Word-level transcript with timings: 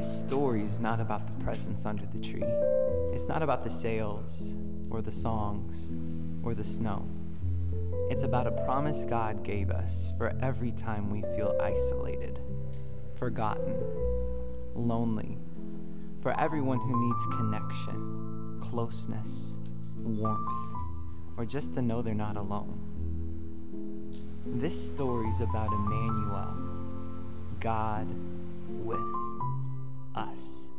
This 0.00 0.18
story 0.20 0.62
is 0.62 0.80
not 0.80 0.98
about 0.98 1.26
the 1.26 1.44
presents 1.44 1.84
under 1.84 2.06
the 2.06 2.18
tree. 2.18 2.42
It's 3.12 3.28
not 3.28 3.42
about 3.42 3.62
the 3.62 3.70
sales 3.70 4.54
or 4.88 5.02
the 5.02 5.12
songs 5.12 5.92
or 6.42 6.54
the 6.54 6.64
snow. 6.64 7.06
It's 8.08 8.22
about 8.22 8.46
a 8.46 8.50
promise 8.64 9.04
God 9.04 9.42
gave 9.44 9.68
us 9.68 10.10
for 10.16 10.34
every 10.40 10.72
time 10.72 11.10
we 11.10 11.20
feel 11.36 11.54
isolated, 11.60 12.40
forgotten, 13.18 13.76
lonely, 14.72 15.36
for 16.22 16.32
everyone 16.40 16.78
who 16.78 17.06
needs 17.06 17.26
connection, 17.36 18.58
closeness, 18.62 19.58
warmth, 19.98 21.36
or 21.36 21.44
just 21.44 21.74
to 21.74 21.82
know 21.82 22.00
they're 22.00 22.14
not 22.14 22.38
alone. 22.38 22.80
This 24.46 24.88
story 24.88 25.28
is 25.28 25.42
about 25.42 25.70
Emmanuel, 25.70 26.54
God 27.60 28.08
with 28.82 29.29
us. 30.14 30.70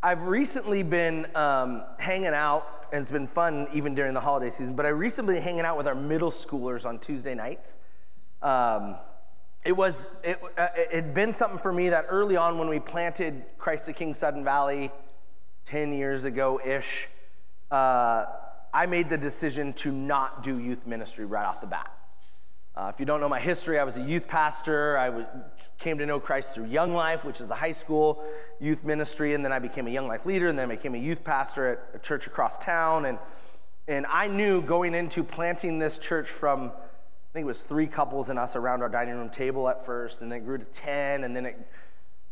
I've 0.00 0.22
recently 0.22 0.84
been 0.84 1.26
um, 1.34 1.82
hanging 1.98 2.28
out, 2.28 2.86
and 2.92 3.02
it's 3.02 3.10
been 3.10 3.26
fun 3.26 3.66
even 3.74 3.94
during 3.94 4.14
the 4.14 4.20
holiday 4.20 4.48
season, 4.48 4.76
but 4.76 4.86
I 4.86 4.90
recently 4.90 5.40
hanging 5.40 5.62
out 5.62 5.76
with 5.76 5.88
our 5.88 5.94
middle 5.94 6.30
schoolers 6.30 6.84
on 6.84 6.98
Tuesday 7.00 7.34
nights. 7.34 7.76
Um, 8.40 8.96
it 9.64 9.72
was, 9.72 10.08
it, 10.22 10.38
uh, 10.56 10.68
it 10.76 10.94
had 10.94 11.14
been 11.14 11.32
something 11.32 11.58
for 11.58 11.72
me 11.72 11.88
that 11.88 12.06
early 12.08 12.36
on 12.36 12.58
when 12.58 12.68
we 12.68 12.78
planted 12.78 13.42
Christ 13.58 13.86
the 13.86 13.92
King 13.92 14.14
Sudden 14.14 14.44
Valley 14.44 14.92
10 15.66 15.92
years 15.92 16.24
ago 16.24 16.60
ish, 16.64 17.08
uh, 17.70 18.26
I 18.72 18.86
made 18.86 19.08
the 19.08 19.18
decision 19.18 19.72
to 19.74 19.92
not 19.92 20.42
do 20.42 20.58
youth 20.58 20.86
ministry 20.86 21.24
right 21.24 21.46
off 21.46 21.60
the 21.60 21.66
bat. 21.66 21.92
Uh, 22.76 22.90
if 22.94 23.00
you 23.00 23.06
don't 23.06 23.20
know 23.20 23.28
my 23.28 23.40
history, 23.40 23.78
I 23.78 23.84
was 23.84 23.96
a 23.96 24.00
youth 24.00 24.28
pastor. 24.28 24.96
I 24.98 25.06
w- 25.06 25.26
came 25.78 25.98
to 25.98 26.06
know 26.06 26.20
Christ 26.20 26.52
through 26.54 26.66
Young 26.66 26.94
Life, 26.94 27.24
which 27.24 27.40
is 27.40 27.50
a 27.50 27.54
high 27.54 27.72
school 27.72 28.22
youth 28.60 28.84
ministry, 28.84 29.34
and 29.34 29.44
then 29.44 29.52
I 29.52 29.58
became 29.58 29.86
a 29.86 29.90
Young 29.90 30.06
Life 30.06 30.26
leader, 30.26 30.48
and 30.48 30.56
then 30.58 30.70
I 30.70 30.76
became 30.76 30.94
a 30.94 30.98
youth 30.98 31.24
pastor 31.24 31.68
at 31.68 31.96
a 31.96 31.98
church 31.98 32.28
across 32.28 32.58
town. 32.58 33.04
And, 33.04 33.18
and 33.88 34.06
I 34.06 34.28
knew 34.28 34.62
going 34.62 34.94
into 34.94 35.24
planting 35.24 35.80
this 35.80 35.98
church 35.98 36.28
from, 36.28 36.66
I 36.66 37.32
think 37.32 37.44
it 37.44 37.46
was 37.46 37.62
three 37.62 37.88
couples 37.88 38.28
and 38.28 38.38
us 38.38 38.54
around 38.54 38.82
our 38.82 38.88
dining 38.88 39.14
room 39.14 39.30
table 39.30 39.68
at 39.68 39.84
first, 39.84 40.20
and 40.20 40.30
then 40.30 40.42
it 40.42 40.44
grew 40.44 40.58
to 40.58 40.64
10, 40.64 41.24
and 41.24 41.34
then 41.34 41.46
it, 41.46 41.58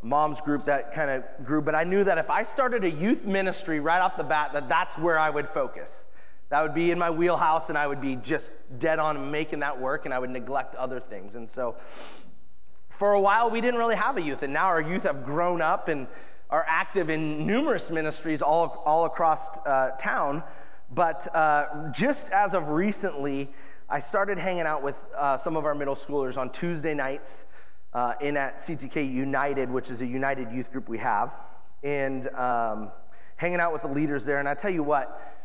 mom's 0.02 0.40
group 0.40 0.66
that 0.66 0.92
kind 0.92 1.10
of 1.10 1.24
grew. 1.44 1.60
But 1.60 1.74
I 1.74 1.82
knew 1.82 2.04
that 2.04 2.18
if 2.18 2.30
I 2.30 2.44
started 2.44 2.84
a 2.84 2.90
youth 2.90 3.24
ministry 3.24 3.80
right 3.80 4.00
off 4.00 4.16
the 4.16 4.22
bat, 4.22 4.52
that 4.52 4.68
that's 4.68 4.96
where 4.96 5.18
I 5.18 5.30
would 5.30 5.48
focus. 5.48 6.04
That 6.48 6.62
would 6.62 6.74
be 6.74 6.90
in 6.90 6.98
my 6.98 7.10
wheelhouse, 7.10 7.68
and 7.70 7.78
I 7.78 7.86
would 7.86 8.00
be 8.00 8.16
just 8.16 8.52
dead 8.78 8.98
on 8.98 9.30
making 9.30 9.60
that 9.60 9.80
work, 9.80 10.04
and 10.04 10.14
I 10.14 10.18
would 10.18 10.30
neglect 10.30 10.76
other 10.76 11.00
things. 11.00 11.34
And 11.34 11.48
so, 11.48 11.76
for 12.88 13.12
a 13.12 13.20
while, 13.20 13.50
we 13.50 13.60
didn't 13.60 13.78
really 13.78 13.96
have 13.96 14.16
a 14.16 14.22
youth, 14.22 14.42
and 14.42 14.52
now 14.52 14.66
our 14.66 14.80
youth 14.80 15.02
have 15.02 15.24
grown 15.24 15.60
up 15.60 15.88
and 15.88 16.06
are 16.48 16.64
active 16.68 17.10
in 17.10 17.46
numerous 17.46 17.90
ministries 17.90 18.40
all, 18.42 18.82
all 18.86 19.04
across 19.04 19.58
uh, 19.66 19.90
town. 19.98 20.42
But 20.94 21.34
uh, 21.34 21.90
just 21.92 22.30
as 22.30 22.54
of 22.54 22.70
recently, 22.70 23.50
I 23.88 23.98
started 24.00 24.38
hanging 24.38 24.62
out 24.62 24.82
with 24.82 25.04
uh, 25.16 25.36
some 25.36 25.56
of 25.56 25.64
our 25.64 25.74
middle 25.74 25.96
schoolers 25.96 26.36
on 26.36 26.50
Tuesday 26.50 26.94
nights 26.94 27.44
uh, 27.92 28.14
in 28.20 28.36
at 28.36 28.58
CTK 28.58 29.12
United, 29.12 29.70
which 29.70 29.90
is 29.90 30.00
a 30.00 30.06
United 30.06 30.52
youth 30.52 30.70
group 30.70 30.88
we 30.88 30.98
have, 30.98 31.34
and 31.82 32.28
um, 32.34 32.92
hanging 33.36 33.58
out 33.58 33.72
with 33.72 33.82
the 33.82 33.88
leaders 33.88 34.24
there. 34.24 34.38
And 34.38 34.48
I 34.48 34.54
tell 34.54 34.70
you 34.70 34.82
what, 34.82 35.35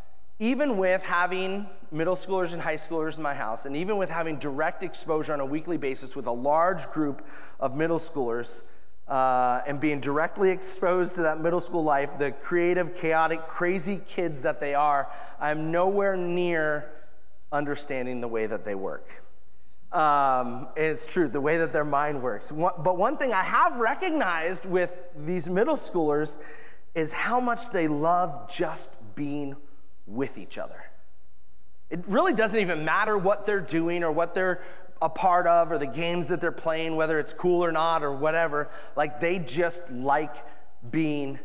even 0.41 0.75
with 0.79 1.03
having 1.03 1.67
middle 1.91 2.15
schoolers 2.15 2.51
and 2.51 2.59
high 2.59 2.75
schoolers 2.75 3.15
in 3.15 3.21
my 3.21 3.35
house, 3.35 3.65
and 3.65 3.77
even 3.77 3.95
with 3.95 4.09
having 4.09 4.39
direct 4.39 4.81
exposure 4.81 5.31
on 5.31 5.39
a 5.39 5.45
weekly 5.45 5.77
basis 5.77 6.15
with 6.15 6.25
a 6.25 6.31
large 6.31 6.89
group 6.89 7.23
of 7.59 7.75
middle 7.75 7.99
schoolers, 7.99 8.63
uh, 9.07 9.61
and 9.67 9.79
being 9.79 9.99
directly 9.99 10.49
exposed 10.49 11.13
to 11.13 11.21
that 11.21 11.39
middle 11.39 11.59
school 11.59 11.83
life, 11.83 12.17
the 12.17 12.31
creative, 12.31 12.95
chaotic, 12.95 13.45
crazy 13.47 14.01
kids 14.07 14.41
that 14.41 14.59
they 14.59 14.73
are, 14.73 15.11
I'm 15.39 15.69
nowhere 15.69 16.17
near 16.17 16.89
understanding 17.51 18.19
the 18.19 18.27
way 18.27 18.47
that 18.47 18.65
they 18.65 18.73
work. 18.73 19.07
Um, 19.91 20.69
it's 20.75 21.05
true, 21.05 21.27
the 21.27 21.41
way 21.41 21.59
that 21.59 21.71
their 21.71 21.85
mind 21.85 22.23
works. 22.23 22.51
But 22.51 22.97
one 22.97 23.15
thing 23.17 23.31
I 23.31 23.43
have 23.43 23.75
recognized 23.75 24.65
with 24.65 24.91
these 25.15 25.47
middle 25.47 25.75
schoolers 25.75 26.39
is 26.95 27.13
how 27.13 27.39
much 27.39 27.69
they 27.69 27.87
love 27.87 28.49
just 28.49 28.89
being 29.13 29.55
with 30.05 30.37
each 30.37 30.57
other. 30.57 30.83
It 31.89 32.05
really 32.07 32.33
doesn't 32.33 32.59
even 32.59 32.85
matter 32.85 33.17
what 33.17 33.45
they're 33.45 33.59
doing 33.59 34.03
or 34.03 34.11
what 34.11 34.33
they're 34.33 34.61
a 35.01 35.09
part 35.09 35.47
of 35.47 35.71
or 35.71 35.77
the 35.77 35.87
games 35.87 36.27
that 36.27 36.39
they're 36.39 36.51
playing, 36.51 36.95
whether 36.95 37.19
it's 37.19 37.33
cool 37.33 37.63
or 37.63 37.71
not 37.71 38.03
or 38.03 38.13
whatever. 38.13 38.69
Like 38.95 39.19
they 39.19 39.39
just 39.39 39.89
like 39.91 40.35
being 40.89 41.39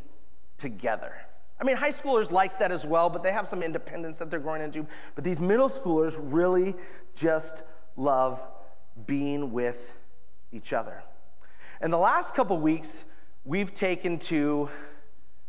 together. 0.59 1.15
I 1.59 1.65
mean, 1.65 1.77
high 1.77 1.91
schoolers 1.91 2.31
like 2.31 2.59
that 2.59 2.71
as 2.71 2.85
well, 2.85 3.09
but 3.09 3.23
they 3.23 3.33
have 3.33 3.49
some 3.49 3.63
independence 3.63 4.19
that 4.19 4.31
they're 4.31 4.41
growing 4.41 4.61
into. 4.61 4.87
But 5.15 5.25
these 5.25 5.41
middle 5.41 5.71
schoolers 5.71 6.19
really 6.21 6.75
just 7.15 7.63
love 7.97 8.41
being 9.07 9.53
with 9.53 9.97
each 10.53 10.73
other. 10.73 11.03
And 11.81 11.93
the 11.93 11.99
last 11.99 12.35
couple 12.35 12.59
weeks, 12.59 13.05
we've 13.45 13.73
taken 13.73 14.19
to 14.19 14.69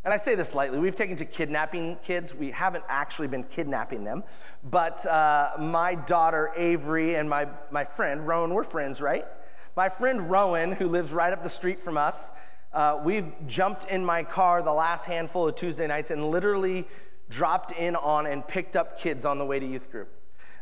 and 0.08 0.14
I 0.14 0.18
say 0.18 0.36
this 0.36 0.56
lightly, 0.56 0.80
we've 0.80 0.96
taken 0.96 1.18
to 1.18 1.26
kidnapping 1.26 1.98
kids. 2.02 2.34
We 2.34 2.52
haven't 2.52 2.86
actually 2.88 3.28
been 3.28 3.44
kidnapping 3.44 4.06
them. 4.06 4.24
But 4.64 5.06
uh, 5.06 5.56
my 5.60 5.96
daughter 5.96 6.54
Avery 6.56 7.16
and 7.16 7.30
my, 7.30 7.50
my 7.72 7.84
friend 7.84 8.26
Rowan, 8.26 8.54
we're 8.54 8.64
friends, 8.64 9.02
right? 9.02 9.26
My 9.76 9.90
friend 9.90 10.32
Rowan, 10.32 10.72
who 10.72 10.88
lives 10.88 11.12
right 11.12 11.34
up 11.34 11.44
the 11.44 11.50
street 11.50 11.82
from 11.82 11.98
us, 11.98 12.30
uh, 12.72 13.02
we've 13.04 13.34
jumped 13.48 13.84
in 13.92 14.06
my 14.06 14.24
car 14.24 14.62
the 14.62 14.72
last 14.72 15.04
handful 15.04 15.50
of 15.50 15.56
Tuesday 15.56 15.88
nights 15.88 16.10
and 16.10 16.32
literally 16.32 16.88
dropped 17.30 17.74
in 17.74 17.98
on 17.98 18.28
and 18.28 18.48
picked 18.48 18.78
up 18.78 18.98
kids 18.98 19.26
on 19.26 19.38
the 19.40 19.46
way 19.46 19.60
to 19.60 19.66
youth 19.66 19.92
group. 19.92 20.10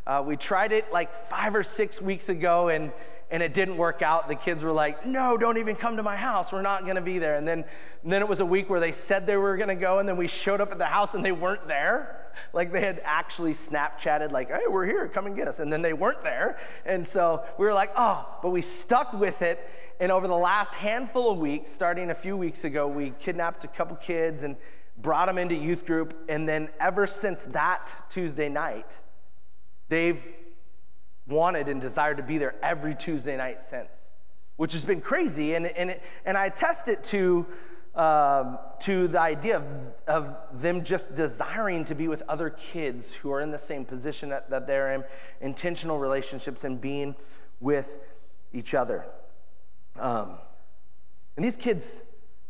Uh, 0.08 0.24
we 0.26 0.36
tried 0.36 0.72
it 0.72 0.92
like 0.92 1.30
five 1.30 1.54
or 1.54 1.62
six 1.62 2.02
weeks 2.02 2.30
ago, 2.30 2.70
and 2.70 2.92
and 3.36 3.44
it 3.44 3.54
didn't 3.54 3.76
work 3.76 4.02
out. 4.02 4.30
The 4.30 4.36
kids 4.36 4.64
were 4.64 4.72
like, 4.72 5.06
no, 5.06 5.36
don't 5.36 5.58
even 5.58 5.76
come 5.76 5.98
to 5.98 6.04
my 6.04 6.16
house. 6.16 6.54
We're 6.54 6.62
not 6.62 6.84
going 6.84 6.96
to 6.96 7.02
be 7.02 7.20
there. 7.20 7.36
And 7.36 7.46
then, 7.46 7.66
and 8.02 8.14
then 8.14 8.22
it 8.22 8.30
was 8.30 8.40
a 8.40 8.46
week 8.46 8.70
where 8.70 8.80
they 8.80 8.94
said 8.94 9.28
they 9.28 9.36
were 9.36 9.58
going 9.58 9.68
to 9.68 9.76
go, 9.76 10.00
and 10.00 10.08
then 10.08 10.16
we 10.16 10.30
showed 10.30 10.62
up 10.62 10.72
at 10.72 10.78
the 10.78 10.86
house 10.86 11.16
and 11.16 11.26
they 11.26 11.34
weren't 11.34 11.68
there. 11.68 12.32
Like 12.54 12.72
they 12.72 12.80
had 12.80 13.02
actually 13.04 13.52
Snapchatted, 13.52 14.32
like, 14.32 14.48
hey, 14.48 14.62
we're 14.70 14.86
here, 14.86 15.10
come 15.10 15.26
and 15.26 15.36
get 15.36 15.50
us. 15.50 15.60
And 15.60 15.72
then 15.72 15.82
they 15.82 15.92
weren't 15.92 16.24
there. 16.24 16.58
And 16.86 17.06
so 17.06 17.44
we 17.58 17.66
were 17.66 17.74
like, 17.74 17.92
oh, 17.98 18.26
but 18.42 18.52
we 18.52 18.62
stuck 18.62 19.12
with 19.12 19.42
it. 19.42 19.70
And 20.00 20.14
over 20.14 20.30
the 20.30 20.38
last 20.38 20.74
handful 20.74 21.30
of 21.30 21.38
weeks, 21.38 21.70
starting 21.70 22.12
a 22.12 22.16
few 22.16 22.38
weeks 22.38 22.64
ago, 22.64 22.88
we 22.88 23.10
kidnapped 23.20 23.66
a 23.66 23.68
couple 23.68 23.98
kids 23.98 24.44
and 24.44 24.56
brought 24.98 25.26
them 25.26 25.38
into 25.38 25.56
youth 25.56 25.86
group. 25.86 26.16
And 26.30 26.48
then 26.48 26.70
ever 26.80 27.06
since 27.06 27.44
that 27.48 28.10
Tuesday 28.10 28.48
night, 28.48 28.98
they've 29.90 30.24
wanted 31.28 31.68
and 31.68 31.82
desired 31.82 32.18
to 32.18 32.24
be 32.24 32.38
there 32.38 32.56
every 32.62 32.96
Tuesday 32.96 33.36
night 33.36 33.66
since, 33.66 34.10
which 34.58 34.74
has 34.74 34.86
been 34.86 35.02
crazy. 35.02 35.56
And, 35.56 35.68
and, 35.68 36.00
and 36.26 36.38
I 36.38 36.46
attest 36.46 36.88
it 36.88 37.04
to, 37.06 37.46
um, 37.96 38.60
to 38.82 39.08
the 39.08 39.20
idea 39.20 39.58
of, 39.58 39.64
of 40.08 40.62
them 40.62 40.84
just 40.84 41.16
desiring 41.16 41.86
to 41.86 41.96
be 41.96 42.08
with 42.08 42.22
other 42.30 42.50
kids 42.50 43.12
who 43.14 43.32
are 43.32 43.42
in 43.42 43.52
the 43.52 43.60
same 43.60 43.86
position 43.86 44.30
that, 44.30 44.50
that 44.50 44.68
they're 44.68 44.94
in, 44.94 45.04
intentional 45.42 45.98
relationships 45.98 46.64
and 46.64 46.80
being 46.80 47.16
with 47.60 48.00
each 48.54 48.74
other. 48.74 49.06
Um, 50.00 50.38
and 51.36 51.44
these 51.44 51.58
kids 51.58 52.04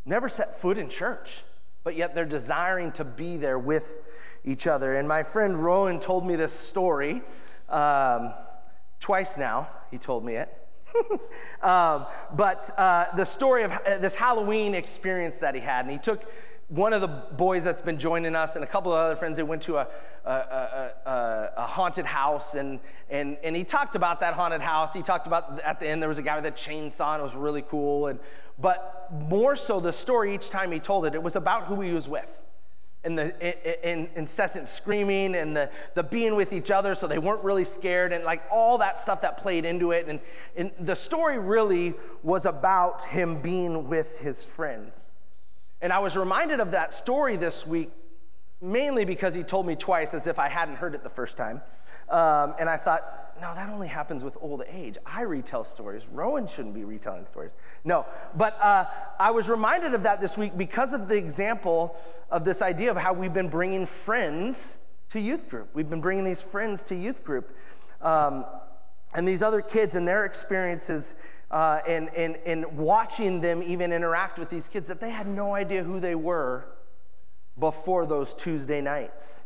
never 0.06 0.30
set 0.30 0.56
foot 0.60 0.78
in 0.78 0.90
church, 0.90 1.44
but 1.84 1.96
yet 1.96 2.14
they're 2.14 2.26
desiring 2.26 2.92
to 2.94 3.04
be 3.04 3.38
there 3.38 3.58
with 3.58 4.00
each 4.44 4.68
other. 4.68 4.96
And 4.96 5.08
my 5.08 5.24
friend 5.24 5.58
Rowan 5.58 6.00
told 6.00 6.26
me 6.26 6.36
this 6.36 6.54
story. 6.54 7.24
Um, 7.70 8.34
Twice 9.06 9.38
now, 9.38 9.70
he 9.92 10.00
told 10.00 10.26
me 10.26 10.34
it. 10.34 10.50
um, 11.62 12.08
but 12.34 12.72
uh, 12.76 13.06
the 13.16 13.24
story 13.24 13.62
of 13.62 13.72
uh, 13.72 14.00
this 14.00 14.16
Halloween 14.16 14.74
experience 14.74 15.38
that 15.38 15.54
he 15.54 15.62
had, 15.62 15.86
and 15.86 15.92
he 15.92 16.00
took 16.00 16.26
one 16.70 16.92
of 16.92 17.02
the 17.02 17.08
boys 17.08 17.64
that's 17.64 17.82
been 17.82 18.00
joining 18.00 18.36
us 18.36 18.56
and 18.56 18.64
a 18.64 18.68
couple 18.68 18.92
of 18.92 18.98
other 18.98 19.16
friends, 19.16 19.38
they 19.38 19.44
went 19.44 19.62
to 19.62 19.78
a, 19.78 19.88
a, 20.26 20.32
a, 20.32 21.52
a, 21.56 21.68
haunted 21.68 22.08
house, 22.08 22.56
and, 22.56 22.80
and, 23.12 23.38
and 23.44 23.56
he 23.56 23.64
talked 23.64 23.94
about 23.94 24.22
that 24.22 24.34
haunted 24.34 24.62
house. 24.62 24.92
He 24.92 25.04
talked 25.04 25.28
about 25.28 25.60
at 25.60 25.80
the 25.80 25.88
end 25.88 26.02
there 26.02 26.10
was 26.10 26.18
a 26.18 26.24
guy 26.24 26.36
with 26.42 26.52
a 26.52 26.52
chainsaw, 26.52 27.14
and 27.14 27.22
it 27.22 27.26
was 27.26 27.36
really 27.36 27.62
cool. 27.62 28.08
And, 28.08 28.20
but 28.58 29.08
more 29.12 29.56
so, 29.56 29.80
the 29.80 29.94
story 29.94 30.34
each 30.34 30.50
time 30.50 30.72
he 30.72 30.80
told 30.80 31.06
it, 31.06 31.14
it 31.14 31.22
was 31.22 31.36
about 31.36 31.66
who 31.66 31.80
he 31.80 31.92
was 31.92 32.08
with 32.08 32.40
and 33.06 33.18
the 33.18 33.90
in, 33.90 34.10
incessant 34.16 34.68
screaming 34.68 35.36
and 35.36 35.56
the, 35.56 35.70
the 35.94 36.04
being 36.04 36.36
with 36.36 36.52
each 36.52 36.72
other 36.72 36.96
so 36.96 37.08
they 37.08 37.20
weren't 37.20 37.44
really 37.44 37.64
scared 37.64 38.12
and 38.12 38.24
like 38.24 38.42
all 38.52 38.80
that 38.80 39.00
stuff 39.00 39.22
that 39.22 39.38
played 39.38 39.64
into 39.64 39.92
it. 39.92 40.08
And, 40.08 40.20
and 40.56 40.72
the 40.80 40.96
story 40.96 41.38
really 41.38 41.94
was 42.24 42.46
about 42.46 43.06
him 43.06 43.42
being 43.42 43.88
with 43.88 44.18
his 44.18 44.44
friends. 44.44 44.94
And 45.82 45.94
I 45.94 46.00
was 46.00 46.18
reminded 46.18 46.60
of 46.60 46.72
that 46.72 46.94
story 46.94 47.36
this 47.38 47.66
week 47.66 47.92
mainly 48.62 49.06
because 49.06 49.34
he 49.34 49.44
told 49.44 49.66
me 49.66 49.76
twice 49.76 50.14
as 50.14 50.28
if 50.28 50.40
I 50.40 50.50
hadn't 50.50 50.76
heard 50.76 50.96
it 50.96 51.04
the 51.04 51.10
first 51.10 51.38
time. 51.38 51.62
Um, 52.10 52.54
and 52.60 52.70
I 52.70 52.78
thought, 52.78 53.34
no, 53.42 53.54
that 53.54 53.70
only 53.70 53.88
happens 53.88 54.24
with 54.24 54.38
old 54.40 54.64
age. 54.70 54.98
I 55.06 55.22
retell 55.22 55.64
stories. 55.64 56.04
Rowan 56.12 56.48
shouldn't 56.48 56.74
be 56.74 56.86
retelling 56.86 57.26
stories. 57.26 57.58
No, 57.84 58.06
but 58.36 58.58
uh, 58.62 58.86
I 59.20 59.32
was 59.32 59.50
reminded 59.50 59.94
of 59.94 60.04
that 60.04 60.22
this 60.22 60.38
week 60.38 60.58
because 60.58 60.94
of 60.94 61.08
the 61.08 61.16
example 61.16 61.96
of 62.32 62.46
this 62.46 62.62
idea 62.62 62.92
of 62.92 62.98
how 62.98 63.14
we've 63.14 63.34
been 63.34 63.50
bringing 63.50 63.86
friends 63.86 64.78
to 65.10 65.20
youth 65.20 65.50
group. 65.50 65.70
We've 65.74 65.90
been 65.90 66.02
bringing 66.02 66.24
these 66.24 66.42
friends 66.42 66.84
to 66.84 66.96
youth 66.96 67.24
group. 67.24 67.56
Um, 68.02 68.46
and 69.14 69.28
these 69.28 69.42
other 69.42 69.62
kids 69.62 69.96
and 69.96 70.08
their 70.08 70.26
experiences 70.26 71.16
uh, 71.52 71.80
and, 71.88 72.10
and, 72.16 72.38
and 72.46 72.66
watching 72.78 73.40
them 73.42 73.64
even 73.64 73.94
interact 73.94 74.38
with 74.38 74.50
these 74.50 74.68
kids 74.68 74.88
that 74.88 75.00
they 75.00 75.10
had 75.10 75.28
no 75.28 75.56
idea 75.56 75.84
who 75.84 76.00
they 76.00 76.16
were 76.16 76.66
before 77.58 78.06
those 78.06 78.34
Tuesday 78.34 78.82
nights. 78.82 79.44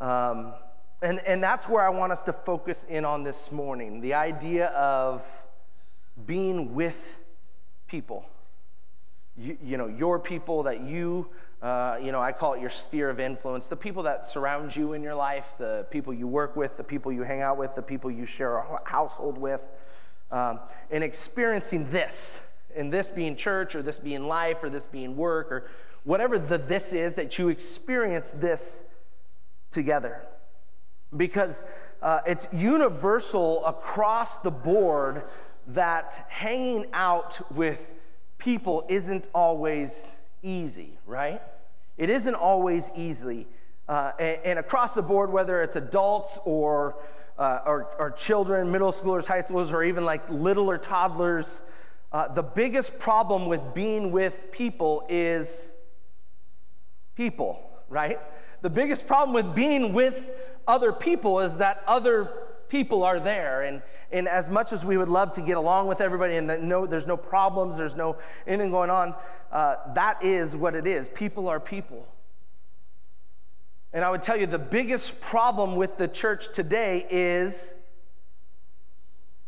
Um, 0.00 0.54
and, 1.00 1.20
and 1.20 1.42
that's 1.42 1.68
where 1.68 1.84
I 1.84 1.90
want 1.90 2.12
us 2.12 2.22
to 2.22 2.32
focus 2.32 2.84
in 2.88 3.04
on 3.04 3.22
this 3.22 3.52
morning 3.52 4.00
the 4.00 4.14
idea 4.14 4.66
of 4.68 5.24
being 6.26 6.74
with 6.74 7.16
people. 7.86 8.26
You, 9.36 9.56
you 9.62 9.76
know, 9.76 9.86
your 9.86 10.18
people 10.18 10.64
that 10.64 10.80
you, 10.80 11.28
uh, 11.62 11.98
you 12.02 12.10
know, 12.10 12.20
I 12.20 12.32
call 12.32 12.54
it 12.54 12.60
your 12.60 12.70
sphere 12.70 13.08
of 13.10 13.20
influence, 13.20 13.66
the 13.66 13.76
people 13.76 14.02
that 14.02 14.26
surround 14.26 14.74
you 14.74 14.94
in 14.94 15.02
your 15.02 15.14
life, 15.14 15.54
the 15.58 15.86
people 15.90 16.12
you 16.12 16.26
work 16.26 16.56
with, 16.56 16.76
the 16.76 16.82
people 16.82 17.12
you 17.12 17.22
hang 17.22 17.42
out 17.42 17.56
with, 17.56 17.76
the 17.76 17.82
people 17.82 18.10
you 18.10 18.26
share 18.26 18.56
a 18.56 18.80
household 18.84 19.38
with, 19.38 19.68
um, 20.32 20.58
and 20.90 21.04
experiencing 21.04 21.88
this, 21.92 22.40
and 22.74 22.92
this 22.92 23.10
being 23.10 23.36
church, 23.36 23.76
or 23.76 23.82
this 23.82 24.00
being 24.00 24.26
life, 24.26 24.58
or 24.62 24.70
this 24.70 24.86
being 24.86 25.16
work, 25.16 25.52
or 25.52 25.70
whatever 26.02 26.40
the 26.40 26.58
this 26.58 26.92
is, 26.92 27.14
that 27.14 27.38
you 27.38 27.48
experience 27.48 28.32
this 28.32 28.82
together 29.70 30.26
because 31.16 31.64
uh, 32.02 32.20
it's 32.26 32.46
universal 32.52 33.64
across 33.64 34.38
the 34.38 34.50
board 34.50 35.24
that 35.68 36.26
hanging 36.28 36.86
out 36.92 37.40
with 37.54 37.86
people 38.38 38.84
isn't 38.88 39.28
always 39.34 40.14
easy, 40.42 40.98
right? 41.06 41.42
It 41.96 42.10
isn't 42.10 42.34
always 42.34 42.90
easy. 42.96 43.46
Uh, 43.88 44.12
and, 44.18 44.38
and, 44.44 44.58
across 44.58 44.94
the 44.94 45.02
board, 45.02 45.32
whether 45.32 45.62
it's 45.62 45.74
adults 45.74 46.38
or, 46.44 46.96
uh, 47.38 47.60
or, 47.64 47.88
or, 47.98 48.10
children, 48.10 48.70
middle 48.70 48.92
schoolers, 48.92 49.26
high 49.26 49.40
schoolers, 49.40 49.72
or 49.72 49.82
even 49.82 50.04
like 50.04 50.28
little 50.28 50.70
or 50.70 50.76
toddlers, 50.76 51.62
uh, 52.12 52.28
the 52.28 52.42
biggest 52.42 52.98
problem 52.98 53.46
with 53.46 53.74
being 53.74 54.12
with 54.12 54.52
people 54.52 55.06
is 55.08 55.72
people, 57.16 57.60
right? 57.88 58.18
The 58.60 58.70
biggest 58.70 59.06
problem 59.06 59.34
with 59.34 59.54
being 59.54 59.92
with 59.92 60.28
other 60.68 60.92
people 60.92 61.40
is 61.40 61.56
that 61.56 61.82
other 61.86 62.30
people 62.68 63.02
are 63.02 63.18
there. 63.18 63.62
And, 63.62 63.82
and 64.12 64.28
as 64.28 64.48
much 64.48 64.72
as 64.72 64.84
we 64.84 64.96
would 64.96 65.08
love 65.08 65.32
to 65.32 65.40
get 65.40 65.56
along 65.56 65.88
with 65.88 66.00
everybody 66.00 66.36
and 66.36 66.68
no, 66.68 66.86
there's 66.86 67.06
no 67.06 67.16
problems, 67.16 67.76
there's 67.76 67.96
no 67.96 68.16
anything 68.46 68.70
going 68.70 68.90
on, 68.90 69.14
uh, 69.50 69.76
that 69.94 70.22
is 70.22 70.54
what 70.54 70.76
it 70.76 70.86
is. 70.86 71.08
People 71.08 71.48
are 71.48 71.58
people. 71.58 72.06
And 73.92 74.04
I 74.04 74.10
would 74.10 74.22
tell 74.22 74.36
you 74.36 74.46
the 74.46 74.58
biggest 74.58 75.20
problem 75.20 75.74
with 75.74 75.96
the 75.96 76.06
church 76.06 76.52
today 76.52 77.06
is 77.10 77.72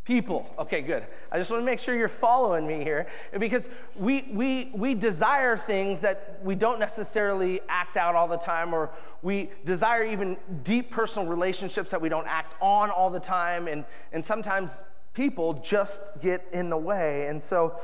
people. 0.03 0.49
Okay, 0.57 0.81
good. 0.81 1.05
I 1.31 1.37
just 1.37 1.51
want 1.51 1.61
to 1.61 1.65
make 1.65 1.79
sure 1.79 1.95
you're 1.95 2.07
following 2.07 2.65
me 2.65 2.83
here 2.83 3.07
because 3.37 3.69
we, 3.95 4.27
we, 4.31 4.71
we 4.73 4.95
desire 4.95 5.55
things 5.55 5.99
that 5.99 6.39
we 6.43 6.55
don't 6.55 6.79
necessarily 6.79 7.61
act 7.69 7.97
out 7.97 8.15
all 8.15 8.27
the 8.27 8.37
time, 8.37 8.73
or 8.73 8.89
we 9.21 9.51
desire 9.63 10.03
even 10.03 10.37
deep 10.63 10.91
personal 10.91 11.27
relationships 11.27 11.91
that 11.91 12.01
we 12.01 12.09
don't 12.09 12.27
act 12.27 12.55
on 12.61 12.89
all 12.89 13.09
the 13.09 13.19
time. 13.19 13.67
And, 13.67 13.85
and 14.11 14.25
sometimes 14.25 14.81
people 15.13 15.53
just 15.53 16.19
get 16.21 16.47
in 16.51 16.69
the 16.69 16.77
way. 16.77 17.27
And 17.27 17.41
so, 17.41 17.79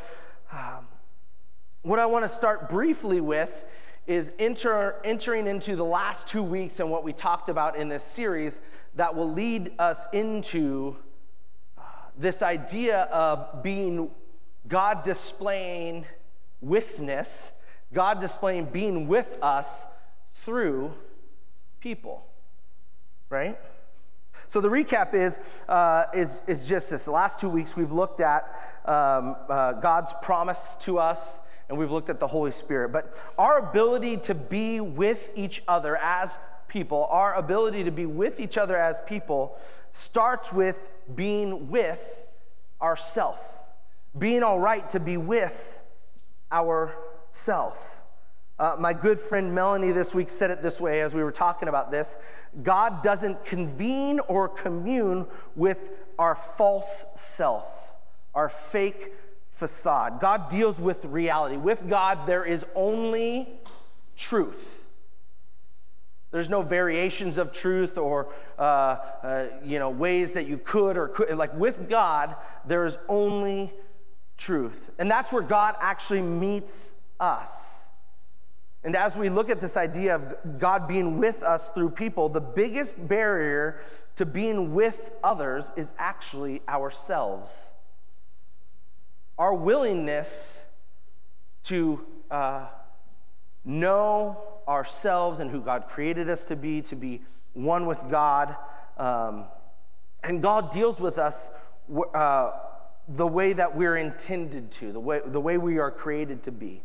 um, 0.52 0.88
what 1.84 2.00
I 2.00 2.06
want 2.06 2.26
to 2.26 2.30
start 2.30 2.70
briefly 2.70 3.22
with 3.22 3.64
is 4.08 4.32
enter, 4.40 4.96
entering 5.04 5.48
into 5.48 5.76
the 5.76 5.86
last 5.86 6.28
two 6.28 6.44
weeks 6.44 6.80
and 6.80 6.90
what 6.90 7.04
we 7.04 7.14
talked 7.14 7.50
about 7.50 7.76
in 7.76 7.90
this 7.90 8.04
series 8.04 8.60
that 8.96 9.16
will 9.16 9.32
lead 9.32 9.72
us 9.80 10.06
into 10.12 10.98
this 12.18 12.42
idea 12.42 13.04
of 13.04 13.64
being 13.64 14.10
God 14.68 15.04
displaying 15.04 16.06
withness, 16.62 17.52
God 17.94 18.20
displaying 18.20 18.66
being 18.66 19.08
with 19.08 19.38
us 19.42 19.86
through 20.34 20.94
people, 21.80 22.26
right? 23.30 23.58
So 24.50 24.62
the 24.62 24.70
recap 24.70 25.14
is, 25.14 25.40
uh, 25.68 26.06
is, 26.14 26.42
is 26.48 26.68
just 26.68 26.90
this. 26.90 27.06
The 27.06 27.12
last 27.12 27.40
two 27.40 27.50
weeks 27.50 27.76
we've 27.76 27.92
looked 27.92 28.22
at 28.22 28.44
um, 28.86 29.36
uh, 29.50 29.74
God's 29.74 30.14
promise 30.22 30.76
to 30.82 31.00
us 31.00 31.40
and 31.70 31.78
we've 31.78 31.92
looked 31.92 32.10
at 32.10 32.20
the 32.20 32.28
Holy 32.28 32.52
Spirit. 32.52 32.94
But 32.94 33.18
our 33.38 33.60
ability 33.60 34.18
to 34.18 34.36
be 34.36 34.80
with 34.80 35.30
each 35.36 35.64
other 35.68 35.98
as 35.98 36.38
people, 36.70 37.08
our 37.12 37.36
ability 37.36 37.84
to 37.84 37.92
be 37.92 38.06
with 38.06 38.40
each 38.40 38.58
other 38.58 38.78
as 38.78 39.02
people, 39.06 39.58
starts 39.94 40.54
with 40.54 40.90
being 41.16 41.70
with 41.70 42.04
ourself, 42.82 43.40
being 44.18 44.44
all 44.44 44.60
right 44.60 44.90
to 44.92 45.00
be 45.00 45.18
with 45.18 45.78
ourself. 46.52 48.02
Uh, 48.60 48.76
my 48.80 48.92
good 48.92 49.20
friend 49.20 49.54
Melanie 49.54 49.92
this 49.92 50.16
week 50.16 50.32
said 50.32 50.50
it 50.50 50.64
this 50.64 50.82
way 50.82 51.02
as 51.02 51.14
we 51.14 51.24
were 51.24 51.32
talking 51.32 51.70
about 51.70 51.92
this 51.92 52.18
God 52.64 53.04
doesn't 53.04 53.46
convene 53.46 54.20
or 54.22 54.50
commune 54.50 55.28
with 55.56 55.92
our 56.18 56.34
false 56.34 57.06
self, 57.16 57.92
our 58.34 58.50
fake 58.50 59.14
facade. 59.52 60.20
God 60.20 60.50
deals 60.50 60.80
with 60.80 61.06
reality. 61.06 61.58
With 61.58 61.88
God, 61.88 62.26
there 62.26 62.44
is 62.44 62.66
only 62.76 63.48
truth. 64.16 64.77
There's 66.32 66.50
no 66.50 66.62
variations 66.62 67.38
of 67.38 67.54
truth 67.54 67.98
or 67.98 68.34
uh, 68.60 68.62
uh, 68.62 69.46
you 69.64 69.80
know 69.80 69.90
ways 69.90 70.34
that 70.34 70.46
you 70.46 70.58
could 70.58 70.98
or 70.98 71.08
could 71.08 71.38
like 71.38 71.54
with 71.56 71.88
God 71.90 72.36
there 72.66 72.86
is 72.86 72.98
only 73.08 73.74
truth, 74.38 74.92
and 75.00 75.10
that's 75.10 75.32
where 75.32 75.42
God 75.42 75.76
actually 75.80 76.22
meets 76.22 76.94
us. 77.20 77.78
And 78.84 78.96
as 78.96 79.16
we 79.16 79.30
look 79.30 79.50
at 79.50 79.60
this 79.60 79.76
idea 79.76 80.16
of 80.16 80.60
God 80.60 80.88
being 80.88 81.18
with 81.18 81.44
us 81.44 81.70
through 81.70 81.92
people, 81.92 82.30
the 82.30 82.42
biggest 82.42 83.08
barrier 83.08 83.82
to 84.16 84.26
being 84.26 84.74
with 84.74 85.12
others 85.24 85.72
is 85.76 85.94
actually 85.98 86.62
ourselves. 86.68 87.52
Our 89.38 89.54
willingness 89.54 90.60
to 91.66 92.06
uh, 92.32 92.68
know 93.66 94.57
ourselves 94.68 95.40
and 95.40 95.50
who 95.50 95.62
God 95.62 95.88
created 95.88 96.30
us 96.30 96.46
to 96.46 96.56
be, 96.56 96.82
to 96.84 96.96
be 96.96 97.22
one 97.54 97.86
with 97.86 98.04
God. 98.10 98.56
Um, 98.98 99.46
and 100.24 100.42
God 100.42 100.72
deals 100.72 101.00
with 101.00 101.18
us 101.18 101.50
uh, 102.14 102.52
the 103.08 103.28
way 103.28 103.54
that 103.54 103.76
we're 103.76 103.96
intended 103.96 104.72
to, 104.72 104.92
the 104.92 105.00
way, 105.00 105.22
the 105.26 105.40
way 105.40 105.58
we 105.58 105.80
are 105.80 105.92
created 105.92 106.44
to 106.44 106.52
be. 106.52 106.84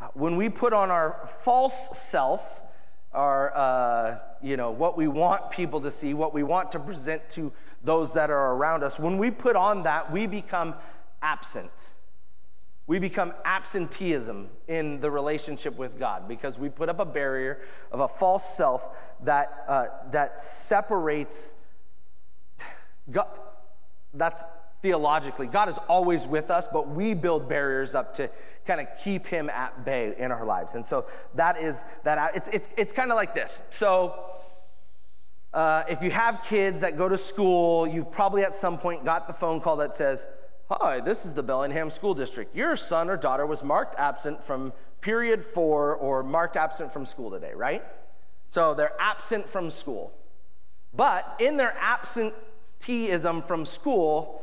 Uh, 0.00 0.08
when 0.14 0.36
we 0.36 0.48
put 0.48 0.72
on 0.72 0.90
our 0.90 1.20
false 1.26 1.96
self, 1.96 2.60
our, 3.12 3.56
uh, 3.56 4.18
you 4.42 4.56
know, 4.56 4.70
what 4.70 4.96
we 4.96 5.06
want 5.06 5.50
people 5.50 5.80
to 5.82 5.92
see, 5.92 6.14
what 6.14 6.34
we 6.34 6.42
want 6.42 6.72
to 6.72 6.80
present 6.80 7.28
to 7.30 7.52
those 7.84 8.14
that 8.14 8.30
are 8.30 8.54
around 8.54 8.82
us, 8.82 8.98
when 8.98 9.18
we 9.18 9.30
put 9.30 9.54
on 9.54 9.84
that, 9.84 10.10
we 10.10 10.26
become 10.26 10.74
absent 11.20 11.70
we 12.86 12.98
become 12.98 13.32
absenteeism 13.44 14.48
in 14.66 15.00
the 15.00 15.10
relationship 15.10 15.76
with 15.76 15.98
God 15.98 16.26
because 16.26 16.58
we 16.58 16.68
put 16.68 16.88
up 16.88 16.98
a 16.98 17.04
barrier 17.04 17.60
of 17.90 18.00
a 18.00 18.08
false 18.08 18.56
self 18.56 18.88
that, 19.22 19.64
uh, 19.68 19.86
that 20.10 20.40
separates 20.40 21.54
God. 23.10 23.28
That's 24.14 24.42
theologically. 24.82 25.46
God 25.46 25.68
is 25.68 25.78
always 25.88 26.26
with 26.26 26.50
us, 26.50 26.66
but 26.70 26.88
we 26.88 27.14
build 27.14 27.48
barriers 27.48 27.94
up 27.94 28.14
to 28.16 28.28
kind 28.66 28.80
of 28.80 28.88
keep 29.02 29.26
him 29.26 29.48
at 29.48 29.84
bay 29.84 30.14
in 30.18 30.32
our 30.32 30.44
lives. 30.44 30.74
And 30.74 30.84
so 30.84 31.06
that 31.34 31.58
is 31.58 31.84
that. 32.02 32.34
It's, 32.34 32.48
it's, 32.48 32.68
it's 32.76 32.92
kind 32.92 33.10
of 33.10 33.16
like 33.16 33.32
this. 33.32 33.62
So 33.70 34.24
uh, 35.54 35.84
if 35.88 36.02
you 36.02 36.10
have 36.10 36.42
kids 36.48 36.80
that 36.80 36.98
go 36.98 37.08
to 37.08 37.16
school, 37.16 37.86
you've 37.86 38.10
probably 38.10 38.42
at 38.42 38.54
some 38.54 38.76
point 38.78 39.04
got 39.04 39.28
the 39.28 39.32
phone 39.32 39.60
call 39.60 39.76
that 39.76 39.94
says, 39.94 40.26
Hi, 40.80 41.00
this 41.00 41.26
is 41.26 41.34
the 41.34 41.42
Bellingham 41.42 41.90
School 41.90 42.14
District. 42.14 42.56
Your 42.56 42.76
son 42.76 43.10
or 43.10 43.18
daughter 43.18 43.44
was 43.44 43.62
marked 43.62 43.94
absent 43.98 44.42
from 44.42 44.72
period 45.02 45.44
four 45.44 45.94
or 45.94 46.22
marked 46.22 46.56
absent 46.56 46.90
from 46.90 47.04
school 47.04 47.30
today, 47.30 47.52
right? 47.54 47.84
So 48.48 48.72
they're 48.72 48.94
absent 48.98 49.50
from 49.50 49.70
school. 49.70 50.14
But 50.94 51.36
in 51.38 51.58
their 51.58 51.76
absenteeism 51.78 53.42
from 53.42 53.66
school, 53.66 54.40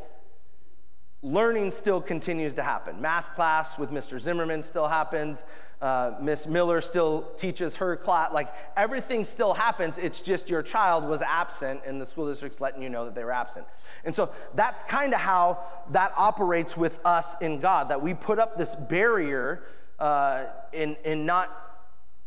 learning 1.23 1.71
still 1.71 1.99
continues 1.99 2.53
to 2.55 2.63
happen. 2.63 3.01
Math 3.01 3.33
class 3.33 3.79
with 3.79 3.89
Mr. 3.89 4.19
Zimmerman 4.19 4.61
still 4.61 4.87
happens. 4.87 5.43
uh, 5.81 6.11
Miss 6.21 6.45
Miller 6.45 6.81
still 6.81 7.23
teaches 7.37 7.77
her 7.77 7.95
class. 7.95 8.31
Like 8.33 8.53
everything 8.77 9.23
still 9.23 9.55
happens. 9.55 9.97
It's 9.97 10.21
just 10.21 10.47
your 10.47 10.61
child 10.61 11.05
was 11.05 11.23
absent, 11.23 11.81
and 11.87 11.99
the 11.99 12.05
school 12.05 12.27
district's 12.27 12.61
letting 12.61 12.83
you 12.83 12.89
know 12.89 13.05
that 13.05 13.15
they 13.15 13.23
were 13.23 13.31
absent. 13.31 13.65
And 14.05 14.15
so 14.15 14.31
that's 14.55 14.83
kind 14.83 15.13
of 15.13 15.19
how 15.19 15.59
that 15.91 16.13
operates 16.17 16.77
with 16.77 16.99
us 17.05 17.35
in 17.41 17.59
God. 17.59 17.89
That 17.89 18.01
we 18.01 18.13
put 18.13 18.39
up 18.39 18.57
this 18.57 18.75
barrier 18.75 19.63
uh, 19.99 20.45
in 20.71 20.95
in 21.03 21.25
not 21.25 21.55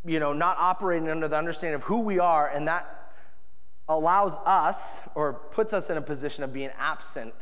you 0.05 0.21
know 0.21 0.33
not 0.33 0.57
operating 0.59 1.09
under 1.09 1.29
the 1.29 1.37
understanding 1.37 1.77
of 1.77 1.83
who 1.85 2.01
we 2.01 2.19
are, 2.19 2.49
and 2.49 2.69
that 2.69 3.15
allows 3.89 4.37
us 4.45 5.01
or 5.15 5.33
puts 5.33 5.73
us 5.73 5.91
in 5.91 5.97
a 5.97 6.03
position 6.03 6.45
of 6.45 6.53
being 6.53 6.71
absent 6.79 7.35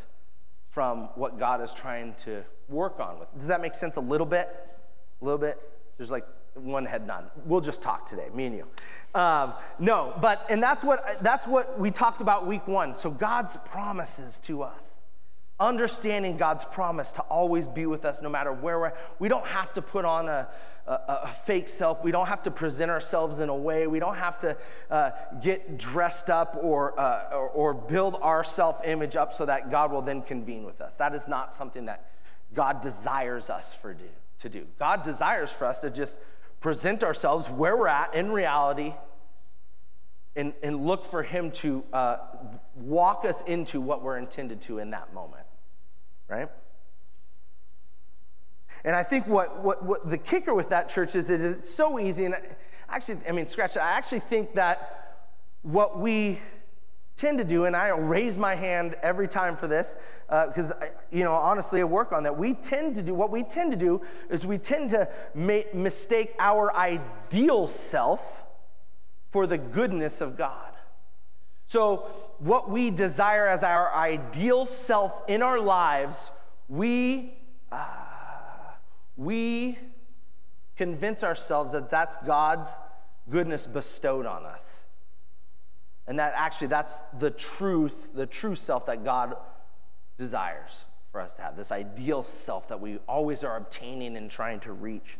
from 0.70 1.08
what 1.14 1.38
God 1.38 1.60
is 1.60 1.74
trying 1.74 2.14
to 2.24 2.42
work 2.68 3.00
on 3.00 3.18
with. 3.18 3.28
Does 3.36 3.48
that 3.48 3.60
make 3.60 3.74
sense 3.74 3.96
a 3.96 4.00
little 4.00 4.26
bit? 4.26 4.48
A 5.20 5.24
little 5.24 5.38
bit? 5.38 5.60
There's 6.00 6.10
like 6.10 6.26
one 6.54 6.86
head 6.86 7.06
nod. 7.06 7.30
We'll 7.44 7.60
just 7.60 7.82
talk 7.82 8.06
today, 8.06 8.28
me 8.32 8.46
and 8.46 8.56
you. 8.56 9.20
Um, 9.20 9.52
no, 9.78 10.14
but 10.18 10.46
and 10.48 10.62
that's 10.62 10.82
what 10.82 11.22
that's 11.22 11.46
what 11.46 11.78
we 11.78 11.90
talked 11.90 12.22
about 12.22 12.46
week 12.46 12.66
one. 12.66 12.94
So 12.94 13.10
God's 13.10 13.58
promises 13.66 14.38
to 14.44 14.62
us, 14.62 14.96
understanding 15.58 16.38
God's 16.38 16.64
promise 16.64 17.12
to 17.12 17.20
always 17.24 17.68
be 17.68 17.84
with 17.84 18.06
us 18.06 18.22
no 18.22 18.30
matter 18.30 18.50
where 18.50 18.78
we're. 18.78 18.92
We 19.18 19.28
don't 19.28 19.46
have 19.46 19.74
to 19.74 19.82
put 19.82 20.06
on 20.06 20.30
a, 20.30 20.48
a, 20.86 20.92
a 21.24 21.30
fake 21.44 21.68
self. 21.68 22.02
We 22.02 22.12
don't 22.12 22.28
have 22.28 22.44
to 22.44 22.50
present 22.50 22.90
ourselves 22.90 23.38
in 23.38 23.50
a 23.50 23.54
way. 23.54 23.86
We 23.86 23.98
don't 23.98 24.16
have 24.16 24.38
to 24.38 24.56
uh, 24.90 25.10
get 25.42 25.76
dressed 25.76 26.30
up 26.30 26.56
or, 26.62 26.98
uh, 26.98 27.28
or 27.34 27.48
or 27.50 27.74
build 27.74 28.16
our 28.22 28.42
self 28.42 28.80
image 28.86 29.16
up 29.16 29.34
so 29.34 29.44
that 29.44 29.70
God 29.70 29.92
will 29.92 30.00
then 30.00 30.22
convene 30.22 30.64
with 30.64 30.80
us. 30.80 30.94
That 30.94 31.14
is 31.14 31.28
not 31.28 31.52
something 31.52 31.84
that 31.84 32.10
God 32.54 32.80
desires 32.80 33.50
us 33.50 33.74
for 33.74 33.92
do, 33.92 34.04
to 34.40 34.48
do. 34.48 34.66
God 34.78 35.02
desires 35.02 35.50
for 35.50 35.66
us 35.66 35.80
to 35.80 35.90
just 35.90 36.18
present 36.60 37.02
ourselves 37.02 37.48
where 37.48 37.76
we're 37.76 37.88
at 37.88 38.14
in 38.14 38.30
reality 38.30 38.94
and, 40.36 40.52
and 40.62 40.86
look 40.86 41.04
for 41.04 41.22
Him 41.22 41.50
to 41.50 41.84
uh, 41.92 42.18
walk 42.74 43.24
us 43.24 43.42
into 43.46 43.80
what 43.80 44.02
we're 44.02 44.18
intended 44.18 44.60
to 44.62 44.78
in 44.78 44.90
that 44.90 45.12
moment, 45.12 45.46
right? 46.28 46.48
And 48.84 48.96
I 48.96 49.02
think 49.02 49.26
what, 49.26 49.62
what, 49.62 49.84
what 49.84 50.08
the 50.08 50.18
kicker 50.18 50.54
with 50.54 50.70
that 50.70 50.88
church 50.88 51.14
is, 51.14 51.28
is 51.28 51.68
so 51.68 51.98
easy. 51.98 52.24
And 52.24 52.34
actually, 52.88 53.18
I 53.28 53.32
mean, 53.32 53.46
scratch 53.46 53.76
it. 53.76 53.80
I 53.80 53.92
actually 53.92 54.20
think 54.20 54.54
that 54.54 55.26
what 55.62 55.98
we 55.98 56.40
tend 57.20 57.36
to 57.38 57.44
do, 57.44 57.66
and 57.66 57.76
I 57.76 57.88
raise 57.88 58.38
my 58.38 58.54
hand 58.54 58.96
every 59.02 59.28
time 59.28 59.54
for 59.54 59.66
this, 59.66 59.94
because, 60.26 60.72
uh, 60.72 60.86
you 61.10 61.22
know, 61.22 61.34
honestly, 61.34 61.80
I 61.80 61.84
work 61.84 62.12
on 62.12 62.22
that. 62.22 62.38
We 62.38 62.54
tend 62.54 62.94
to 62.94 63.02
do, 63.02 63.14
what 63.14 63.30
we 63.30 63.42
tend 63.42 63.72
to 63.72 63.76
do 63.76 64.00
is 64.30 64.46
we 64.46 64.56
tend 64.56 64.90
to 64.90 65.06
ma- 65.34 65.68
mistake 65.74 66.34
our 66.38 66.74
ideal 66.74 67.68
self 67.68 68.44
for 69.30 69.46
the 69.46 69.58
goodness 69.58 70.22
of 70.22 70.38
God. 70.38 70.72
So, 71.66 72.06
what 72.38 72.70
we 72.70 72.90
desire 72.90 73.46
as 73.46 73.62
our 73.62 73.94
ideal 73.94 74.64
self 74.64 75.12
in 75.28 75.42
our 75.42 75.60
lives, 75.60 76.30
we, 76.68 77.34
uh, 77.70 77.84
we 79.16 79.78
convince 80.76 81.22
ourselves 81.22 81.72
that 81.72 81.90
that's 81.90 82.16
God's 82.26 82.70
goodness 83.28 83.66
bestowed 83.66 84.24
on 84.24 84.46
us. 84.46 84.79
And 86.10 86.18
that 86.18 86.32
actually, 86.34 86.66
that's 86.66 87.02
the 87.20 87.30
truth, 87.30 88.12
the 88.16 88.26
true 88.26 88.56
self 88.56 88.86
that 88.86 89.04
God 89.04 89.36
desires 90.18 90.72
for 91.12 91.20
us 91.20 91.34
to 91.34 91.42
have, 91.42 91.56
this 91.56 91.70
ideal 91.70 92.24
self 92.24 92.66
that 92.66 92.80
we 92.80 92.98
always 93.08 93.44
are 93.44 93.56
obtaining 93.56 94.16
and 94.16 94.28
trying 94.28 94.58
to 94.60 94.72
reach 94.72 95.18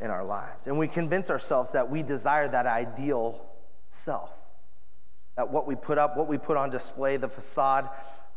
in 0.00 0.10
our 0.10 0.24
lives. 0.24 0.66
And 0.66 0.76
we 0.76 0.88
convince 0.88 1.30
ourselves 1.30 1.70
that 1.70 1.88
we 1.88 2.02
desire 2.02 2.48
that 2.48 2.66
ideal 2.66 3.46
self. 3.90 4.40
That 5.36 5.50
what 5.50 5.68
we 5.68 5.76
put 5.76 5.98
up, 5.98 6.16
what 6.16 6.26
we 6.26 6.36
put 6.36 6.56
on 6.56 6.70
display, 6.70 7.16
the 7.16 7.28
facade, 7.28 7.88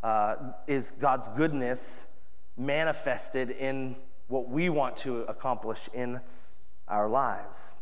uh, 0.04 0.36
is 0.68 0.92
God's 0.92 1.30
goodness 1.30 2.06
manifested 2.56 3.50
in 3.50 3.96
what 4.28 4.48
we 4.50 4.70
want 4.70 4.98
to 4.98 5.22
accomplish 5.22 5.90
in 5.96 6.22
our 6.88 7.10
lives. 7.10 7.75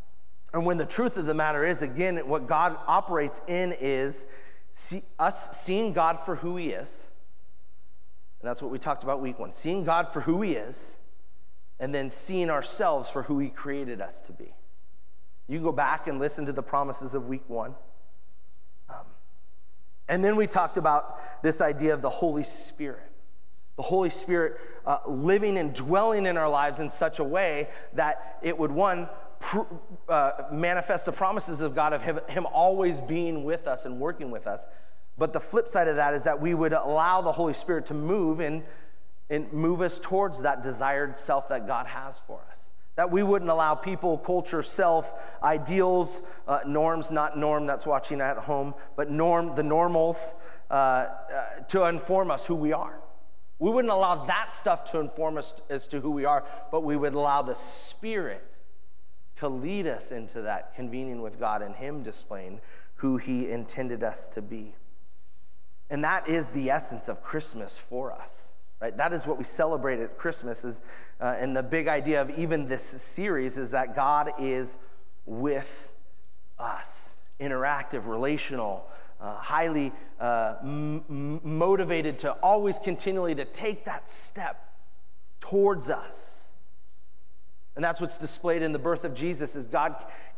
And 0.53 0.65
when 0.65 0.77
the 0.77 0.85
truth 0.85 1.17
of 1.17 1.25
the 1.25 1.33
matter 1.33 1.65
is, 1.65 1.81
again, 1.81 2.17
what 2.27 2.47
God 2.47 2.77
operates 2.85 3.41
in 3.47 3.73
is 3.79 4.27
see, 4.73 5.03
us 5.17 5.59
seeing 5.59 5.93
God 5.93 6.19
for 6.25 6.35
who 6.35 6.57
He 6.57 6.69
is. 6.69 7.07
And 8.41 8.49
that's 8.49 8.61
what 8.61 8.71
we 8.71 8.77
talked 8.77 9.03
about 9.03 9.21
week 9.21 9.39
one 9.39 9.53
seeing 9.53 9.83
God 9.83 10.13
for 10.13 10.21
who 10.21 10.41
He 10.41 10.53
is, 10.53 10.95
and 11.79 11.93
then 11.93 12.09
seeing 12.09 12.49
ourselves 12.49 13.09
for 13.09 13.23
who 13.23 13.39
He 13.39 13.49
created 13.49 13.99
us 13.99 14.21
to 14.21 14.31
be. 14.31 14.53
You 15.47 15.57
can 15.57 15.63
go 15.63 15.71
back 15.71 16.07
and 16.07 16.19
listen 16.19 16.45
to 16.45 16.51
the 16.51 16.63
promises 16.63 17.15
of 17.15 17.27
week 17.27 17.43
one. 17.47 17.73
Um, 18.89 19.05
and 20.07 20.23
then 20.23 20.35
we 20.35 20.45
talked 20.45 20.77
about 20.77 21.41
this 21.41 21.61
idea 21.61 21.93
of 21.93 22.01
the 22.01 22.09
Holy 22.09 22.43
Spirit. 22.43 23.09
The 23.75 23.83
Holy 23.83 24.11
Spirit 24.11 24.59
uh, 24.85 24.99
living 25.07 25.57
and 25.57 25.73
dwelling 25.73 26.27
in 26.27 26.37
our 26.37 26.49
lives 26.49 26.79
in 26.79 26.91
such 26.91 27.17
a 27.17 27.23
way 27.23 27.69
that 27.93 28.37
it 28.43 28.57
would, 28.57 28.71
one, 28.71 29.09
uh, 30.09 30.31
manifest 30.51 31.05
the 31.05 31.11
promises 31.11 31.61
of 31.61 31.75
God 31.75 31.93
of 31.93 32.01
him, 32.01 32.19
him 32.29 32.45
always 32.45 33.01
being 33.01 33.43
with 33.43 33.67
us 33.67 33.85
and 33.85 33.99
working 33.99 34.31
with 34.31 34.47
us. 34.47 34.67
But 35.17 35.33
the 35.33 35.39
flip 35.39 35.67
side 35.67 35.87
of 35.87 35.95
that 35.97 36.13
is 36.13 36.23
that 36.23 36.41
we 36.41 36.53
would 36.53 36.73
allow 36.73 37.21
the 37.21 37.31
Holy 37.31 37.53
Spirit 37.53 37.85
to 37.87 37.93
move 37.93 38.39
and, 38.39 38.63
and 39.29 39.51
move 39.53 39.81
us 39.81 39.99
towards 39.99 40.41
that 40.41 40.63
desired 40.63 41.17
self 41.17 41.49
that 41.49 41.67
God 41.67 41.87
has 41.87 42.19
for 42.25 42.41
us. 42.51 42.59
That 42.95 43.11
we 43.11 43.23
wouldn't 43.23 43.49
allow 43.49 43.75
people, 43.75 44.17
culture, 44.17 44.61
self, 44.61 45.13
ideals, 45.41 46.21
uh, 46.47 46.59
norms, 46.65 47.11
not 47.11 47.37
norm 47.37 47.65
that's 47.65 47.85
watching 47.85 48.21
at 48.21 48.37
home, 48.37 48.75
but 48.95 49.09
norm, 49.09 49.55
the 49.55 49.63
normals, 49.63 50.33
uh, 50.69 50.73
uh, 50.73 51.07
to 51.69 51.85
inform 51.85 52.31
us 52.31 52.45
who 52.45 52.55
we 52.55 52.71
are. 52.71 52.99
We 53.59 53.71
wouldn't 53.71 53.93
allow 53.93 54.25
that 54.25 54.51
stuff 54.51 54.91
to 54.91 54.99
inform 54.99 55.37
us 55.37 55.55
as 55.69 55.87
to 55.87 56.01
who 56.01 56.11
we 56.11 56.25
are, 56.25 56.43
but 56.71 56.83
we 56.83 56.97
would 56.97 57.13
allow 57.13 57.41
the 57.41 57.55
Spirit 57.55 58.52
to 59.37 59.47
lead 59.47 59.87
us 59.87 60.11
into 60.11 60.41
that 60.41 60.75
convening 60.75 61.21
with 61.21 61.39
God 61.39 61.61
and 61.61 61.75
Him 61.75 62.03
displaying 62.03 62.61
who 62.95 63.17
He 63.17 63.49
intended 63.49 64.03
us 64.03 64.27
to 64.29 64.41
be. 64.41 64.75
And 65.89 66.03
that 66.03 66.27
is 66.27 66.49
the 66.49 66.69
essence 66.69 67.07
of 67.07 67.23
Christmas 67.23 67.77
for 67.77 68.11
us. 68.11 68.47
Right? 68.81 68.95
That 68.97 69.13
is 69.13 69.25
what 69.25 69.37
we 69.37 69.43
celebrate 69.43 69.99
at 69.99 70.17
Christmas. 70.17 70.65
Is, 70.65 70.81
uh, 71.21 71.35
and 71.39 71.55
the 71.55 71.63
big 71.63 71.87
idea 71.87 72.21
of 72.21 72.29
even 72.31 72.67
this 72.67 72.83
series 72.83 73.57
is 73.57 73.71
that 73.71 73.95
God 73.95 74.31
is 74.39 74.77
with 75.25 75.89
us, 76.59 77.11
interactive, 77.39 78.07
relational, 78.07 78.85
uh, 79.21 79.35
highly 79.35 79.93
uh, 80.19 80.55
m- 80.61 81.39
motivated 81.43 82.19
to 82.19 82.31
always 82.43 82.77
continually 82.79 83.33
to 83.35 83.45
take 83.45 83.85
that 83.85 84.09
step 84.09 84.73
towards 85.39 85.89
us 85.89 86.32
and 87.75 87.83
that's 87.83 87.99
what's 87.99 88.17
displayed 88.17 88.61
in 88.61 88.71
the 88.71 88.79
birth 88.79 89.03
of 89.03 89.13
Jesus 89.13 89.55
is 89.55 89.65
God 89.65 89.95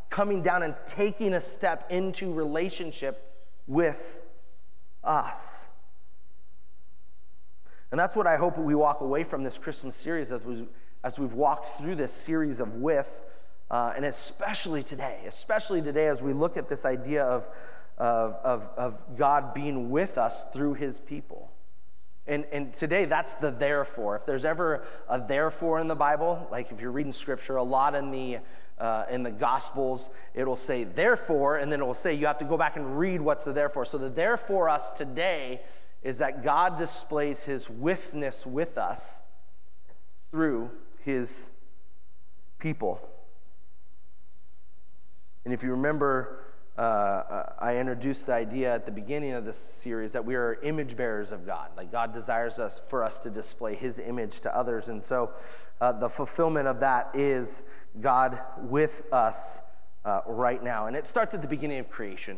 coming 0.09 0.41
down 0.41 0.63
and 0.63 0.75
taking 0.87 1.33
a 1.33 1.41
step 1.41 1.91
into 1.91 2.33
relationship 2.33 3.35
with 3.67 4.21
us. 5.03 5.67
And 7.91 7.99
that's 7.99 8.15
what 8.15 8.27
I 8.27 8.37
hope 8.37 8.57
we 8.57 8.75
walk 8.75 9.01
away 9.01 9.23
from 9.23 9.43
this 9.43 9.57
Christmas 9.57 9.95
series 9.95 10.31
as, 10.31 10.45
we, 10.45 10.67
as 11.03 11.19
we've 11.19 11.33
walked 11.33 11.77
through 11.77 11.95
this 11.95 12.13
series 12.13 12.59
of 12.59 12.77
with, 12.77 13.21
uh, 13.69 13.93
and 13.95 14.05
especially 14.05 14.83
today, 14.83 15.23
especially 15.27 15.81
today 15.81 16.07
as 16.07 16.21
we 16.21 16.33
look 16.33 16.57
at 16.57 16.67
this 16.67 16.85
idea 16.85 17.23
of, 17.23 17.47
of, 17.97 18.33
of, 18.43 18.69
of 18.77 19.17
God 19.17 19.53
being 19.53 19.89
with 19.89 20.17
us 20.17 20.43
through 20.53 20.75
his 20.75 20.99
people. 20.99 21.51
And, 22.27 22.45
and 22.51 22.73
today, 22.73 23.05
that's 23.05 23.35
the 23.35 23.51
therefore. 23.51 24.15
If 24.15 24.25
there's 24.25 24.45
ever 24.45 24.83
a 25.07 25.19
therefore 25.19 25.79
in 25.79 25.87
the 25.87 25.95
Bible, 25.95 26.47
like 26.51 26.71
if 26.71 26.81
you're 26.81 26.91
reading 26.91 27.11
scripture, 27.11 27.57
a 27.57 27.63
lot 27.63 27.93
in 27.93 28.09
the, 28.09 28.39
uh, 28.79 29.05
in 29.11 29.21
the 29.21 29.31
Gospels, 29.31 30.09
it'll 30.33 30.55
say 30.55 30.85
therefore, 30.85 31.57
and 31.57 31.71
then 31.71 31.81
it 31.81 31.85
will 31.85 31.93
say 31.93 32.13
you 32.13 32.25
have 32.25 32.39
to 32.39 32.45
go 32.45 32.57
back 32.57 32.77
and 32.77 32.97
read 32.97 33.21
what's 33.21 33.43
the 33.43 33.53
therefore. 33.53 33.85
So 33.85 33.99
the 33.99 34.09
therefore 34.09 34.69
us 34.69 34.91
today 34.91 35.61
is 36.01 36.17
that 36.17 36.43
God 36.43 36.77
displays 36.77 37.43
his 37.43 37.69
withness 37.69 38.45
with 38.45 38.77
us 38.77 39.21
through 40.31 40.71
his 41.03 41.49
people. 42.57 43.07
And 45.43 45.53
if 45.53 45.61
you 45.61 45.71
remember 45.71 46.44
uh, 46.77 47.43
I 47.57 47.77
introduced 47.77 48.25
the 48.25 48.33
idea 48.33 48.73
at 48.73 48.85
the 48.85 48.91
beginning 48.91 49.31
of 49.33 49.45
this 49.45 49.57
series 49.57 50.11
that 50.13 50.25
we 50.25 50.35
are 50.35 50.55
image 50.61 50.97
bearers 50.97 51.31
of 51.31 51.45
God. 51.45 51.69
Like 51.77 51.91
God 51.91 52.13
desires 52.13 52.59
us 52.59 52.81
for 52.87 53.03
us 53.03 53.19
to 53.19 53.29
display 53.29 53.75
His 53.75 53.97
image 53.99 54.41
to 54.41 54.55
others, 54.55 54.89
and 54.89 55.01
so 55.01 55.31
uh, 55.79 55.91
the 55.93 56.09
fulfillment 56.09 56.67
of 56.67 56.81
that 56.81 57.11
is 57.13 57.63
God 58.01 58.39
with 58.57 59.03
us 59.13 59.61
uh, 60.03 60.21
right 60.27 60.63
now. 60.63 60.87
And 60.87 60.95
it 60.95 61.05
starts 61.05 61.33
at 61.33 61.41
the 61.41 61.47
beginning 61.47 61.79
of 61.79 61.89
creation. 61.89 62.37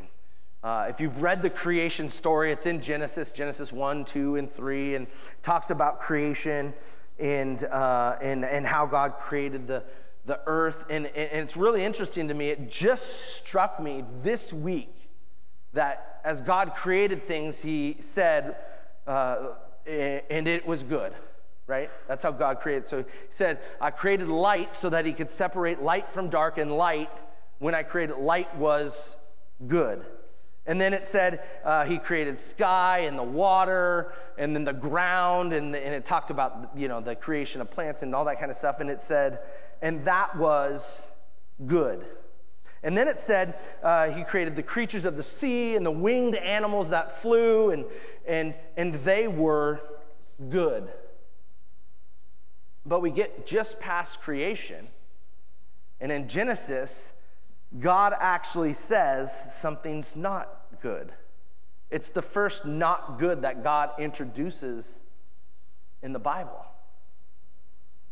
Uh, 0.63 0.87
if 0.89 0.99
you've 0.99 1.21
read 1.21 1.41
the 1.41 1.49
creation 1.49 2.09
story, 2.09 2.51
it's 2.51 2.65
in 2.65 2.81
Genesis, 2.81 3.31
Genesis 3.31 3.71
1, 3.71 4.05
2, 4.05 4.35
and 4.37 4.51
3, 4.51 4.95
and 4.95 5.07
talks 5.43 5.69
about 5.69 5.99
creation 5.99 6.73
and, 7.19 7.63
uh, 7.65 8.17
and, 8.21 8.43
and 8.43 8.65
how 8.65 8.85
God 8.85 9.17
created 9.19 9.67
the, 9.67 9.83
the 10.27 10.39
earth. 10.45 10.85
And, 10.89 11.07
and 11.07 11.43
it's 11.43 11.57
really 11.57 11.83
interesting 11.83 12.27
to 12.27 12.33
me. 12.33 12.49
It 12.49 12.69
just 12.69 13.35
struck 13.35 13.79
me 13.79 14.03
this 14.21 14.53
week 14.53 14.93
that 15.73 16.21
as 16.23 16.41
God 16.41 16.75
created 16.75 17.25
things, 17.25 17.61
He 17.61 17.97
said, 18.01 18.57
uh, 19.07 19.53
and 19.87 20.47
it 20.47 20.67
was 20.67 20.83
good, 20.83 21.13
right? 21.65 21.89
That's 22.07 22.21
how 22.21 22.31
God 22.31 22.59
created. 22.59 22.87
So 22.87 22.99
He 22.99 23.05
said, 23.31 23.59
I 23.81 23.89
created 23.89 24.27
light 24.27 24.75
so 24.75 24.89
that 24.89 25.05
He 25.05 25.13
could 25.13 25.29
separate 25.29 25.81
light 25.81 26.09
from 26.09 26.29
dark, 26.29 26.57
and 26.57 26.71
light, 26.71 27.11
when 27.59 27.73
I 27.73 27.83
created 27.83 28.17
light, 28.17 28.53
was 28.57 29.15
good. 29.65 30.05
And 30.67 30.81
then 30.81 30.93
it 30.93 31.07
said 31.07 31.41
uh, 31.63 31.85
he 31.85 31.97
created 31.97 32.37
sky 32.37 32.99
and 32.99 33.17
the 33.17 33.23
water 33.23 34.11
and 34.37 34.53
then 34.53 34.65
the 34.65 34.73
ground, 34.73 35.53
and, 35.53 35.73
and 35.73 35.95
it 35.95 36.05
talked 36.05 36.29
about 36.29 36.71
you 36.75 36.89
know 36.89 36.99
the 36.99 37.15
creation 37.15 37.61
of 37.61 37.71
plants 37.71 38.03
and 38.03 38.13
all 38.13 38.25
that 38.25 38.37
kind 38.37 38.51
of 38.51 38.57
stuff. 38.57 38.81
And 38.81 38.89
it 38.89 39.01
said, 39.01 39.39
and 39.81 40.05
that 40.05 40.37
was 40.37 41.01
good. 41.65 42.05
And 42.83 42.97
then 42.97 43.07
it 43.07 43.19
said 43.19 43.55
uh, 43.83 44.09
he 44.11 44.23
created 44.23 44.55
the 44.55 44.63
creatures 44.63 45.05
of 45.05 45.17
the 45.17 45.23
sea 45.23 45.75
and 45.75 45.85
the 45.85 45.91
winged 45.91 46.35
animals 46.35 46.89
that 46.89 47.21
flew, 47.21 47.71
and, 47.71 47.85
and, 48.25 48.53
and 48.75 48.93
they 48.95 49.27
were 49.27 49.81
good. 50.49 50.87
But 52.85 53.01
we 53.01 53.09
get 53.09 53.45
just 53.45 53.79
past 53.79 54.21
creation, 54.21 54.87
and 55.99 56.11
in 56.11 56.29
Genesis, 56.29 57.11
God 57.79 58.13
actually 58.17 58.73
says 58.73 59.31
something's 59.51 60.15
not 60.15 60.79
good. 60.81 61.11
It's 61.89 62.11
the 62.11 62.21
first 62.21 62.65
not 62.65 63.19
good 63.19 63.41
that 63.41 63.63
God 63.63 63.91
introduces 63.99 64.99
in 66.01 66.13
the 66.13 66.19
Bible. 66.19 66.65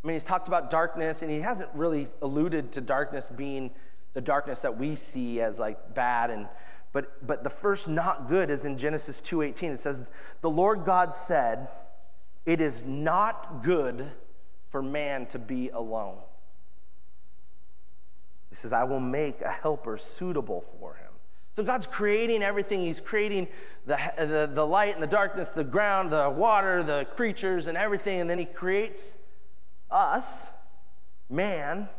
I 0.06 0.08
mean, 0.08 0.14
he's 0.18 0.24
talked 0.24 0.48
about 0.48 0.70
darkness, 0.70 1.24
and 1.24 1.32
he 1.32 1.42
hasn't 1.42 1.70
really 1.74 2.06
alluded 2.22 2.72
to 2.74 2.82
darkness 2.82 3.28
being 3.36 3.72
the 4.14 4.22
darkness 4.22 4.62
that 4.62 4.78
we 4.78 4.96
see 4.96 5.42
as 5.42 5.58
like 5.58 5.96
bad 5.96 6.30
and 6.30 6.48
but 6.94 7.26
but 7.26 7.44
the 7.44 7.50
first 7.50 7.88
not 7.88 8.30
good 8.30 8.52
is 8.52 8.66
in 8.66 8.78
Genesis 8.78 9.20
2:18. 9.20 9.74
It 9.74 9.80
says, 9.80 10.12
"The 10.42 10.50
Lord 10.50 10.86
God 10.86 11.16
said, 11.16 11.70
it 12.46 12.62
is 12.62 12.86
not 12.86 13.64
good 13.64 14.12
for 14.70 14.84
man 14.84 15.26
to 15.28 15.40
be 15.40 15.70
alone." 15.70 16.20
He 18.52 18.56
says, 18.56 18.72
I 18.72 18.84
will 18.84 19.00
make 19.00 19.42
a 19.42 19.50
helper 19.50 19.98
suitable 19.98 20.64
for 20.80 20.94
him. 20.94 21.12
So 21.56 21.64
God's 21.64 21.88
creating 21.88 22.44
everything. 22.44 22.86
He's 22.86 23.02
creating 23.02 23.48
the, 23.88 23.98
the, 24.18 24.50
the 24.54 24.66
light 24.66 24.94
and 24.94 25.02
the 25.02 25.08
darkness, 25.08 25.50
the 25.50 25.64
ground, 25.64 26.12
the 26.12 26.30
water, 26.30 26.84
the 26.84 27.08
creatures, 27.16 27.66
and 27.66 27.76
everything. 27.76 28.22
And 28.22 28.30
then 28.30 28.38
He 28.38 28.46
creates 28.46 29.18
us, 29.96 30.48
man, 31.30 31.90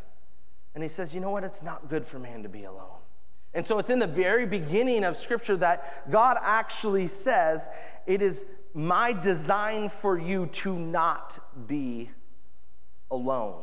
and 0.74 0.82
He 0.82 0.88
says, 0.88 1.14
you 1.14 1.20
know 1.20 1.30
what? 1.30 1.44
It's 1.44 1.62
not 1.62 1.88
good 1.88 2.06
for 2.06 2.18
man 2.18 2.42
to 2.42 2.48
be 2.48 2.64
alone. 2.64 2.98
And 3.54 3.66
so 3.66 3.78
it's 3.78 3.88
in 3.88 3.98
the 3.98 4.06
very 4.06 4.44
beginning 4.46 5.02
of 5.02 5.16
Scripture 5.16 5.56
that 5.56 6.10
God 6.10 6.36
actually 6.42 7.06
says, 7.06 7.70
it 8.06 8.20
is 8.20 8.44
my 8.74 9.14
design 9.14 9.88
for 9.88 10.18
you 10.18 10.46
to 10.46 10.78
not 10.78 11.38
be 11.66 12.10
alone. 13.10 13.62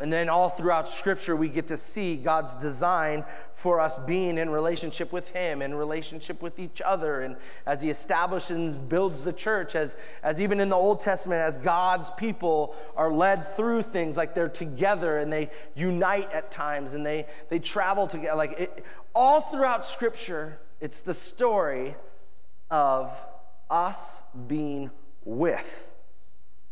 And 0.00 0.12
then 0.12 0.28
all 0.28 0.50
throughout 0.50 0.86
Scripture, 0.86 1.34
we 1.34 1.48
get 1.48 1.66
to 1.68 1.76
see 1.76 2.14
God's 2.14 2.54
design 2.54 3.24
for 3.54 3.80
us 3.80 3.98
being 3.98 4.38
in 4.38 4.48
relationship 4.48 5.12
with 5.12 5.30
Him, 5.30 5.60
in 5.60 5.74
relationship 5.74 6.40
with 6.40 6.60
each 6.60 6.80
other. 6.80 7.20
And 7.22 7.36
as 7.66 7.82
He 7.82 7.90
establishes 7.90 8.56
and 8.56 8.88
builds 8.88 9.24
the 9.24 9.32
church, 9.32 9.74
as, 9.74 9.96
as 10.22 10.40
even 10.40 10.60
in 10.60 10.68
the 10.68 10.76
Old 10.76 11.00
Testament, 11.00 11.40
as 11.40 11.56
God's 11.56 12.10
people 12.10 12.76
are 12.96 13.10
led 13.10 13.48
through 13.48 13.82
things 13.82 14.16
like 14.16 14.36
they're 14.36 14.48
together 14.48 15.18
and 15.18 15.32
they 15.32 15.50
unite 15.74 16.30
at 16.30 16.52
times 16.52 16.94
and 16.94 17.04
they, 17.04 17.26
they 17.48 17.58
travel 17.58 18.06
together. 18.06 18.36
Like 18.36 18.52
it, 18.60 18.84
all 19.16 19.40
throughout 19.40 19.84
Scripture, 19.84 20.60
it's 20.80 21.00
the 21.00 21.14
story 21.14 21.96
of 22.70 23.10
us 23.68 24.22
being 24.46 24.92
with, 25.24 25.88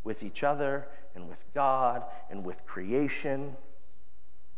with 0.05 0.23
each 0.23 0.45
other 0.45 0.87
and 1.17 1.29
with 1.29 1.43
God 1.55 2.05
and 2.31 2.45
with 2.45 2.65
creation. 2.65 3.57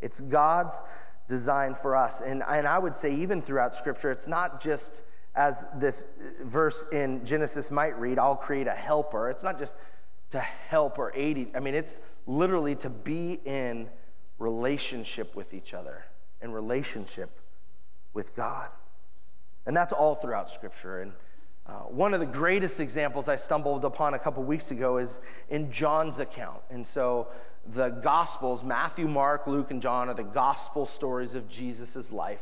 It's 0.00 0.20
God's 0.20 0.82
design 1.28 1.74
for 1.74 1.96
us. 1.96 2.20
And, 2.20 2.42
and 2.46 2.66
I 2.66 2.78
would 2.78 2.94
say, 2.94 3.14
even 3.14 3.40
throughout 3.40 3.74
Scripture, 3.74 4.10
it's 4.10 4.26
not 4.26 4.60
just 4.60 5.02
as 5.34 5.66
this 5.76 6.04
verse 6.42 6.84
in 6.92 7.24
Genesis 7.24 7.70
might 7.70 7.98
read, 7.98 8.18
I'll 8.18 8.36
create 8.36 8.66
a 8.66 8.72
helper. 8.72 9.30
It's 9.30 9.44
not 9.44 9.58
just 9.58 9.76
to 10.30 10.40
help 10.40 10.98
or 10.98 11.12
aid. 11.14 11.50
I 11.54 11.60
mean, 11.60 11.74
it's 11.74 12.00
literally 12.26 12.74
to 12.76 12.90
be 12.90 13.40
in 13.44 13.88
relationship 14.38 15.36
with 15.36 15.54
each 15.54 15.74
other, 15.74 16.04
in 16.42 16.52
relationship 16.52 17.40
with 18.14 18.34
God. 18.34 18.68
And 19.66 19.76
that's 19.76 19.92
all 19.92 20.14
throughout 20.14 20.50
Scripture. 20.50 21.02
And 21.02 21.12
uh, 21.68 21.72
one 21.82 22.14
of 22.14 22.20
the 22.20 22.26
greatest 22.26 22.80
examples 22.80 23.28
I 23.28 23.36
stumbled 23.36 23.84
upon 23.84 24.14
a 24.14 24.18
couple 24.18 24.42
weeks 24.42 24.70
ago 24.70 24.96
is 24.96 25.20
in 25.50 25.70
John's 25.70 26.18
account. 26.18 26.62
And 26.70 26.86
so 26.86 27.28
the 27.66 27.90
Gospels, 27.90 28.64
Matthew, 28.64 29.06
Mark, 29.06 29.46
Luke, 29.46 29.70
and 29.70 29.82
John, 29.82 30.08
are 30.08 30.14
the 30.14 30.22
gospel 30.22 30.86
stories 30.86 31.34
of 31.34 31.46
Jesus' 31.46 32.10
life 32.10 32.40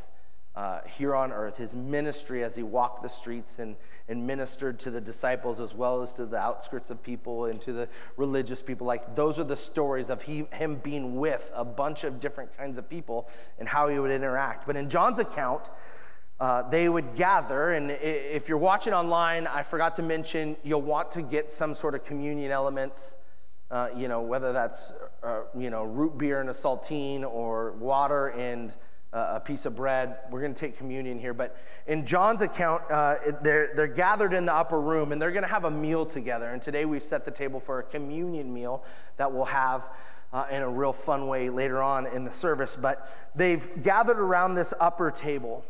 uh, 0.54 0.80
here 0.86 1.14
on 1.14 1.32
earth, 1.32 1.56
his 1.56 1.74
ministry 1.74 2.44
as 2.44 2.54
he 2.54 2.62
walked 2.62 3.02
the 3.02 3.08
streets 3.08 3.58
and, 3.58 3.74
and 4.08 4.24
ministered 4.26 4.78
to 4.78 4.90
the 4.92 5.00
disciples 5.00 5.58
as 5.58 5.74
well 5.74 6.02
as 6.02 6.12
to 6.14 6.24
the 6.24 6.38
outskirts 6.38 6.88
of 6.90 7.02
people 7.02 7.46
and 7.46 7.60
to 7.60 7.72
the 7.72 7.88
religious 8.16 8.62
people. 8.62 8.86
Like, 8.86 9.16
those 9.16 9.40
are 9.40 9.44
the 9.44 9.56
stories 9.56 10.08
of 10.08 10.22
he, 10.22 10.46
him 10.52 10.76
being 10.76 11.16
with 11.16 11.50
a 11.52 11.64
bunch 11.64 12.04
of 12.04 12.20
different 12.20 12.56
kinds 12.56 12.78
of 12.78 12.88
people 12.88 13.28
and 13.58 13.68
how 13.68 13.88
he 13.88 13.98
would 13.98 14.12
interact. 14.12 14.68
But 14.68 14.76
in 14.76 14.88
John's 14.88 15.18
account, 15.18 15.68
uh, 16.38 16.68
they 16.68 16.86
would 16.88 17.16
gather, 17.16 17.72
and 17.72 17.90
if 17.90 18.46
you're 18.46 18.58
watching 18.58 18.92
online, 18.92 19.46
I 19.46 19.62
forgot 19.62 19.96
to 19.96 20.02
mention 20.02 20.56
you'll 20.62 20.82
want 20.82 21.10
to 21.12 21.22
get 21.22 21.50
some 21.50 21.74
sort 21.74 21.94
of 21.94 22.04
communion 22.04 22.52
elements. 22.52 23.16
Uh, 23.70 23.88
you 23.96 24.06
know, 24.06 24.20
whether 24.20 24.52
that's 24.52 24.92
uh, 25.22 25.40
you 25.56 25.70
know 25.70 25.84
root 25.84 26.18
beer 26.18 26.40
and 26.40 26.50
a 26.50 26.52
saltine 26.52 27.24
or 27.24 27.72
water 27.72 28.28
and 28.28 28.74
uh, 29.14 29.36
a 29.36 29.40
piece 29.40 29.64
of 29.64 29.74
bread. 29.74 30.18
We're 30.30 30.42
going 30.42 30.52
to 30.52 30.60
take 30.60 30.76
communion 30.76 31.18
here, 31.18 31.32
but 31.32 31.56
in 31.86 32.04
John's 32.04 32.42
account, 32.42 32.82
uh, 32.90 33.16
they're 33.42 33.70
they're 33.74 33.86
gathered 33.86 34.34
in 34.34 34.44
the 34.44 34.54
upper 34.54 34.78
room 34.78 35.12
and 35.12 35.22
they're 35.22 35.32
going 35.32 35.42
to 35.42 35.48
have 35.48 35.64
a 35.64 35.70
meal 35.70 36.04
together. 36.04 36.50
And 36.50 36.60
today 36.60 36.84
we've 36.84 37.02
set 37.02 37.24
the 37.24 37.30
table 37.30 37.60
for 37.60 37.78
a 37.78 37.82
communion 37.82 38.52
meal 38.52 38.84
that 39.16 39.32
we'll 39.32 39.46
have. 39.46 39.84
Uh, 40.32 40.44
in 40.50 40.60
a 40.60 40.68
real 40.68 40.92
fun 40.92 41.28
way 41.28 41.48
later 41.48 41.80
on 41.80 42.04
in 42.04 42.24
the 42.24 42.32
service, 42.32 42.76
but 42.76 43.30
they've 43.36 43.80
gathered 43.82 44.18
around 44.18 44.56
this 44.56 44.74
upper 44.80 45.10
table. 45.10 45.64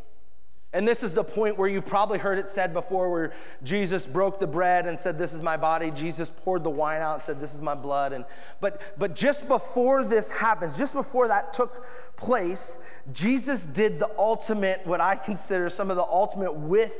And 0.72 0.86
this 0.86 1.02
is 1.02 1.14
the 1.14 1.24
point 1.24 1.56
where 1.56 1.68
you've 1.68 1.86
probably 1.86 2.18
heard 2.18 2.38
it 2.38 2.50
said 2.50 2.74
before 2.74 3.10
where 3.10 3.32
Jesus 3.62 4.04
broke 4.04 4.40
the 4.40 4.46
bread 4.46 4.86
and 4.86 4.98
said, 4.98 5.16
This 5.16 5.32
is 5.32 5.40
my 5.40 5.56
body. 5.56 5.90
Jesus 5.90 6.30
poured 6.44 6.64
the 6.64 6.70
wine 6.70 7.00
out 7.00 7.14
and 7.14 7.22
said, 7.22 7.40
This 7.40 7.54
is 7.54 7.62
my 7.62 7.74
blood. 7.74 8.12
And, 8.12 8.24
but, 8.60 8.80
but 8.98 9.14
just 9.14 9.48
before 9.48 10.04
this 10.04 10.30
happens, 10.30 10.76
just 10.76 10.94
before 10.94 11.28
that 11.28 11.52
took 11.52 11.86
place, 12.16 12.78
Jesus 13.12 13.64
did 13.64 13.98
the 13.98 14.10
ultimate, 14.18 14.86
what 14.86 15.00
I 15.00 15.14
consider 15.14 15.70
some 15.70 15.90
of 15.90 15.96
the 15.96 16.04
ultimate 16.04 16.54
with 16.54 16.92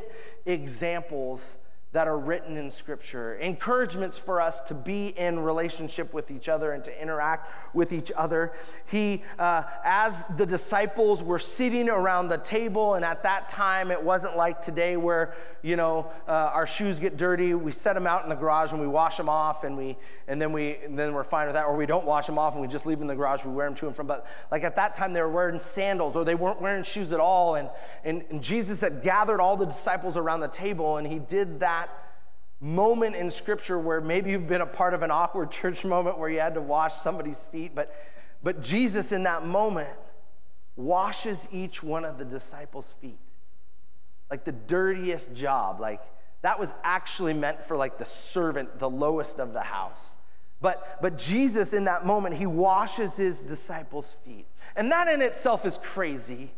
examples 0.46 1.56
that 1.92 2.06
are 2.06 2.18
written 2.18 2.58
in 2.58 2.70
Scripture, 2.70 3.36
encouragements 3.36 4.18
for 4.18 4.40
us 4.40 4.60
to 4.60 4.74
be 4.74 5.06
in 5.06 5.38
relationship 5.38 6.12
with 6.12 6.30
each 6.30 6.46
other 6.46 6.72
and 6.72 6.84
to 6.84 7.02
interact 7.02 7.50
with 7.74 7.90
each 7.90 8.12
other. 8.14 8.52
He, 8.86 9.22
uh, 9.38 9.62
as 9.82 10.24
the 10.36 10.44
disciples 10.44 11.22
were 11.22 11.38
sitting 11.38 11.88
around 11.88 12.28
the 12.28 12.36
table, 12.36 12.94
and 12.94 13.04
at 13.04 13.22
that 13.22 13.48
time 13.48 13.90
it 13.90 14.02
wasn't 14.02 14.36
like 14.36 14.60
today 14.62 14.98
where, 14.98 15.34
you 15.62 15.76
know, 15.76 16.10
uh, 16.28 16.32
our 16.32 16.66
shoes 16.66 17.00
get 17.00 17.16
dirty, 17.16 17.54
we 17.54 17.72
set 17.72 17.94
them 17.94 18.06
out 18.06 18.24
in 18.24 18.28
the 18.28 18.34
garage 18.34 18.72
and 18.72 18.80
we 18.80 18.88
wash 18.88 19.16
them 19.16 19.30
off, 19.30 19.64
and, 19.64 19.74
we, 19.74 19.96
and, 20.28 20.42
then, 20.42 20.52
we, 20.52 20.76
and 20.84 20.98
then 20.98 21.14
we're 21.14 21.24
fine 21.24 21.46
with 21.46 21.54
that, 21.54 21.64
or 21.64 21.76
we 21.76 21.86
don't 21.86 22.04
wash 22.04 22.26
them 22.26 22.36
off 22.36 22.52
and 22.52 22.60
we 22.60 22.68
just 22.68 22.84
leave 22.84 22.98
them 22.98 23.04
in 23.04 23.16
the 23.16 23.16
garage, 23.16 23.42
we 23.44 23.52
wear 23.52 23.66
them 23.66 23.76
to 23.76 23.86
and 23.86 23.96
from. 23.96 24.06
But 24.06 24.26
like 24.50 24.64
at 24.64 24.76
that 24.76 24.96
time 24.96 25.14
they 25.14 25.22
were 25.22 25.30
wearing 25.30 25.60
sandals 25.60 26.14
or 26.14 26.24
they 26.24 26.34
weren't 26.34 26.60
wearing 26.60 26.84
shoes 26.84 27.12
at 27.12 27.20
all, 27.20 27.54
and, 27.54 27.70
and, 28.04 28.22
and 28.28 28.42
Jesus 28.42 28.82
had 28.82 29.02
gathered 29.02 29.40
all 29.40 29.56
the 29.56 29.64
disciples 29.64 30.18
around 30.18 30.40
the 30.40 30.48
table, 30.48 30.98
and 30.98 31.06
he 31.06 31.20
did 31.20 31.60
that 31.60 31.85
moment 32.60 33.16
in 33.16 33.30
Scripture 33.30 33.78
where 33.78 34.00
maybe 34.00 34.30
you've 34.30 34.48
been 34.48 34.60
a 34.60 34.66
part 34.66 34.94
of 34.94 35.02
an 35.02 35.10
awkward 35.10 35.50
church 35.50 35.84
moment 35.84 36.18
where 36.18 36.28
you 36.28 36.40
had 36.40 36.54
to 36.54 36.60
wash 36.60 36.94
somebody's 36.94 37.42
feet, 37.42 37.74
but, 37.74 37.94
but 38.42 38.62
Jesus 38.62 39.12
in 39.12 39.24
that 39.24 39.46
moment 39.46 39.98
washes 40.76 41.48
each 41.50 41.82
one 41.82 42.04
of 42.04 42.18
the 42.18 42.24
disciples' 42.24 42.94
feet. 43.00 43.18
Like 44.30 44.44
the 44.44 44.52
dirtiest 44.52 45.32
job. 45.34 45.80
Like 45.80 46.00
that 46.42 46.58
was 46.58 46.72
actually 46.82 47.34
meant 47.34 47.62
for 47.62 47.76
like 47.76 47.98
the 47.98 48.04
servant, 48.04 48.78
the 48.78 48.90
lowest 48.90 49.38
of 49.38 49.52
the 49.52 49.62
house. 49.62 50.16
But, 50.60 50.98
but 51.02 51.18
Jesus, 51.18 51.72
in 51.72 51.84
that 51.84 52.06
moment, 52.06 52.36
he 52.36 52.46
washes 52.46 53.16
his 53.16 53.40
disciples' 53.40 54.16
feet. 54.24 54.46
And 54.74 54.90
that 54.90 55.06
in 55.08 55.20
itself 55.22 55.66
is 55.66 55.78
crazy. 55.78 56.52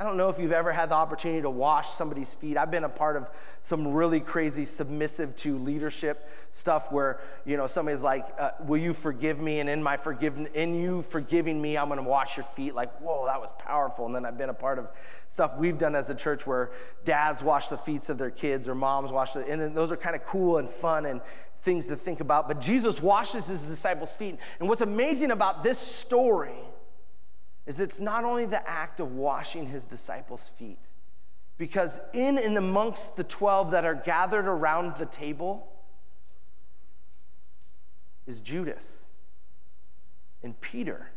I 0.00 0.04
don't 0.04 0.16
know 0.16 0.28
if 0.28 0.38
you've 0.38 0.52
ever 0.52 0.72
had 0.72 0.90
the 0.90 0.94
opportunity 0.94 1.42
to 1.42 1.50
wash 1.50 1.90
somebody's 1.90 2.32
feet. 2.32 2.56
I've 2.56 2.70
been 2.70 2.84
a 2.84 2.88
part 2.88 3.16
of 3.16 3.28
some 3.62 3.88
really 3.88 4.20
crazy 4.20 4.64
submissive 4.64 5.34
to 5.38 5.58
leadership 5.58 6.30
stuff 6.52 6.92
where, 6.92 7.18
you 7.44 7.56
know, 7.56 7.66
somebody's 7.66 8.00
like, 8.00 8.24
uh, 8.38 8.50
"Will 8.60 8.78
you 8.78 8.94
forgive 8.94 9.40
me?" 9.40 9.58
And 9.58 9.68
in 9.68 9.82
my 9.82 9.96
forgiven, 9.96 10.46
in 10.54 10.76
you 10.76 11.02
forgiving 11.02 11.60
me, 11.60 11.76
I'm 11.76 11.88
going 11.88 11.98
to 11.98 12.08
wash 12.08 12.36
your 12.36 12.46
feet. 12.54 12.76
Like, 12.76 12.96
whoa, 13.00 13.26
that 13.26 13.40
was 13.40 13.50
powerful. 13.58 14.06
And 14.06 14.14
then 14.14 14.24
I've 14.24 14.38
been 14.38 14.50
a 14.50 14.54
part 14.54 14.78
of 14.78 14.88
stuff 15.32 15.56
we've 15.58 15.78
done 15.78 15.96
as 15.96 16.08
a 16.10 16.14
church 16.14 16.46
where 16.46 16.70
dads 17.04 17.42
wash 17.42 17.66
the 17.66 17.76
feet 17.76 18.08
of 18.08 18.18
their 18.18 18.30
kids 18.30 18.68
or 18.68 18.76
moms 18.76 19.10
wash 19.10 19.32
the, 19.32 19.44
and 19.48 19.74
those 19.74 19.90
are 19.90 19.96
kind 19.96 20.14
of 20.14 20.22
cool 20.22 20.58
and 20.58 20.70
fun 20.70 21.06
and 21.06 21.20
things 21.62 21.88
to 21.88 21.96
think 21.96 22.20
about. 22.20 22.46
But 22.46 22.60
Jesus 22.60 23.02
washes 23.02 23.46
his 23.46 23.64
disciples' 23.64 24.14
feet. 24.14 24.38
And 24.60 24.68
what's 24.68 24.80
amazing 24.80 25.32
about 25.32 25.64
this 25.64 25.80
story 25.80 26.54
is 27.68 27.78
it's 27.78 28.00
not 28.00 28.24
only 28.24 28.46
the 28.46 28.66
act 28.66 28.98
of 28.98 29.12
washing 29.12 29.66
his 29.66 29.84
disciples' 29.84 30.50
feet, 30.58 30.78
because 31.58 32.00
in 32.14 32.38
and 32.38 32.56
amongst 32.56 33.16
the 33.16 33.24
12 33.24 33.72
that 33.72 33.84
are 33.84 33.94
gathered 33.94 34.46
around 34.46 34.96
the 34.96 35.04
table 35.04 35.70
is 38.26 38.40
Judas 38.40 39.02
and 40.42 40.58
Peter, 40.62 41.10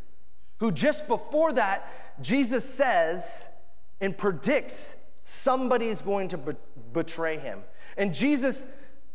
who 0.58 0.74
just 0.74 1.08
before 1.08 1.54
that, 1.54 1.90
Jesus 2.22 2.66
says 2.66 3.46
and 4.02 4.18
predicts 4.18 4.96
somebody's 5.24 6.02
going 6.02 6.28
to 6.28 6.38
be- 6.38 6.56
betray 6.92 7.38
him. 7.38 7.62
And 7.96 8.14
Jesus 8.14 8.66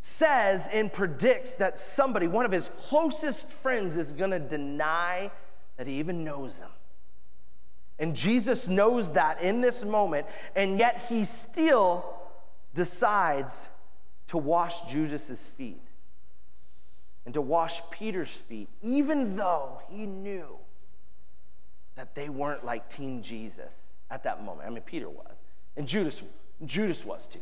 says 0.01 0.69
and 0.73 0.91
predicts 0.91 1.57
that 1.57 1.79
somebody, 1.79 2.29
one 2.29 2.47
of 2.47 2.53
his 2.53 2.71
closest 2.79 3.53
friends, 3.53 3.95
is 3.95 4.15
going 4.15 4.31
to 4.31 4.39
deny 4.39 5.31
that 5.77 5.87
he 5.87 5.99
even 5.99 6.25
knows 6.25 6.57
him. 6.57 6.71
And 7.99 8.15
Jesus 8.15 8.69
knows 8.69 9.13
that 9.13 9.41
in 9.41 9.61
this 9.61 9.85
moment, 9.85 10.27
and 10.55 10.79
yet 10.79 11.07
he 11.09 11.25
still 11.25 12.05
decides 12.75 13.55
to 14.29 14.39
wash 14.39 14.83
Judas's 14.83 15.49
feet 15.49 15.81
and 17.25 17.35
to 17.35 17.41
wash 17.41 17.81
Peter's 17.91 18.31
feet, 18.31 18.69
even 18.83 19.37
though 19.37 19.81
he 19.89 20.07
knew 20.07 20.47
that 21.97 22.15
they 22.15 22.29
weren't 22.29 22.65
like 22.65 22.89
Team 22.89 23.23
Jesus 23.23 23.81
at 24.11 24.23
that 24.25 24.45
moment. 24.45 24.69
I 24.69 24.71
mean, 24.71 24.83
Peter 24.83 25.09
was, 25.09 25.35
and 25.77 25.89
Judas, 25.89 26.23
Judas 26.65 27.05
was 27.05 27.27
too. 27.27 27.41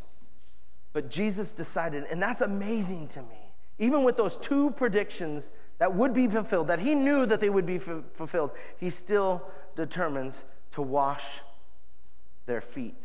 But 0.93 1.09
Jesus 1.09 1.51
decided, 1.51 2.05
and 2.09 2.23
that's 2.23 2.41
amazing 2.41 3.09
to 3.09 3.21
me. 3.21 3.51
Even 3.77 4.03
with 4.03 4.15
those 4.15 4.37
two 4.37 4.71
predictions 4.71 5.51
that 5.77 5.93
would 5.93 6.13
be 6.13 6.27
fulfilled, 6.27 6.69
that 6.69 6.79
he 6.79 6.95
knew 6.95 7.25
that 7.25 7.41
they 7.41 7.49
would 7.49 7.65
be 7.65 7.75
f- 7.75 8.05
fulfilled, 8.13 8.51
he 8.77 8.89
still 8.89 9.43
determines 9.75 10.43
to 10.73 10.81
wash 10.81 11.23
their 12.45 12.61
feet. 12.61 12.95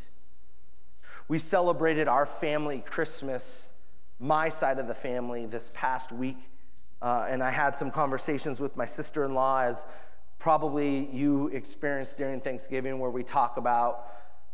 We 1.29 1.39
celebrated 1.39 2.09
our 2.09 2.27
family 2.27 2.83
Christmas, 2.85 3.71
my 4.19 4.49
side 4.49 4.79
of 4.79 4.89
the 4.89 4.95
family, 4.95 5.47
this 5.47 5.71
past 5.75 6.13
week. 6.13 6.39
Uh, 7.01 7.27
and 7.29 7.43
I 7.43 7.51
had 7.51 7.77
some 7.77 7.91
conversations 7.91 8.61
with 8.61 8.77
my 8.77 8.87
sister 8.87 9.25
in 9.25 9.35
law, 9.35 9.63
as 9.63 9.87
probably 10.39 11.07
you 11.15 11.49
experienced 11.49 12.19
during 12.19 12.41
Thanksgiving, 12.41 12.99
where 12.99 13.11
we 13.11 13.23
talk 13.23 13.57
about 13.57 14.07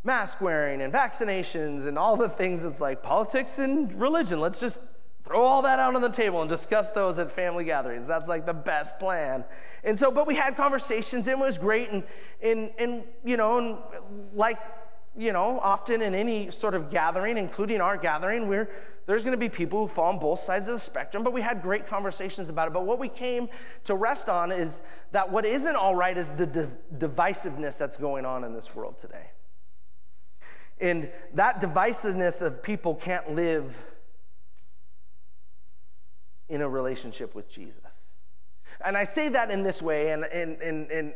mask 0.04 0.40
wearing 0.40 0.82
and 0.82 0.92
vaccinations 0.92 1.88
and 1.88 1.98
all 1.98 2.16
the 2.16 2.28
things 2.28 2.62
that's 2.62 2.80
like 2.80 3.02
politics 3.02 3.58
and 3.58 4.00
religion. 4.00 4.40
Let's 4.40 4.60
just 4.60 4.80
throw 5.26 5.42
all 5.42 5.62
that 5.62 5.80
out 5.80 5.96
on 5.96 6.02
the 6.02 6.08
table 6.08 6.40
and 6.40 6.48
discuss 6.48 6.90
those 6.90 7.18
at 7.18 7.32
family 7.32 7.64
gatherings. 7.64 8.06
That's 8.06 8.28
like 8.28 8.46
the 8.46 8.54
best 8.54 9.00
plan. 9.00 9.44
And 9.82 9.98
so, 9.98 10.12
but 10.12 10.24
we 10.24 10.36
had 10.36 10.56
conversations 10.56 11.26
and 11.26 11.40
it 11.40 11.44
was 11.44 11.58
great. 11.58 11.90
And, 11.90 12.04
and, 12.40 12.70
and 12.78 13.02
you 13.24 13.36
know, 13.36 13.58
and 13.58 13.76
like, 14.34 14.58
you 15.16 15.32
know, 15.32 15.58
often 15.58 16.00
in 16.00 16.14
any 16.14 16.52
sort 16.52 16.74
of 16.74 16.90
gathering, 16.90 17.38
including 17.38 17.80
our 17.80 17.96
gathering, 17.96 18.46
we're, 18.46 18.70
there's 19.06 19.24
going 19.24 19.32
to 19.32 19.38
be 19.38 19.48
people 19.48 19.88
who 19.88 19.92
fall 19.92 20.10
on 20.12 20.20
both 20.20 20.40
sides 20.40 20.68
of 20.68 20.74
the 20.74 20.80
spectrum, 20.80 21.24
but 21.24 21.32
we 21.32 21.40
had 21.40 21.60
great 21.60 21.88
conversations 21.88 22.48
about 22.48 22.68
it. 22.68 22.72
But 22.72 22.86
what 22.86 23.00
we 23.00 23.08
came 23.08 23.48
to 23.84 23.96
rest 23.96 24.28
on 24.28 24.52
is 24.52 24.80
that 25.10 25.32
what 25.32 25.44
isn't 25.44 25.74
all 25.74 25.96
right 25.96 26.16
is 26.16 26.28
the 26.30 26.70
divisiveness 26.96 27.78
that's 27.78 27.96
going 27.96 28.24
on 28.24 28.44
in 28.44 28.54
this 28.54 28.76
world 28.76 29.00
today. 29.00 29.30
And 30.80 31.10
that 31.34 31.60
divisiveness 31.60 32.42
of 32.42 32.62
people 32.62 32.94
can't 32.94 33.34
live 33.34 33.74
in 36.48 36.60
a 36.60 36.68
relationship 36.68 37.34
with 37.34 37.48
Jesus. 37.48 37.80
And 38.84 38.96
I 38.96 39.04
say 39.04 39.28
that 39.30 39.50
in 39.50 39.62
this 39.62 39.80
way, 39.80 40.10
and, 40.10 40.24
and, 40.24 40.60
and, 40.60 40.90
and 40.90 41.14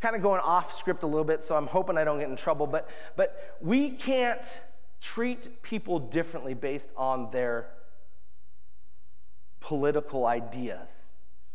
kind 0.00 0.16
of 0.16 0.22
going 0.22 0.40
off 0.40 0.76
script 0.76 1.02
a 1.02 1.06
little 1.06 1.24
bit, 1.24 1.44
so 1.44 1.56
I'm 1.56 1.66
hoping 1.66 1.98
I 1.98 2.04
don't 2.04 2.18
get 2.18 2.28
in 2.28 2.36
trouble, 2.36 2.66
but, 2.66 2.88
but 3.16 3.56
we 3.60 3.90
can't 3.90 4.60
treat 5.00 5.62
people 5.62 5.98
differently 5.98 6.54
based 6.54 6.90
on 6.96 7.30
their 7.30 7.68
political 9.60 10.26
ideas. 10.26 10.88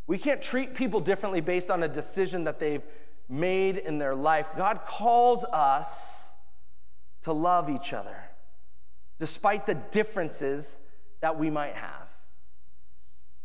We 0.05 0.17
can't 0.17 0.41
treat 0.41 0.75
people 0.75 0.99
differently 0.99 1.41
based 1.41 1.69
on 1.69 1.83
a 1.83 1.87
decision 1.87 2.45
that 2.45 2.59
they've 2.59 2.83
made 3.29 3.77
in 3.77 3.97
their 3.97 4.15
life. 4.15 4.47
God 4.55 4.81
calls 4.87 5.43
us 5.45 6.29
to 7.23 7.33
love 7.33 7.69
each 7.69 7.91
other 7.93 8.15
despite 9.19 9.65
the 9.65 9.73
differences 9.73 10.79
that 11.21 11.37
we 11.37 11.49
might 11.49 11.73
have. 11.73 12.06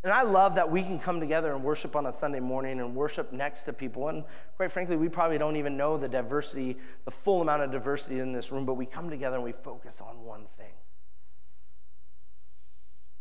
And 0.04 0.12
I 0.12 0.22
love 0.22 0.56
that 0.56 0.68
we 0.68 0.82
can 0.82 0.98
come 0.98 1.20
together 1.20 1.54
and 1.54 1.62
worship 1.62 1.94
on 1.94 2.06
a 2.06 2.12
Sunday 2.12 2.40
morning 2.40 2.80
and 2.80 2.94
worship 2.94 3.32
next 3.32 3.64
to 3.64 3.72
people. 3.72 4.08
And 4.08 4.24
quite 4.56 4.72
frankly, 4.72 4.96
we 4.96 5.08
probably 5.08 5.38
don't 5.38 5.56
even 5.56 5.76
know 5.76 5.96
the 5.96 6.08
diversity, 6.08 6.76
the 7.04 7.12
full 7.12 7.40
amount 7.40 7.62
of 7.62 7.70
diversity 7.70 8.18
in 8.18 8.32
this 8.32 8.50
room, 8.50 8.66
but 8.66 8.74
we 8.74 8.84
come 8.84 9.10
together 9.10 9.36
and 9.36 9.44
we 9.44 9.52
focus 9.52 10.00
on 10.00 10.24
one 10.24 10.46
thing. 10.58 10.72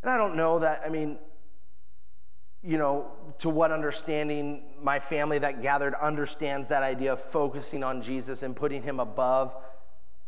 And 0.01 0.09
I 0.09 0.17
don't 0.17 0.35
know 0.35 0.57
that, 0.57 0.81
I 0.83 0.89
mean, 0.89 1.19
you 2.63 2.79
know, 2.79 3.11
to 3.39 3.49
what 3.49 3.71
understanding 3.71 4.63
my 4.81 4.99
family 4.99 5.37
that 5.37 5.61
gathered 5.61 5.93
understands 5.95 6.69
that 6.69 6.81
idea 6.81 7.13
of 7.13 7.21
focusing 7.21 7.83
on 7.83 8.01
Jesus 8.01 8.41
and 8.41 8.55
putting 8.55 8.81
him 8.81 8.99
above 8.99 9.55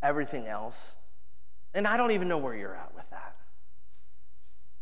everything 0.04 0.46
else. 0.46 0.76
And 1.74 1.88
I 1.88 1.98
don't 1.98 2.12
even 2.12 2.28
know 2.28 2.38
where 2.38 2.56
you're 2.56 2.76
at. 2.76 2.93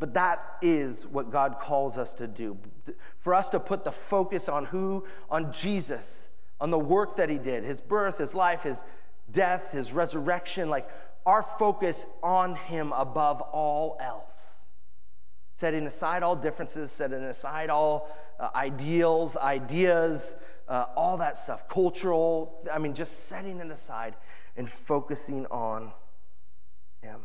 But 0.01 0.15
that 0.15 0.57
is 0.63 1.05
what 1.05 1.31
God 1.31 1.59
calls 1.59 1.95
us 1.95 2.15
to 2.15 2.27
do. 2.27 2.57
For 3.19 3.35
us 3.35 3.49
to 3.49 3.59
put 3.59 3.83
the 3.83 3.91
focus 3.91 4.49
on 4.49 4.65
who? 4.65 5.05
On 5.29 5.53
Jesus, 5.53 6.27
on 6.59 6.71
the 6.71 6.79
work 6.79 7.17
that 7.17 7.29
he 7.29 7.37
did, 7.37 7.63
his 7.63 7.81
birth, 7.81 8.17
his 8.17 8.33
life, 8.33 8.63
his 8.63 8.83
death, 9.31 9.71
his 9.71 9.91
resurrection, 9.91 10.71
like 10.71 10.89
our 11.23 11.43
focus 11.43 12.07
on 12.23 12.55
him 12.55 12.91
above 12.93 13.41
all 13.41 13.95
else. 14.01 14.55
Setting 15.53 15.85
aside 15.85 16.23
all 16.23 16.35
differences, 16.35 16.91
setting 16.91 17.21
aside 17.21 17.69
all 17.69 18.09
uh, 18.39 18.49
ideals, 18.55 19.37
ideas, 19.37 20.33
uh, 20.67 20.85
all 20.95 21.17
that 21.17 21.37
stuff, 21.37 21.69
cultural, 21.69 22.67
I 22.73 22.79
mean, 22.79 22.95
just 22.95 23.27
setting 23.27 23.59
it 23.59 23.69
aside 23.69 24.15
and 24.57 24.67
focusing 24.67 25.45
on 25.51 25.91
him. 27.03 27.19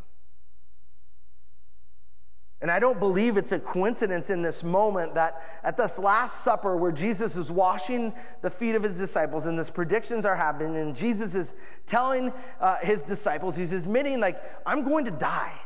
And 2.62 2.71
I 2.71 2.79
don't 2.79 2.99
believe 2.99 3.37
it's 3.37 3.53
a 3.53 3.59
coincidence 3.59 4.31
in 4.31 4.40
this 4.40 4.64
moment 4.64 5.14
that 5.14 5.42
at 5.62 5.77
this 5.77 5.99
Last 5.99 6.42
Supper, 6.42 6.77
where 6.77 6.92
Jesus 6.92 7.37
is 7.37 7.51
washing 7.51 8.14
the 8.40 8.49
feet 8.49 8.75
of 8.75 8.83
his 8.83 8.97
disciples 8.97 9.45
and 9.47 9.59
these 9.59 9.69
predictions 9.69 10.25
are 10.25 10.37
happening, 10.37 10.77
and 10.77 10.97
Jesus 10.97 11.35
is 11.35 11.55
telling 11.85 12.33
uh, 12.61 12.77
his 12.81 13.03
disciples, 13.03 13.57
he's 13.57 13.73
admitting, 13.73 14.21
like, 14.21 14.42
I'm 14.64 14.85
going 14.85 15.05
to 15.05 15.11
die. 15.11 15.61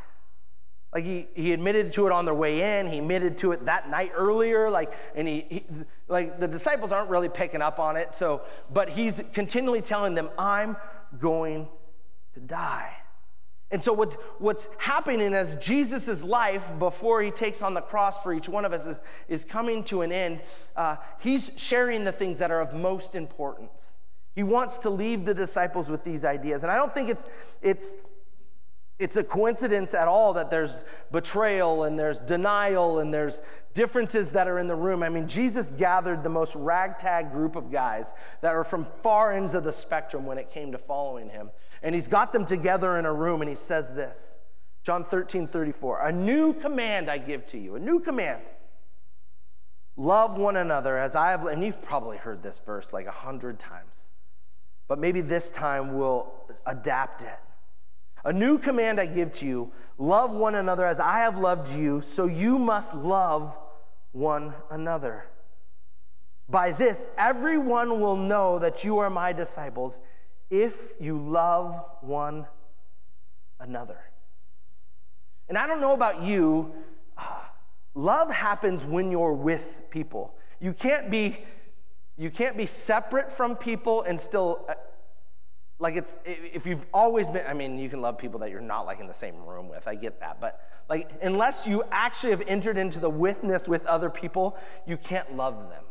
Like 0.92 1.04
he, 1.04 1.28
he 1.34 1.52
admitted 1.52 1.92
to 1.92 2.06
it 2.06 2.12
on 2.12 2.24
their 2.24 2.34
way 2.34 2.78
in, 2.80 2.88
he 2.88 2.98
admitted 2.98 3.38
to 3.38 3.52
it 3.52 3.66
that 3.66 3.88
night 3.88 4.10
earlier, 4.12 4.68
like, 4.68 4.92
and 5.14 5.28
he, 5.28 5.46
he 5.48 5.64
like 6.08 6.40
the 6.40 6.48
disciples 6.48 6.90
aren't 6.90 7.08
really 7.08 7.28
picking 7.28 7.62
up 7.62 7.78
on 7.78 7.96
it, 7.96 8.12
so, 8.12 8.42
but 8.72 8.88
he's 8.88 9.22
continually 9.32 9.82
telling 9.82 10.16
them, 10.16 10.30
I'm 10.36 10.76
going 11.20 11.68
to 12.34 12.40
die. 12.40 12.92
And 13.72 13.82
so, 13.82 13.92
what's, 13.92 14.16
what's 14.38 14.68
happening 14.78 15.32
as 15.32 15.56
Jesus' 15.56 16.24
life 16.24 16.64
before 16.78 17.22
he 17.22 17.30
takes 17.30 17.62
on 17.62 17.74
the 17.74 17.80
cross 17.80 18.20
for 18.20 18.34
each 18.34 18.48
one 18.48 18.64
of 18.64 18.72
us 18.72 18.84
is, 18.84 18.98
is 19.28 19.44
coming 19.44 19.84
to 19.84 20.02
an 20.02 20.10
end, 20.10 20.40
uh, 20.76 20.96
he's 21.20 21.52
sharing 21.56 22.04
the 22.04 22.12
things 22.12 22.38
that 22.38 22.50
are 22.50 22.60
of 22.60 22.74
most 22.74 23.14
importance. 23.14 23.98
He 24.34 24.42
wants 24.42 24.78
to 24.78 24.90
leave 24.90 25.24
the 25.24 25.34
disciples 25.34 25.88
with 25.88 26.02
these 26.02 26.24
ideas. 26.24 26.62
And 26.62 26.72
I 26.72 26.76
don't 26.76 26.92
think 26.92 27.08
it's, 27.08 27.26
it's, 27.62 27.94
it's 28.98 29.16
a 29.16 29.24
coincidence 29.24 29.94
at 29.94 30.08
all 30.08 30.34
that 30.34 30.50
there's 30.50 30.82
betrayal 31.12 31.84
and 31.84 31.98
there's 31.98 32.18
denial 32.18 32.98
and 32.98 33.14
there's 33.14 33.40
differences 33.72 34.32
that 34.32 34.48
are 34.48 34.58
in 34.58 34.66
the 34.66 34.74
room. 34.74 35.02
I 35.02 35.08
mean, 35.08 35.28
Jesus 35.28 35.70
gathered 35.70 36.24
the 36.24 36.28
most 36.28 36.56
ragtag 36.56 37.32
group 37.32 37.54
of 37.54 37.70
guys 37.70 38.12
that 38.40 38.54
are 38.54 38.64
from 38.64 38.86
far 39.02 39.32
ends 39.32 39.54
of 39.54 39.62
the 39.62 39.72
spectrum 39.72 40.26
when 40.26 40.38
it 40.38 40.50
came 40.50 40.72
to 40.72 40.78
following 40.78 41.30
him. 41.30 41.50
And 41.82 41.94
he's 41.94 42.08
got 42.08 42.32
them 42.32 42.44
together 42.44 42.98
in 42.98 43.06
a 43.06 43.12
room 43.12 43.40
and 43.40 43.48
he 43.48 43.56
says 43.56 43.94
this 43.94 44.36
John 44.82 45.04
13, 45.04 45.46
34. 45.48 46.00
A 46.00 46.12
new 46.12 46.54
command 46.54 47.10
I 47.10 47.18
give 47.18 47.46
to 47.48 47.58
you, 47.58 47.76
a 47.76 47.78
new 47.78 48.00
command. 48.00 48.42
Love 49.96 50.38
one 50.38 50.56
another 50.56 50.96
as 50.96 51.14
I 51.14 51.30
have, 51.30 51.44
and 51.46 51.62
you've 51.62 51.82
probably 51.82 52.16
heard 52.16 52.42
this 52.42 52.60
verse 52.64 52.92
like 52.92 53.06
a 53.06 53.12
hundred 53.12 53.58
times. 53.58 54.06
but 54.88 54.98
maybe 54.98 55.20
this 55.20 55.50
time 55.50 55.94
we'll 55.94 56.32
adapt 56.66 57.22
it. 57.22 57.38
A 58.24 58.32
new 58.32 58.58
command 58.58 58.98
I 58.98 59.06
give 59.06 59.32
to 59.34 59.46
you 59.46 59.72
love 59.98 60.32
one 60.32 60.54
another 60.54 60.84
as 60.86 60.98
I 60.98 61.20
have 61.20 61.38
loved 61.38 61.72
you, 61.72 62.00
so 62.00 62.26
you 62.26 62.58
must 62.58 62.94
love 62.94 63.56
one 64.12 64.54
another. 64.70 65.26
By 66.48 66.72
this, 66.72 67.06
everyone 67.16 68.00
will 68.00 68.16
know 68.16 68.58
that 68.58 68.82
you 68.82 68.98
are 68.98 69.10
my 69.10 69.32
disciples 69.32 70.00
if 70.50 70.92
you 71.00 71.18
love 71.18 71.82
one 72.00 72.46
another. 73.60 74.00
And 75.48 75.56
I 75.56 75.66
don't 75.66 75.80
know 75.80 75.94
about 75.94 76.22
you, 76.22 76.72
love 77.94 78.30
happens 78.30 78.84
when 78.84 79.10
you're 79.10 79.32
with 79.32 79.78
people. 79.90 80.34
You 80.60 80.72
can't 80.72 81.10
be 81.10 81.38
you 82.16 82.30
can't 82.30 82.54
be 82.54 82.66
separate 82.66 83.32
from 83.32 83.56
people 83.56 84.02
and 84.02 84.20
still 84.20 84.66
uh, 84.68 84.74
like 85.78 85.96
it's 85.96 86.18
if 86.26 86.66
you've 86.66 86.84
always 86.92 87.30
been 87.30 87.46
i 87.46 87.54
mean 87.54 87.78
you 87.78 87.88
can 87.88 88.02
love 88.02 88.18
people 88.18 88.38
that 88.38 88.50
you're 88.50 88.60
not 88.60 88.84
like 88.84 89.00
in 89.00 89.06
the 89.06 89.14
same 89.14 89.34
room 89.46 89.70
with 89.70 89.88
i 89.88 89.94
get 89.94 90.20
that 90.20 90.38
but 90.38 90.60
like 90.90 91.10
unless 91.22 91.66
you 91.66 91.82
actually 91.90 92.30
have 92.30 92.42
entered 92.46 92.76
into 92.76 93.00
the 93.00 93.08
withness 93.08 93.66
with 93.66 93.86
other 93.86 94.10
people 94.10 94.54
you 94.86 94.98
can't 94.98 95.34
love 95.34 95.70
them 95.70 95.84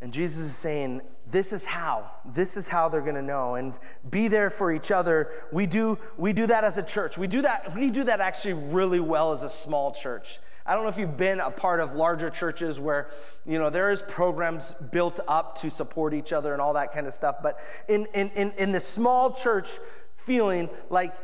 and 0.00 0.12
jesus 0.12 0.42
is 0.42 0.56
saying 0.56 1.00
this 1.26 1.52
is 1.52 1.64
how 1.64 2.10
this 2.24 2.56
is 2.56 2.68
how 2.68 2.88
they're 2.88 3.00
going 3.00 3.14
to 3.14 3.22
know 3.22 3.56
and 3.56 3.74
be 4.10 4.28
there 4.28 4.50
for 4.50 4.72
each 4.72 4.90
other 4.90 5.30
we 5.52 5.66
do 5.66 5.98
we 6.16 6.32
do 6.32 6.46
that 6.46 6.64
as 6.64 6.76
a 6.78 6.82
church 6.82 7.18
we 7.18 7.26
do 7.26 7.42
that 7.42 7.74
we 7.74 7.90
do 7.90 8.04
that 8.04 8.20
actually 8.20 8.54
really 8.54 9.00
well 9.00 9.32
as 9.32 9.42
a 9.42 9.50
small 9.50 9.92
church 9.92 10.40
I 10.68 10.74
don't 10.74 10.82
know 10.82 10.90
if 10.90 10.98
you've 10.98 11.16
been 11.16 11.40
a 11.40 11.50
part 11.50 11.80
of 11.80 11.94
larger 11.94 12.28
churches 12.28 12.78
where, 12.78 13.08
you 13.46 13.58
know, 13.58 13.70
there 13.70 13.90
is 13.90 14.02
programs 14.02 14.74
built 14.92 15.18
up 15.26 15.58
to 15.62 15.70
support 15.70 16.12
each 16.12 16.30
other 16.30 16.52
and 16.52 16.60
all 16.60 16.74
that 16.74 16.92
kind 16.92 17.06
of 17.06 17.14
stuff. 17.14 17.36
But 17.42 17.58
in, 17.88 18.06
in, 18.12 18.28
in, 18.36 18.52
in 18.58 18.72
the 18.72 18.80
small 18.80 19.32
church 19.32 19.70
feeling, 20.14 20.68
like 20.90 21.14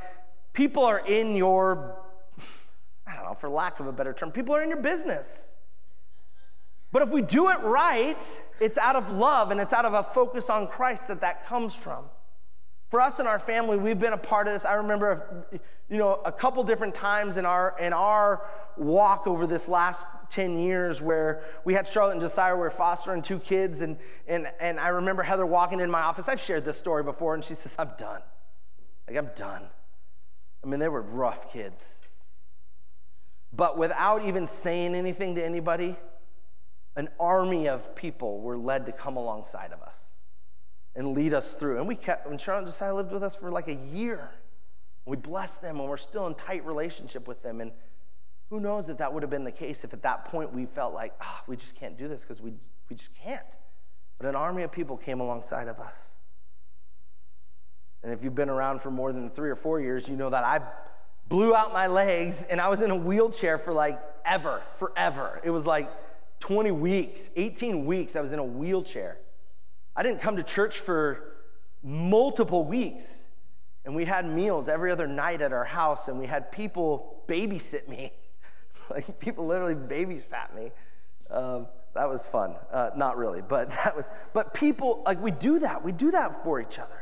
people 0.55 0.83
are 0.83 1.01
in 1.01 1.37
your, 1.37 1.95
I 3.07 3.17
don't 3.17 3.25
know, 3.25 3.35
for 3.35 3.51
lack 3.51 3.81
of 3.81 3.87
a 3.87 3.93
better 3.93 4.15
term, 4.15 4.33
people 4.33 4.55
are 4.55 4.63
in 4.63 4.71
your 4.71 4.81
business. 4.81 5.49
But 6.95 7.03
if 7.03 7.11
we 7.11 7.23
do 7.23 7.51
it 7.51 7.61
right, 7.63 8.17
it's 8.61 8.79
out 8.79 8.95
of 8.95 9.11
love 9.11 9.51
and 9.51 9.61
it's 9.61 9.73
out 9.73 9.85
of 9.85 9.95
a 9.95 10.05
focus 10.05 10.49
on 10.49 10.69
Christ 10.69 11.09
that 11.09 11.23
that 11.23 11.45
comes 11.45 11.75
from. 11.75 12.05
For 12.89 13.01
us 13.01 13.19
and 13.19 13.27
our 13.27 13.41
family, 13.41 13.77
we've 13.77 13.99
been 13.99 14.13
a 14.13 14.17
part 14.17 14.47
of 14.47 14.55
this. 14.55 14.65
I 14.65 14.75
remember, 14.75 15.45
you 15.91 15.99
know, 15.99 16.21
a 16.25 16.31
couple 16.31 16.63
different 16.63 16.95
times 16.95 17.37
in 17.37 17.47
our 17.47 17.75
in 17.81 17.93
our 17.93 18.49
walk 18.77 19.27
over 19.27 19.45
this 19.45 19.67
last 19.67 20.07
10 20.31 20.61
years 20.61 21.03
where 21.03 21.43
we 21.65 21.75
had 21.75 21.89
Charlotte 21.89 22.13
and 22.13 22.21
Josiah, 22.21 22.55
we 22.55 22.61
were 22.61 22.71
fostering 22.71 23.23
two 23.23 23.41
kids, 23.41 23.81
and, 23.81 23.97
and, 24.29 24.47
and 24.61 24.79
I 24.79 24.89
remember 24.89 25.25
Heather 25.25 25.47
walking 25.47 25.81
in 25.81 25.91
my 25.91 26.03
office. 26.03 26.29
I've 26.29 26.41
shared 26.41 26.65
this 26.65 26.79
story 26.79 27.03
before, 27.03 27.35
and 27.35 27.43
she 27.43 27.57
says, 27.57 27.75
I'm 27.77 27.91
done. 27.99 28.23
Like, 29.09 29.17
I'm 29.17 29.31
done. 29.35 29.63
I 30.63 30.69
mean, 30.69 30.79
they 30.79 30.89
were 30.89 31.03
rough 31.03 31.53
kids. 31.53 31.95
But 33.53 33.79
without 33.79 34.25
even 34.25 34.47
saying 34.47 34.95
anything 34.95 35.35
to 35.35 35.45
anybody, 35.45 35.97
an 36.97 37.09
army 37.19 37.69
of 37.69 37.95
people 37.95 38.41
were 38.41 38.57
led 38.57 38.87
to 38.87 38.93
come 38.93 39.17
alongside 39.17 39.73
of 39.73 39.83
us 39.83 39.99
and 40.95 41.13
lead 41.13 41.35
us 41.35 41.55
through. 41.55 41.79
And 41.79 41.89
we 41.89 41.97
kept, 41.97 42.27
and 42.27 42.41
Charlotte 42.41 42.67
and 42.67 42.69
Josiah 42.69 42.95
lived 42.95 43.13
with 43.13 43.23
us 43.23 43.35
for 43.35 43.51
like 43.51 43.69
a 43.69 43.75
year, 43.75 44.31
we 45.05 45.17
blessed 45.17 45.61
them, 45.61 45.81
and 45.81 45.89
we're 45.89 45.97
still 45.97 46.27
in 46.27 46.35
tight 46.35 46.65
relationship 46.65 47.27
with 47.27 47.43
them. 47.43 47.61
And 47.61 47.73
who 48.49 48.61
knows 48.61 48.89
if 48.89 48.99
that 48.99 49.13
would 49.13 49.23
have 49.23 49.31
been 49.31 49.45
the 49.45 49.53
case 49.53 49.85
if 49.85 49.93
at 49.93 50.03
that 50.03 50.27
point 50.27 50.53
we 50.53 50.67
felt 50.67 50.95
like, 50.95 51.15
oh, 51.21 51.41
we 51.47 51.57
just 51.57 51.75
can't 51.75 51.99
do 51.99 52.09
this 52.09 52.23
because 52.23 52.41
we, 52.41 52.53
we 52.89 52.97
just 52.97 53.15
can't. 53.15 53.59
But 54.19 54.29
an 54.29 54.37
army 54.37 54.63
of 54.63 54.71
people 54.71 54.97
came 54.97 55.21
alongside 55.21 55.69
of 55.69 55.81
us. 55.81 56.15
And 58.03 58.13
if 58.13 58.23
you've 58.23 58.35
been 58.35 58.51
around 58.51 58.83
for 58.83 58.91
more 58.91 59.13
than 59.13 59.31
three 59.31 59.51
or 59.51 59.57
four 59.57 59.81
years, 59.81 60.09
you 60.09 60.15
know 60.15 60.31
that 60.31 60.45
I 60.45 60.61
blew 61.29 61.55
out 61.55 61.73
my 61.73 61.87
legs 61.87 62.45
and 62.49 62.61
I 62.61 62.69
was 62.69 62.81
in 62.81 62.91
a 62.91 62.97
wheelchair 62.97 63.59
for 63.59 63.73
like 63.73 64.01
ever, 64.25 64.63
forever. 64.79 65.41
It 65.43 65.51
was 65.51 65.67
like 65.67 65.91
20 66.45 66.73
weeks, 66.73 67.31
18 67.37 67.87
weeks, 67.87 68.17
I 68.17 68.21
was 68.21 68.33
in 68.33 68.39
a 68.39 68.45
wheelchair. 68.45 69.17
I 69.97 70.03
didn't 70.03 70.21
come 70.21 70.37
to 70.37 70.43
church 70.43 70.79
for 70.79 71.37
multiple 71.83 72.67
weeks. 72.67 73.07
And 73.87 73.97
we 73.97 74.05
had 74.05 74.29
meals 74.29 74.69
every 74.69 74.93
other 74.93 75.07
night 75.07 75.41
at 75.41 75.55
our 75.55 75.65
house, 75.65 76.07
and 76.07 76.19
we 76.19 76.27
had 76.27 76.53
people 76.53 77.23
babysit 77.27 77.89
me. 77.89 78.13
like 78.91 79.19
people 79.21 79.47
literally 79.47 79.75
babysat 79.75 80.55
me. 80.55 80.71
Um, 81.31 81.67
that 81.95 82.11
was 82.11 82.27
fun. 82.27 82.57
Uh, 82.71 82.91
not 82.95 83.17
really, 83.17 83.41
but 83.41 83.71
that 83.83 83.97
was. 83.97 84.11
But 84.35 84.53
people 84.53 85.03
like 85.07 85.23
we 85.23 85.31
do 85.31 85.61
that. 85.61 85.83
We 85.83 85.93
do 85.93 86.11
that 86.11 86.45
for 86.45 86.61
each 86.61 86.79
other. 86.79 87.01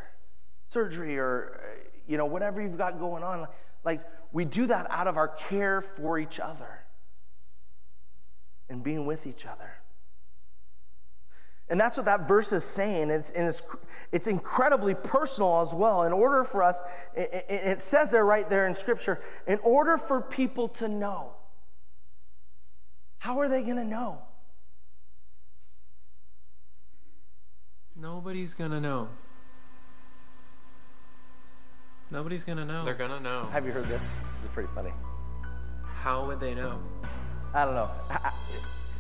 Surgery 0.69 1.19
or 1.19 1.61
you 2.07 2.17
know 2.17 2.27
whatever 2.27 2.63
you've 2.63 2.79
got 2.79 3.01
going 3.01 3.25
on. 3.25 3.49
Like 3.85 4.03
we 4.31 4.45
do 4.45 4.69
that 4.69 4.87
out 4.89 5.09
of 5.09 5.17
our 5.17 5.27
care 5.27 5.81
for 5.81 6.21
each 6.21 6.39
other 6.39 6.82
and 8.73 8.83
being 8.83 9.07
with 9.07 9.27
each 9.27 9.47
other. 9.47 9.75
And 11.69 11.81
that's 11.81 11.97
what 11.97 12.07
that 12.07 12.27
verse 12.27 12.53
is 12.53 12.65
saying. 12.65 13.11
It's, 13.11 13.31
and 13.31 13.47
it's, 13.47 13.63
it's 14.11 14.27
incredibly 14.27 14.95
personal 14.95 15.61
as 15.61 15.73
well. 15.73 16.03
In 16.03 16.13
order 16.13 16.43
for 16.45 16.63
us, 16.63 16.83
it, 17.15 17.47
it 17.49 17.81
says 17.81 18.11
there 18.11 18.25
right 18.25 18.49
there 18.51 18.67
in 18.67 18.75
Scripture, 18.75 19.23
in 19.47 19.59
order 19.61 19.97
for 19.97 20.21
people 20.21 20.69
to 20.69 20.89
know, 20.89 21.33
how 23.19 23.39
are 23.39 23.49
they 23.49 23.63
going 23.63 23.77
to 23.77 23.85
know? 23.85 24.19
Nobody's 27.95 28.53
going 28.53 28.73
to 28.73 28.81
know. 28.81 29.09
Nobody's 32.11 32.45
going 32.45 32.59
to 32.59 32.65
know. 32.65 32.85
They're 32.85 32.95
going 32.95 33.13
to 33.13 33.21
know. 33.21 33.49
Have 33.53 33.65
you 33.65 33.73
heard 33.73 33.85
this? 33.85 34.01
This 34.01 34.43
is 34.43 34.49
pretty 34.53 34.69
funny. 34.75 34.93
How 35.87 36.27
would 36.27 36.41
they 36.41 36.55
know? 36.55 36.81
I 37.55 37.65
don't 37.65 37.75
know. 37.75 37.91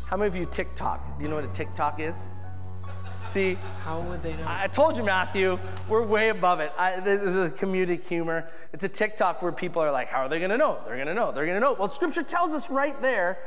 How 0.07 0.17
many 0.17 0.29
of 0.29 0.37
you 0.37 0.45
TikTok? 0.45 1.17
Do 1.17 1.23
you 1.25 1.31
know 1.31 1.37
what 1.37 1.45
a 1.45 1.49
TikTok 1.49 1.99
is? 2.01 2.15
See, 3.33 3.57
how 3.81 4.03
would 4.03 4.21
they 4.21 4.35
know? 4.35 4.45
I 4.47 4.67
told 4.67 4.95
you, 4.95 5.03
Matthew, 5.03 5.59
we're 5.89 6.05
way 6.05 6.29
above 6.29 6.61
it. 6.61 6.71
I, 6.77 7.01
this 7.01 7.23
is 7.23 7.35
a 7.35 7.49
comedic 7.51 8.07
humor. 8.07 8.47
It's 8.75 8.85
a 8.85 8.91
TikTok 8.91 9.41
where 9.41 9.53
people 9.53 9.81
are 9.81 9.91
like, 9.91 10.09
how 10.09 10.21
are 10.21 10.29
they 10.29 10.39
going 10.39 10.51
to 10.51 10.59
know? 10.59 10.79
They're 10.85 10.97
going 10.97 11.07
to 11.07 11.15
know. 11.15 11.33
They're 11.33 11.47
going 11.47 11.57
to 11.57 11.61
know. 11.61 11.73
Well, 11.73 11.89
Scripture 11.89 12.23
tells 12.23 12.53
us 12.53 12.69
right 12.69 13.01
there 13.01 13.39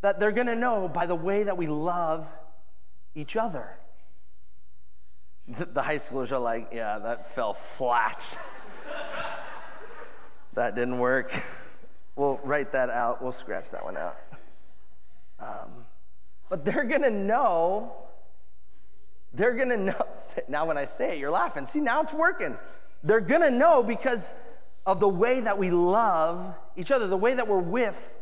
that 0.00 0.18
they're 0.18 0.32
going 0.32 0.46
to 0.46 0.56
know 0.56 0.88
by 0.88 1.04
the 1.04 1.14
way 1.14 1.42
that 1.42 1.58
we 1.58 1.66
love 1.66 2.26
each 3.14 3.36
other. 3.36 3.76
The, 5.46 5.66
the 5.66 5.82
high 5.82 5.96
schoolers 5.96 6.32
are 6.32 6.38
like, 6.38 6.70
yeah, 6.72 6.98
that 6.98 7.28
fell 7.28 7.52
flat. 7.52 8.38
that 10.54 10.74
didn't 10.74 10.98
work. 10.98 11.34
We'll 12.16 12.40
write 12.42 12.72
that 12.72 12.88
out. 12.88 13.22
We'll 13.22 13.32
scratch 13.32 13.72
that 13.72 13.84
one 13.84 13.98
out. 13.98 14.16
Um, 15.40 15.86
but 16.48 16.64
they're 16.64 16.84
going 16.84 17.02
to 17.02 17.10
know. 17.10 17.92
They're 19.32 19.54
going 19.54 19.70
to 19.70 19.76
know. 19.76 20.06
Now, 20.46 20.66
when 20.66 20.78
I 20.78 20.84
say 20.84 21.14
it, 21.14 21.18
you're 21.18 21.32
laughing. 21.32 21.66
See, 21.66 21.80
now 21.80 22.00
it's 22.00 22.12
working. 22.12 22.56
They're 23.02 23.20
going 23.20 23.40
to 23.40 23.50
know 23.50 23.82
because 23.82 24.32
of 24.86 25.00
the 25.00 25.08
way 25.08 25.40
that 25.40 25.58
we 25.58 25.72
love 25.72 26.54
each 26.76 26.92
other, 26.92 27.08
the 27.08 27.16
way 27.16 27.34
that 27.34 27.48
we're 27.48 27.58
with 27.58 28.14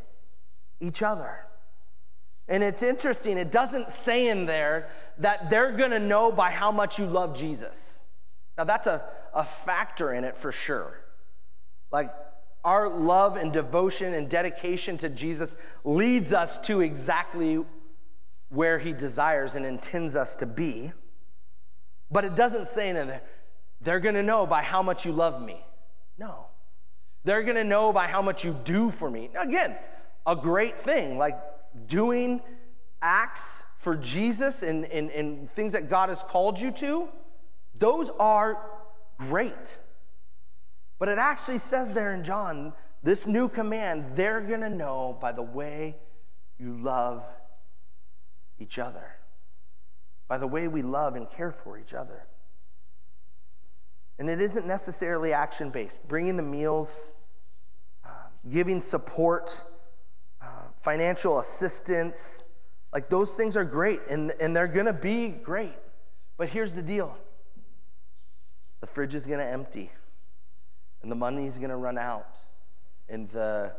each 0.81 1.03
other. 1.03 1.47
And 2.49 2.63
it's 2.63 2.83
interesting, 2.83 3.39
it 3.39 3.51
doesn't 3.51 3.91
say 3.91 4.29
in 4.29 4.47
there 4.47 4.89
that 5.19 5.51
they're 5.51 5.73
gonna 5.73 5.99
know 5.99 6.31
by 6.31 6.51
how 6.51 6.71
much 6.71 6.99
you 6.99 7.07
love 7.07 7.37
Jesus. 7.37 8.05
Now, 8.57 8.65
that's 8.65 8.87
a, 8.87 9.03
a 9.35 9.45
factor 9.45 10.13
in 10.13 10.25
it 10.25 10.37
for 10.37 10.53
sure. 10.53 11.01
Like, 11.91 12.11
our 12.67 12.89
love 12.89 13.37
and 13.37 13.53
devotion 13.53 14.13
and 14.13 14.29
dedication 14.29 14.99
to 14.99 15.09
Jesus 15.09 15.55
leads 15.85 16.33
us 16.33 16.59
to 16.63 16.81
exactly 16.81 17.65
where 18.49 18.81
he 18.81 18.93
desires 18.93 19.55
and 19.55 19.65
intends 19.65 20.17
us 20.17 20.35
to 20.37 20.47
be. 20.47 20.93
But 22.11 22.25
it 22.25 22.35
doesn't 22.35 22.67
say 22.67 22.89
in 22.91 22.97
there, 22.97 23.23
they're 23.81 24.01
gonna 24.01 24.23
know 24.23 24.47
by 24.47 24.63
how 24.63 24.83
much 24.83 25.07
you 25.07 25.13
love 25.13 25.41
me. 25.41 25.65
No. 26.19 26.47
They're 27.23 27.45
gonna 27.45 27.65
know 27.65 27.93
by 27.93 28.09
how 28.09 28.21
much 28.21 28.45
you 28.45 28.59
do 28.65 28.91
for 28.91 29.09
me. 29.09 29.31
Again, 29.39 29.77
a 30.27 30.35
great 30.35 30.81
thing. 30.81 31.19
Like, 31.19 31.39
doing 31.87 32.41
acts 33.01 33.63
for 33.79 33.95
Jesus 33.95 34.65
and, 34.65 34.87
and, 34.87 35.11
and 35.11 35.49
things 35.51 35.73
that 35.73 35.89
God 35.89 36.09
has 36.09 36.23
called 36.25 36.59
you 36.59 36.73
to, 36.73 37.09
those 37.79 38.11
are 38.19 38.59
great. 39.19 39.79
But 40.99 41.09
it 41.09 41.19
actually 41.19 41.59
says 41.59 41.93
there 41.93 42.15
in 42.15 42.25
John, 42.25 42.73
this 43.03 43.27
new 43.27 43.49
command, 43.49 44.17
they're 44.17 44.41
going 44.41 44.63
to 44.63 44.71
know 44.71 45.17
by 45.21 45.33
the 45.33 45.43
way 45.43 45.97
you 46.59 46.77
love 46.79 47.25
each 48.59 48.79
other, 48.79 49.17
by 50.29 50.39
the 50.39 50.47
way 50.47 50.69
we 50.69 50.83
love 50.83 51.15
and 51.15 51.29
care 51.29 51.53
for 51.53 51.79
each 51.79 51.95
other. 51.95 52.27
And 54.19 54.31
it 54.31 54.41
isn't 54.41 54.67
necessarily 54.67 55.33
action 55.33 55.71
based, 55.71 56.09
bringing 56.09 56.37
the 56.37 56.43
meals, 56.43 57.11
uh, 58.05 58.09
giving 58.49 58.81
support 58.81 59.63
financial 60.87 61.41
assistance. 61.41 62.45
Like 62.93 63.09
those 63.09 63.35
things 63.35 63.57
are 63.57 63.65
great 63.65 64.01
and, 64.09 64.33
and 64.41 64.55
they're 64.55 64.69
gonna 64.69 64.93
be 64.93 65.29
great. 65.31 65.75
But 66.37 66.51
here's 66.51 66.75
the 66.75 66.83
deal 66.83 67.17
the 68.81 68.87
fridge 68.87 69.15
is 69.15 69.27
going 69.27 69.41
to 69.41 69.45
empty, 69.45 69.91
and 71.07 71.13
the 71.13 71.15
money's 71.15 71.57
going 71.57 71.71
to 71.71 71.77
run 71.77 71.99
out, 71.99 72.35
and 73.09 73.29
the, 73.29 73.71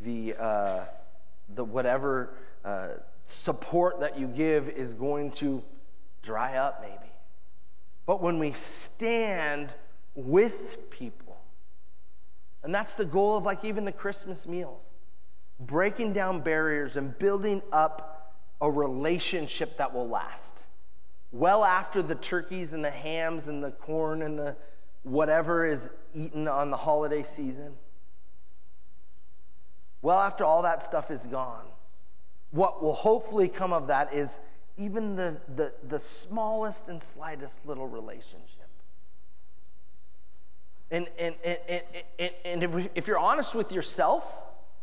the, 0.00 0.34
uh, 0.42 0.84
the 1.54 1.62
whatever 1.62 2.32
uh, 2.64 2.88
support 3.22 4.00
that 4.00 4.18
you 4.18 4.26
give 4.26 4.66
is 4.70 4.94
going 4.94 5.30
to 5.32 5.62
dry 6.22 6.56
up, 6.56 6.80
maybe. 6.80 7.12
But 8.06 8.22
when 8.22 8.38
we 8.38 8.52
stand 8.52 9.74
with 10.14 10.88
people, 10.88 11.36
and 12.62 12.74
that's 12.74 12.94
the 12.94 13.04
goal 13.04 13.36
of 13.36 13.44
like 13.44 13.62
even 13.62 13.84
the 13.84 13.92
Christmas 13.92 14.48
meals, 14.48 14.86
breaking 15.60 16.14
down 16.14 16.40
barriers 16.40 16.96
and 16.96 17.18
building 17.18 17.60
up 17.72 18.38
a 18.62 18.70
relationship 18.70 19.76
that 19.76 19.92
will 19.92 20.08
last. 20.08 20.64
Well 21.30 21.62
after 21.62 22.00
the 22.00 22.14
turkeys 22.14 22.72
and 22.72 22.82
the 22.82 22.90
hams 22.90 23.48
and 23.48 23.62
the 23.62 23.70
corn 23.70 24.22
and 24.22 24.38
the 24.38 24.56
whatever 25.02 25.66
is 25.66 25.90
eaten 26.14 26.48
on 26.48 26.70
the 26.70 26.76
holiday 26.76 27.22
season. 27.22 27.74
Well 30.02 30.18
after 30.18 30.44
all 30.44 30.62
that 30.62 30.82
stuff 30.82 31.10
is 31.10 31.26
gone. 31.26 31.64
What 32.50 32.82
will 32.82 32.94
hopefully 32.94 33.48
come 33.48 33.72
of 33.72 33.88
that 33.88 34.12
is 34.12 34.40
even 34.76 35.16
the, 35.16 35.36
the, 35.54 35.72
the 35.86 35.98
smallest 35.98 36.88
and 36.88 37.02
slightest 37.02 37.64
little 37.66 37.86
relationship. 37.86 38.46
And, 40.90 41.06
and, 41.18 41.34
and, 41.44 41.82
and, 42.18 42.30
and 42.44 42.62
if, 42.62 42.88
if 42.94 43.06
you're 43.06 43.18
honest 43.18 43.54
with 43.54 43.70
yourself, 43.70 44.24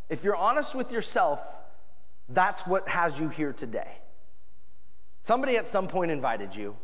if 0.07 0.23
you're 0.23 0.35
honest 0.35 0.73
with 0.75 0.91
yourself, 0.91 1.41
that's 2.29 2.65
what 2.65 2.87
has 2.87 3.19
you 3.19 3.27
here 3.29 3.51
today. 3.51 3.97
Somebody 5.23 5.57
at 5.57 5.67
some 5.67 5.87
point 5.89 6.11
invited 6.11 6.55
you, 6.55 6.77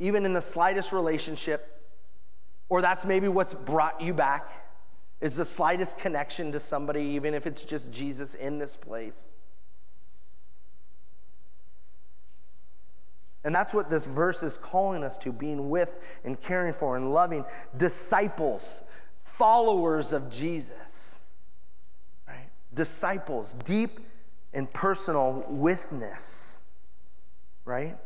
even 0.00 0.24
in 0.24 0.32
the 0.32 0.42
slightest 0.42 0.92
relationship, 0.92 1.81
or 2.72 2.80
that's 2.80 3.04
maybe 3.04 3.28
what's 3.28 3.52
brought 3.52 4.00
you 4.00 4.14
back, 4.14 4.50
is 5.20 5.36
the 5.36 5.44
slightest 5.44 5.98
connection 5.98 6.50
to 6.52 6.58
somebody, 6.58 7.02
even 7.02 7.34
if 7.34 7.46
it's 7.46 7.66
just 7.66 7.92
Jesus 7.92 8.34
in 8.34 8.58
this 8.58 8.78
place. 8.78 9.28
And 13.44 13.54
that's 13.54 13.74
what 13.74 13.90
this 13.90 14.06
verse 14.06 14.42
is 14.42 14.56
calling 14.56 15.04
us 15.04 15.18
to 15.18 15.32
being 15.32 15.68
with 15.68 15.98
and 16.24 16.40
caring 16.40 16.72
for 16.72 16.96
and 16.96 17.12
loving 17.12 17.44
disciples, 17.76 18.82
followers 19.22 20.14
of 20.14 20.30
Jesus. 20.30 21.18
Right? 22.26 22.48
Disciples, 22.72 23.54
deep 23.66 24.00
and 24.54 24.70
personal 24.72 25.44
witness. 25.46 26.56
Right? 27.66 27.98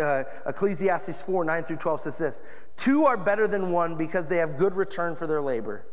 Uh, 0.00 0.24
Ecclesiastes 0.46 1.20
4 1.22 1.44
9 1.44 1.64
through 1.64 1.76
12 1.76 2.00
says 2.00 2.18
this 2.18 2.42
Two 2.76 3.04
are 3.04 3.16
better 3.16 3.46
than 3.46 3.70
one 3.70 3.96
because 3.96 4.28
they 4.28 4.38
have 4.38 4.56
good 4.56 4.74
return 4.74 5.14
for 5.14 5.26
their 5.26 5.42
labor. 5.42 5.84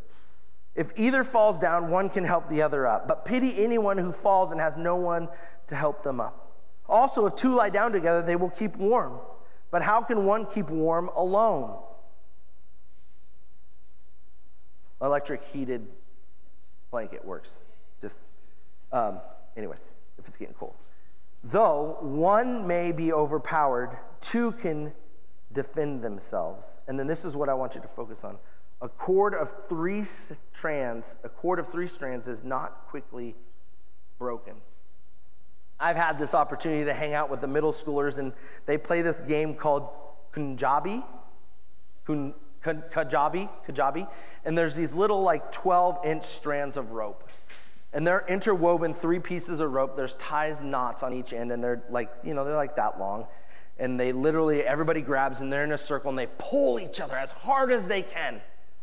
If 0.75 0.91
either 0.97 1.23
falls 1.23 1.57
down, 1.57 1.89
one 1.89 2.09
can 2.09 2.23
help 2.25 2.49
the 2.49 2.61
other 2.61 2.85
up. 2.85 3.07
But 3.07 3.25
pity 3.25 3.63
anyone 3.63 3.97
who 3.97 4.11
falls 4.11 4.51
and 4.51 4.59
has 4.59 4.77
no 4.77 4.95
one 4.97 5.29
to 5.67 5.75
help 5.75 6.03
them 6.03 6.19
up. 6.19 6.53
Also, 6.87 7.25
if 7.25 7.35
two 7.35 7.55
lie 7.55 7.69
down 7.69 7.91
together, 7.91 8.21
they 8.21 8.35
will 8.35 8.49
keep 8.49 8.75
warm. 8.75 9.19
But 9.71 9.81
how 9.81 10.01
can 10.01 10.25
one 10.25 10.45
keep 10.45 10.69
warm 10.69 11.09
alone? 11.15 11.77
Electric 15.01 15.43
heated 15.51 15.87
blanket 16.91 17.25
works. 17.25 17.59
Just, 18.01 18.23
um, 18.91 19.19
anyways, 19.57 19.91
if 20.17 20.27
it's 20.27 20.37
getting 20.37 20.53
cold. 20.53 20.75
Though 21.47 21.97
one 22.01 22.65
may 22.65 22.91
be 22.91 23.13
overpowered, 23.13 23.97
two 24.19 24.53
can 24.53 24.93
defend 25.53 26.01
themselves. 26.01 26.79
And 26.87 26.99
then 26.99 27.05
this 27.05 27.23
is 27.23 27.35
what 27.35 27.49
I 27.49 27.53
want 27.53 27.75
you 27.75 27.81
to 27.81 27.87
focus 27.87 28.23
on. 28.23 28.37
A 28.81 28.89
cord 28.89 29.35
of 29.35 29.53
three 29.69 30.03
strands, 30.03 31.17
a 31.23 31.29
cord 31.29 31.59
of 31.59 31.67
three 31.67 31.87
strands 31.87 32.27
is 32.27 32.43
not 32.43 32.87
quickly 32.87 33.35
broken. 34.17 34.55
I've 35.79 35.95
had 35.95 36.17
this 36.17 36.33
opportunity 36.33 36.85
to 36.85 36.93
hang 36.93 37.13
out 37.13 37.29
with 37.29 37.41
the 37.41 37.47
middle 37.47 37.71
schoolers, 37.71 38.17
and 38.17 38.33
they 38.65 38.79
play 38.79 39.03
this 39.03 39.19
game 39.19 39.53
called 39.53 39.87
Kunjabi. 40.33 41.03
Kun, 42.05 42.33
Kajabi, 42.63 43.49
Kajabi. 43.67 44.07
And 44.45 44.57
there's 44.57 44.73
these 44.73 44.95
little, 44.95 45.21
like, 45.21 45.51
12 45.51 45.99
inch 46.05 46.23
strands 46.23 46.75
of 46.75 46.91
rope. 46.91 47.29
And 47.95 48.05
they're 48.05 48.25
interwoven 48.27 48.93
three 48.93 49.19
pieces 49.19 49.61
of 49.61 49.71
rope. 49.71 49.95
There's 49.95 50.15
ties, 50.15 50.59
knots 50.59 51.01
on 51.01 51.13
each 51.13 51.31
end, 51.31 51.53
and 51.53 51.63
they're 51.63 51.81
like, 51.89 52.11
you 52.25 52.33
know, 52.33 52.43
they're 52.43 52.53
like 52.53 52.75
that 52.75 52.99
long. 52.99 53.25
And 53.79 53.97
they 53.97 54.11
literally, 54.11 54.63
everybody 54.63 54.99
grabs 54.99 55.39
and 55.39 55.51
they're 55.51 55.63
in 55.63 55.71
a 55.71 55.77
circle 55.77 56.09
and 56.09 56.19
they 56.19 56.27
pull 56.37 56.77
each 56.77 56.99
other 56.99 57.17
as 57.17 57.31
hard 57.31 57.71
as 57.71 57.87
they 57.87 58.01
can 58.01 58.41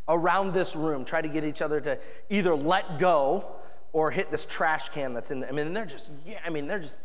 around 0.09 0.55
this 0.55 0.75
room, 0.75 1.05
try 1.05 1.20
to 1.20 1.29
get 1.29 1.44
each 1.44 1.61
other 1.61 1.79
to 1.83 1.98
either 2.31 2.55
let 2.55 2.98
go 2.98 3.44
or 3.92 4.11
hit 4.11 4.31
this 4.31 4.46
trash 4.46 4.88
can 4.88 5.12
that's 5.12 5.31
in 5.31 5.40
there. 5.40 5.51
I 5.51 5.53
mean, 5.53 5.75
they're 5.75 5.85
just, 5.85 6.09
yeah, 6.25 6.38
I 6.44 6.48
mean, 6.48 6.66
they're 6.66 6.81
just 6.81 6.98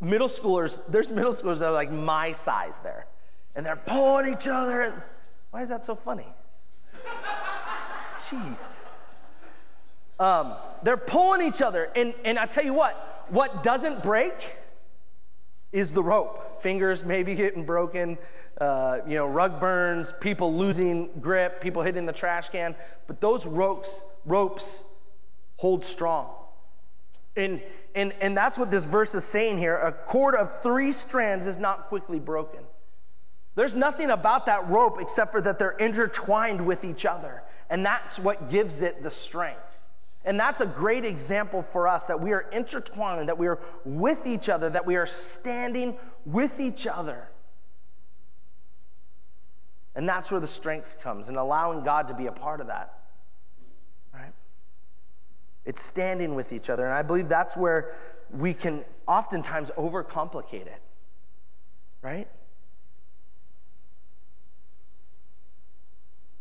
middle 0.00 0.28
schoolers. 0.28 0.80
There's 0.88 1.10
middle 1.10 1.34
schoolers 1.34 1.58
that 1.58 1.66
are 1.66 1.72
like 1.72 1.92
my 1.92 2.32
size 2.32 2.78
there. 2.78 3.06
And 3.54 3.66
they're 3.66 3.76
pulling 3.76 4.32
each 4.32 4.48
other. 4.48 5.04
Why 5.50 5.62
is 5.62 5.68
that 5.68 5.84
so 5.84 5.94
funny? 5.94 6.28
Jeez. 8.30 8.76
Um, 10.22 10.54
they're 10.84 10.96
pulling 10.96 11.42
each 11.42 11.60
other. 11.60 11.90
And, 11.96 12.14
and 12.24 12.38
I 12.38 12.46
tell 12.46 12.64
you 12.64 12.74
what, 12.74 13.26
what 13.28 13.64
doesn't 13.64 14.04
break 14.04 14.54
is 15.72 15.90
the 15.90 16.02
rope. 16.02 16.62
Fingers 16.62 17.04
maybe 17.04 17.34
getting 17.34 17.64
broken, 17.66 18.18
uh, 18.60 18.98
you 19.04 19.16
know, 19.16 19.26
rug 19.26 19.58
burns, 19.58 20.14
people 20.20 20.56
losing 20.56 21.10
grip, 21.20 21.60
people 21.60 21.82
hitting 21.82 22.06
the 22.06 22.12
trash 22.12 22.50
can. 22.50 22.76
But 23.08 23.20
those 23.20 23.46
ropes, 23.46 24.02
ropes 24.24 24.84
hold 25.56 25.82
strong. 25.82 26.30
And, 27.36 27.60
and, 27.96 28.12
and 28.20 28.36
that's 28.36 28.60
what 28.60 28.70
this 28.70 28.86
verse 28.86 29.16
is 29.16 29.24
saying 29.24 29.58
here. 29.58 29.76
A 29.76 29.90
cord 29.90 30.36
of 30.36 30.62
three 30.62 30.92
strands 30.92 31.48
is 31.48 31.58
not 31.58 31.88
quickly 31.88 32.20
broken. 32.20 32.60
There's 33.56 33.74
nothing 33.74 34.10
about 34.10 34.46
that 34.46 34.68
rope 34.68 34.98
except 35.00 35.32
for 35.32 35.40
that 35.40 35.58
they're 35.58 35.72
intertwined 35.72 36.64
with 36.64 36.84
each 36.84 37.04
other. 37.04 37.42
And 37.68 37.84
that's 37.84 38.20
what 38.20 38.50
gives 38.50 38.82
it 38.82 39.02
the 39.02 39.10
strength. 39.10 39.71
And 40.24 40.38
that's 40.38 40.60
a 40.60 40.66
great 40.66 41.04
example 41.04 41.62
for 41.72 41.88
us 41.88 42.06
that 42.06 42.20
we 42.20 42.32
are 42.32 42.42
intertwined, 42.52 43.28
that 43.28 43.38
we 43.38 43.48
are 43.48 43.58
with 43.84 44.26
each 44.26 44.48
other, 44.48 44.70
that 44.70 44.86
we 44.86 44.96
are 44.96 45.06
standing 45.06 45.98
with 46.24 46.60
each 46.60 46.86
other. 46.86 47.28
And 49.94 50.08
that's 50.08 50.30
where 50.30 50.40
the 50.40 50.48
strength 50.48 50.98
comes, 51.02 51.28
and 51.28 51.36
allowing 51.36 51.82
God 51.82 52.08
to 52.08 52.14
be 52.14 52.26
a 52.26 52.32
part 52.32 52.60
of 52.60 52.68
that. 52.68 53.00
Right? 54.14 54.32
It's 55.64 55.82
standing 55.82 56.34
with 56.34 56.52
each 56.52 56.70
other. 56.70 56.84
And 56.84 56.94
I 56.94 57.02
believe 57.02 57.28
that's 57.28 57.56
where 57.56 57.94
we 58.30 58.54
can 58.54 58.84
oftentimes 59.06 59.70
overcomplicate 59.76 60.66
it, 60.66 60.80
right? 62.00 62.28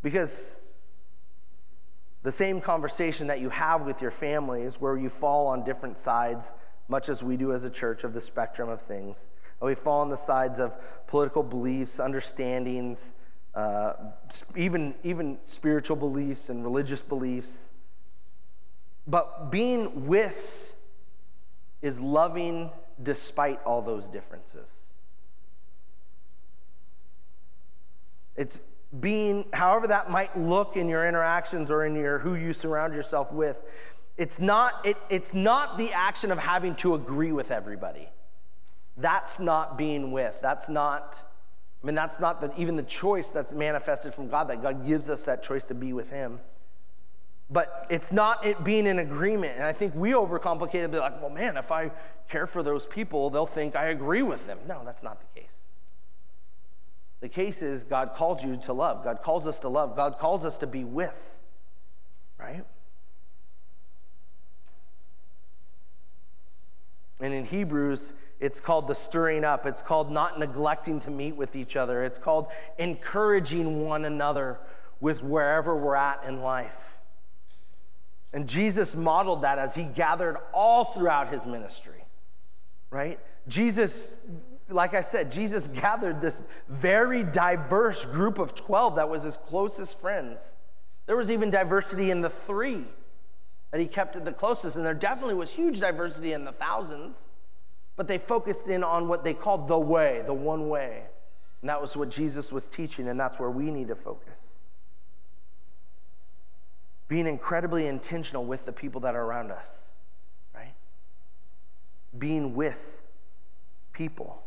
Because 0.02 0.56
the 2.24 2.32
same 2.32 2.62
conversation 2.62 3.28
that 3.28 3.40
you 3.40 3.50
have 3.50 3.82
with 3.82 4.02
your 4.02 4.12
family 4.12 4.62
is 4.62 4.80
where 4.80 4.98
you 4.98 5.10
fall 5.10 5.48
on 5.48 5.64
different 5.64 5.98
sides, 5.98 6.54
much 6.88 7.10
as 7.10 7.24
we 7.24 7.36
do 7.36 7.54
as 7.54 7.64
a 7.64 7.70
church, 7.70 8.04
of 8.04 8.14
the 8.14 8.22
spectrum 8.22 8.70
of 8.70 8.82
things. 8.82 9.28
We 9.62 9.76
fall 9.76 10.02
on 10.02 10.10
the 10.10 10.18
sides 10.18 10.60
of 10.60 10.76
political 11.08 11.44
beliefs, 11.44 12.00
understandings, 12.00 13.14
uh, 13.54 13.94
even, 14.56 14.96
even 15.04 15.38
spiritual 15.44 15.96
beliefs 15.96 16.50
and 16.50 16.64
religious 16.64 17.02
beliefs. 17.02 17.70
But 19.08 19.52
being 19.52 20.08
with 20.08 20.76
is 21.82 22.00
loving 22.00 22.72
despite 23.02 23.62
all 23.64 23.82
those 23.82 24.08
differences. 24.08 24.70
It's 28.36 28.60
being, 29.00 29.46
however 29.54 29.88
that 29.88 30.10
might 30.10 30.38
look 30.38 30.76
in 30.76 30.90
your 30.90 31.08
interactions 31.08 31.72
or 31.72 31.86
in 31.86 31.96
your 31.96 32.20
who 32.20 32.36
you 32.36 32.54
surround 32.54 32.94
yourself 32.94 33.32
with, 33.32 33.62
it's 34.18 34.40
not, 34.40 34.86
it, 34.86 34.98
it's 35.10 35.34
not 35.34 35.78
the 35.78 35.92
action 35.94 36.32
of 36.32 36.38
having 36.38 36.76
to 36.76 36.94
agree 36.96 37.32
with 37.32 37.52
everybody. 37.52 38.10
That's 38.98 39.40
not 39.40 39.78
being 39.78 40.12
with. 40.12 40.36
That's 40.42 40.68
not, 40.68 41.18
I 41.82 41.88
mean, 41.88 41.96
that's 41.96 42.20
not 42.20 42.42
the, 42.42 42.52
even 42.58 42.76
the 42.76 42.84
choice 42.84 43.30
that's 43.30 43.54
manifested 43.54 44.14
from 44.14 44.28
God, 44.28 44.50
that 44.50 44.62
God 44.62 44.86
gives 44.86 45.10
us 45.10 45.24
that 45.26 45.42
choice 45.42 45.64
to 45.66 45.74
be 45.74 45.94
with 45.94 46.10
Him. 46.10 46.40
But 47.50 47.88
it's 47.90 48.12
not 48.12 48.46
it 48.46 48.64
being 48.64 48.86
in 48.86 49.00
agreement. 49.00 49.56
And 49.56 49.64
I 49.64 49.74
think 49.74 49.96
we 49.96 50.12
overcomplicate 50.12 50.76
it, 50.76 50.92
be 50.92 51.00
like, 51.00 51.20
well, 51.22 51.30
man, 51.30 51.58
if 51.58 51.72
I 51.72 51.92
care 52.30 52.48
for 52.48 52.62
those 52.64 52.86
people, 52.86 53.30
they'll 53.30 53.46
think 53.46 53.76
I 53.76 53.86
agree 53.86 54.22
with 54.22 54.46
them. 54.48 54.60
No, 54.68 54.82
that's 54.86 55.04
not 55.04 55.20
the 55.20 55.42
case. 55.42 55.61
The 57.22 57.30
case 57.30 57.62
is 57.62 57.84
God 57.84 58.14
calls 58.16 58.44
you 58.44 58.58
to 58.58 58.74
love. 58.74 59.04
God 59.04 59.22
calls 59.22 59.48
us 59.48 59.60
to 59.60 59.70
love. 59.70 59.96
God 59.96 60.18
calls 60.20 60.44
us 60.44 60.58
to 60.58 60.68
be 60.68 60.84
with, 60.84 61.38
right? 62.38 62.66
And 67.22 67.34
in 67.34 67.46
Hebrews, 67.46 68.14
it's 68.40 68.60
called 68.60 68.88
the 68.88 68.96
stirring 68.96 69.46
up. 69.46 69.68
It's 69.68 69.84
called 69.84 70.12
not 70.12 70.40
neglecting 70.40 71.00
to 71.02 71.12
meet 71.12 71.36
with 71.36 71.56
each 71.56 71.76
other. 71.76 72.04
It's 72.04 72.18
called 72.18 72.48
encouraging 72.80 73.86
one 73.86 74.04
another 74.04 74.60
with 75.00 75.22
wherever 75.22 75.76
we're 75.76 75.96
at 75.96 76.24
in 76.28 76.42
life. 76.42 76.98
And 78.34 78.48
Jesus 78.48 78.96
modeled 78.96 79.44
that 79.44 79.60
as 79.60 79.76
he 79.76 79.84
gathered 79.84 80.38
all 80.54 80.86
throughout 80.86 81.32
his 81.32 81.46
ministry, 81.46 82.06
right? 82.90 83.20
Jesus, 83.48 84.08
like 84.72 84.94
I 84.94 85.02
said, 85.02 85.32
Jesus 85.32 85.68
gathered 85.68 86.22
this 86.22 86.44
very 86.70 87.24
diverse 87.24 88.06
group 88.06 88.40
of 88.40 88.56
12 88.56 88.96
that 88.96 89.10
was 89.10 89.24
his 89.24 89.38
closest 89.38 90.00
friends. 90.00 90.56
There 91.06 91.18
was 91.18 91.30
even 91.30 91.50
diversity 91.50 92.12
in 92.12 92.22
the 92.22 92.30
three 92.30 92.86
that 93.72 93.80
he 93.80 93.88
kept 93.88 94.16
it 94.16 94.26
the 94.26 94.32
closest, 94.32 94.76
and 94.76 94.86
there 94.86 94.94
definitely 94.94 95.34
was 95.34 95.52
huge 95.52 95.80
diversity 95.80 96.34
in 96.34 96.46
the 96.46 96.52
thousands, 96.52 97.26
but 97.96 98.08
they 98.08 98.18
focused 98.18 98.68
in 98.68 98.84
on 98.84 99.08
what 99.08 99.24
they 99.24 99.34
called 99.34 99.68
the 99.68 99.80
way, 99.80 100.24
the 100.26 100.34
one 100.34 100.70
way. 100.70 101.04
And 101.62 101.70
that 101.70 101.82
was 101.82 101.96
what 101.96 102.10
Jesus 102.10 102.52
was 102.52 102.68
teaching, 102.68 103.08
and 103.08 103.20
that's 103.20 103.40
where 103.40 103.52
we 103.52 103.72
need 103.72 103.88
to 103.88 103.96
focus. 103.96 104.60
Being 107.08 107.28
incredibly 107.28 107.88
intentional 107.88 108.46
with 108.46 108.66
the 108.66 108.72
people 108.72 109.02
that 109.02 109.16
are 109.16 109.24
around 109.24 109.52
us, 109.52 109.90
right? 110.54 110.74
Being 112.18 112.56
with 112.56 113.02
people. 113.94 114.44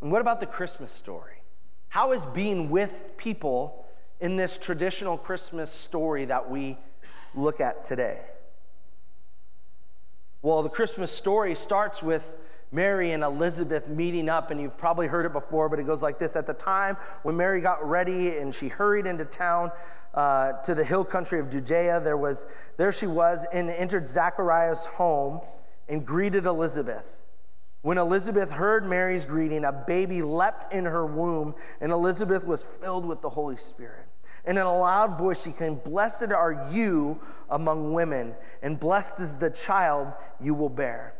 And 0.00 0.12
what 0.12 0.20
about 0.20 0.40
the 0.40 0.46
Christmas 0.46 0.92
story? 0.92 1.42
How 1.88 2.12
is 2.12 2.24
being 2.24 2.70
with 2.70 3.16
people 3.16 3.86
in 4.20 4.36
this 4.36 4.58
traditional 4.58 5.16
Christmas 5.16 5.72
story 5.72 6.24
that 6.26 6.50
we 6.50 6.78
look 7.34 7.60
at 7.60 7.84
today? 7.84 8.20
Well, 10.40 10.62
the 10.62 10.68
Christmas 10.68 11.10
story 11.10 11.54
starts 11.54 12.02
with 12.02 12.36
Mary 12.70 13.12
and 13.12 13.24
Elizabeth 13.24 13.88
meeting 13.88 14.28
up, 14.28 14.50
and 14.50 14.60
you've 14.60 14.76
probably 14.76 15.06
heard 15.06 15.26
it 15.26 15.32
before, 15.32 15.68
but 15.68 15.78
it 15.80 15.84
goes 15.84 16.02
like 16.02 16.18
this. 16.18 16.36
At 16.36 16.46
the 16.46 16.54
time 16.54 16.96
when 17.22 17.36
Mary 17.36 17.60
got 17.60 17.86
ready 17.88 18.36
and 18.36 18.54
she 18.54 18.68
hurried 18.68 19.06
into 19.06 19.24
town 19.24 19.72
uh, 20.14 20.52
to 20.62 20.74
the 20.74 20.84
hill 20.84 21.04
country 21.04 21.40
of 21.40 21.50
Judea, 21.50 22.00
there, 22.00 22.16
was, 22.16 22.46
there 22.76 22.92
she 22.92 23.06
was 23.06 23.46
and 23.52 23.70
entered 23.70 24.06
Zachariah's 24.06 24.84
home 24.84 25.40
and 25.88 26.06
greeted 26.06 26.46
Elizabeth. 26.46 27.17
When 27.82 27.98
Elizabeth 27.98 28.50
heard 28.50 28.84
Mary's 28.86 29.24
greeting, 29.24 29.64
a 29.64 29.72
baby 29.72 30.20
leapt 30.20 30.72
in 30.72 30.84
her 30.84 31.06
womb, 31.06 31.54
and 31.80 31.92
Elizabeth 31.92 32.44
was 32.44 32.64
filled 32.64 33.06
with 33.06 33.22
the 33.22 33.30
Holy 33.30 33.56
Spirit. 33.56 34.06
And 34.44 34.58
in 34.58 34.64
a 34.64 34.78
loud 34.78 35.16
voice, 35.18 35.42
she 35.42 35.52
came, 35.52 35.76
Blessed 35.76 36.32
are 36.32 36.68
you 36.72 37.20
among 37.50 37.92
women, 37.92 38.34
and 38.62 38.80
blessed 38.80 39.20
is 39.20 39.36
the 39.36 39.50
child 39.50 40.12
you 40.40 40.54
will 40.54 40.68
bear. 40.68 41.14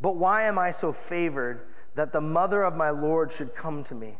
But 0.00 0.16
why 0.16 0.44
am 0.44 0.58
I 0.58 0.70
so 0.70 0.92
favored 0.92 1.66
that 1.94 2.12
the 2.12 2.20
mother 2.20 2.62
of 2.62 2.76
my 2.76 2.90
Lord 2.90 3.32
should 3.32 3.54
come 3.54 3.82
to 3.84 3.94
me? 3.94 4.18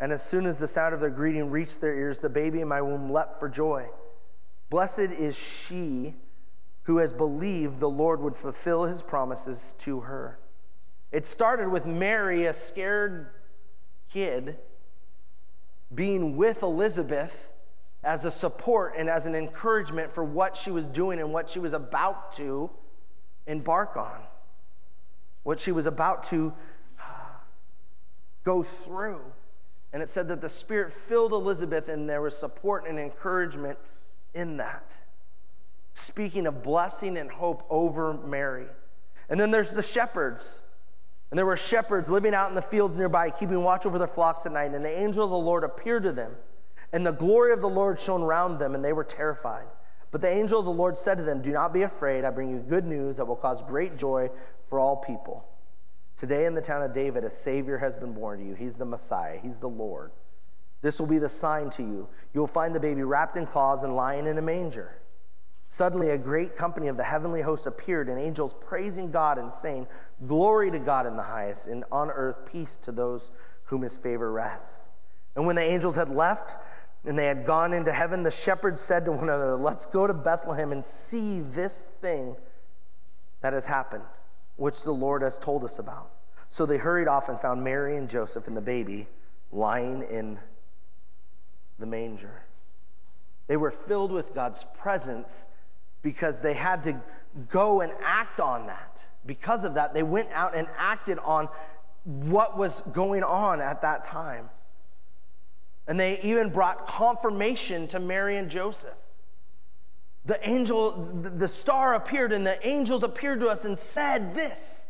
And 0.00 0.12
as 0.12 0.24
soon 0.24 0.46
as 0.46 0.58
the 0.58 0.68
sound 0.68 0.94
of 0.94 1.00
their 1.00 1.10
greeting 1.10 1.50
reached 1.50 1.80
their 1.80 1.94
ears, 1.94 2.18
the 2.18 2.28
baby 2.28 2.60
in 2.60 2.68
my 2.68 2.80
womb 2.80 3.10
leapt 3.10 3.38
for 3.38 3.48
joy. 3.48 3.88
Blessed 4.70 4.98
is 4.98 5.36
she 5.36 6.14
who 6.84 6.98
has 6.98 7.12
believed 7.12 7.80
the 7.80 7.90
Lord 7.90 8.20
would 8.20 8.36
fulfill 8.36 8.84
his 8.84 9.02
promises 9.02 9.74
to 9.78 10.00
her. 10.00 10.38
It 11.10 11.24
started 11.24 11.68
with 11.68 11.86
Mary, 11.86 12.44
a 12.44 12.54
scared 12.54 13.28
kid, 14.12 14.58
being 15.94 16.36
with 16.36 16.62
Elizabeth 16.62 17.48
as 18.04 18.24
a 18.24 18.30
support 18.30 18.94
and 18.96 19.08
as 19.08 19.26
an 19.26 19.34
encouragement 19.34 20.12
for 20.12 20.22
what 20.22 20.56
she 20.56 20.70
was 20.70 20.86
doing 20.86 21.18
and 21.18 21.32
what 21.32 21.48
she 21.48 21.58
was 21.58 21.72
about 21.72 22.32
to 22.32 22.70
embark 23.46 23.96
on, 23.96 24.20
what 25.42 25.58
she 25.58 25.72
was 25.72 25.86
about 25.86 26.22
to 26.24 26.52
go 28.44 28.62
through. 28.62 29.20
And 29.92 30.02
it 30.02 30.08
said 30.10 30.28
that 30.28 30.42
the 30.42 30.50
Spirit 30.50 30.92
filled 30.92 31.32
Elizabeth, 31.32 31.88
and 31.88 32.08
there 32.08 32.20
was 32.20 32.36
support 32.36 32.86
and 32.86 32.98
encouragement 32.98 33.78
in 34.34 34.58
that. 34.58 34.92
Speaking 35.94 36.46
of 36.46 36.62
blessing 36.62 37.16
and 37.16 37.30
hope 37.30 37.66
over 37.70 38.12
Mary. 38.12 38.66
And 39.30 39.40
then 39.40 39.50
there's 39.50 39.72
the 39.72 39.82
shepherds 39.82 40.62
and 41.30 41.38
there 41.38 41.46
were 41.46 41.56
shepherds 41.56 42.10
living 42.10 42.34
out 42.34 42.48
in 42.48 42.54
the 42.54 42.62
fields 42.62 42.96
nearby, 42.96 43.30
keeping 43.30 43.62
watch 43.62 43.84
over 43.84 43.98
their 43.98 44.06
flocks 44.06 44.46
at 44.46 44.52
night. 44.52 44.72
And 44.72 44.84
the 44.84 44.98
angel 44.98 45.24
of 45.24 45.30
the 45.30 45.36
Lord 45.36 45.62
appeared 45.62 46.04
to 46.04 46.12
them, 46.12 46.32
and 46.92 47.06
the 47.06 47.12
glory 47.12 47.52
of 47.52 47.60
the 47.60 47.68
Lord 47.68 48.00
shone 48.00 48.22
round 48.22 48.58
them, 48.58 48.74
and 48.74 48.84
they 48.84 48.94
were 48.94 49.04
terrified. 49.04 49.66
But 50.10 50.22
the 50.22 50.30
angel 50.30 50.58
of 50.58 50.64
the 50.64 50.70
Lord 50.70 50.96
said 50.96 51.18
to 51.18 51.24
them, 51.24 51.42
Do 51.42 51.52
not 51.52 51.74
be 51.74 51.82
afraid. 51.82 52.24
I 52.24 52.30
bring 52.30 52.50
you 52.50 52.60
good 52.60 52.86
news 52.86 53.18
that 53.18 53.26
will 53.26 53.36
cause 53.36 53.62
great 53.62 53.98
joy 53.98 54.30
for 54.68 54.80
all 54.80 54.96
people. 54.96 55.46
Today 56.16 56.46
in 56.46 56.54
the 56.54 56.62
town 56.62 56.82
of 56.82 56.94
David, 56.94 57.24
a 57.24 57.30
Savior 57.30 57.78
has 57.78 57.94
been 57.94 58.12
born 58.12 58.40
to 58.40 58.44
you. 58.44 58.54
He's 58.54 58.76
the 58.76 58.86
Messiah, 58.86 59.38
He's 59.40 59.58
the 59.58 59.68
Lord. 59.68 60.12
This 60.80 60.98
will 60.98 61.06
be 61.06 61.18
the 61.18 61.28
sign 61.28 61.70
to 61.70 61.82
you. 61.82 62.08
You 62.32 62.40
will 62.40 62.46
find 62.46 62.74
the 62.74 62.80
baby 62.80 63.02
wrapped 63.02 63.36
in 63.36 63.46
cloths 63.46 63.82
and 63.82 63.96
lying 63.96 64.26
in 64.26 64.38
a 64.38 64.42
manger. 64.42 65.00
Suddenly, 65.68 66.10
a 66.10 66.18
great 66.18 66.56
company 66.56 66.88
of 66.88 66.96
the 66.96 67.04
heavenly 67.04 67.42
hosts 67.42 67.66
appeared, 67.66 68.08
and 68.08 68.18
angels 68.18 68.54
praising 68.60 69.10
God 69.10 69.38
and 69.38 69.52
saying, 69.52 69.86
Glory 70.26 70.70
to 70.70 70.78
God 70.78 71.06
in 71.06 71.16
the 71.16 71.22
highest, 71.22 71.66
and 71.68 71.84
on 71.92 72.10
earth 72.10 72.50
peace 72.50 72.76
to 72.78 72.92
those 72.92 73.30
whom 73.64 73.82
his 73.82 73.96
favor 73.96 74.32
rests. 74.32 74.90
And 75.36 75.46
when 75.46 75.56
the 75.56 75.62
angels 75.62 75.94
had 75.94 76.10
left 76.10 76.56
and 77.04 77.18
they 77.18 77.26
had 77.26 77.46
gone 77.46 77.72
into 77.72 77.92
heaven, 77.92 78.24
the 78.24 78.30
shepherds 78.30 78.80
said 78.80 79.04
to 79.04 79.12
one 79.12 79.24
another, 79.24 79.54
Let's 79.54 79.86
go 79.86 80.06
to 80.06 80.14
Bethlehem 80.14 80.72
and 80.72 80.84
see 80.84 81.40
this 81.40 81.88
thing 82.00 82.34
that 83.40 83.52
has 83.52 83.66
happened, 83.66 84.04
which 84.56 84.82
the 84.82 84.92
Lord 84.92 85.22
has 85.22 85.38
told 85.38 85.62
us 85.62 85.78
about. 85.78 86.10
So 86.48 86.66
they 86.66 86.78
hurried 86.78 87.08
off 87.08 87.28
and 87.28 87.38
found 87.38 87.62
Mary 87.62 87.96
and 87.96 88.08
Joseph 88.08 88.48
and 88.48 88.56
the 88.56 88.62
baby 88.62 89.06
lying 89.52 90.02
in 90.02 90.38
the 91.78 91.86
manger. 91.86 92.42
They 93.46 93.56
were 93.56 93.70
filled 93.70 94.10
with 94.10 94.34
God's 94.34 94.64
presence 94.78 95.46
because 96.02 96.40
they 96.40 96.54
had 96.54 96.82
to 96.84 97.00
go 97.48 97.80
and 97.80 97.92
act 98.02 98.40
on 98.40 98.66
that. 98.66 99.06
Because 99.28 99.62
of 99.62 99.74
that, 99.74 99.92
they 99.92 100.02
went 100.02 100.30
out 100.32 100.56
and 100.56 100.66
acted 100.78 101.18
on 101.18 101.50
what 102.04 102.56
was 102.56 102.80
going 102.92 103.22
on 103.22 103.60
at 103.60 103.82
that 103.82 104.02
time. 104.02 104.48
And 105.86 106.00
they 106.00 106.18
even 106.22 106.48
brought 106.48 106.88
confirmation 106.88 107.86
to 107.88 108.00
Mary 108.00 108.38
and 108.38 108.50
Joseph. 108.50 108.96
The 110.24 110.48
angel, 110.48 110.92
the 111.22 111.46
star 111.46 111.94
appeared, 111.94 112.32
and 112.32 112.46
the 112.46 112.66
angels 112.66 113.02
appeared 113.02 113.40
to 113.40 113.48
us 113.48 113.66
and 113.66 113.78
said 113.78 114.34
this 114.34 114.86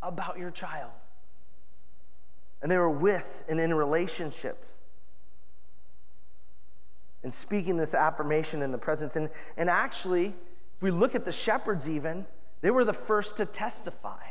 about 0.00 0.38
your 0.38 0.52
child. 0.52 0.92
And 2.62 2.70
they 2.70 2.78
were 2.78 2.88
with 2.88 3.42
and 3.48 3.58
in 3.58 3.74
relationship 3.74 4.64
and 7.24 7.34
speaking 7.34 7.76
this 7.76 7.94
affirmation 7.94 8.62
in 8.62 8.70
the 8.70 8.78
presence. 8.78 9.16
And, 9.16 9.28
and 9.56 9.68
actually, 9.68 10.26
if 10.26 10.82
we 10.82 10.92
look 10.92 11.16
at 11.16 11.24
the 11.24 11.32
shepherds, 11.32 11.88
even, 11.88 12.26
they 12.62 12.70
were 12.70 12.84
the 12.84 12.92
first 12.92 13.36
to 13.36 13.46
testify. 13.46 14.22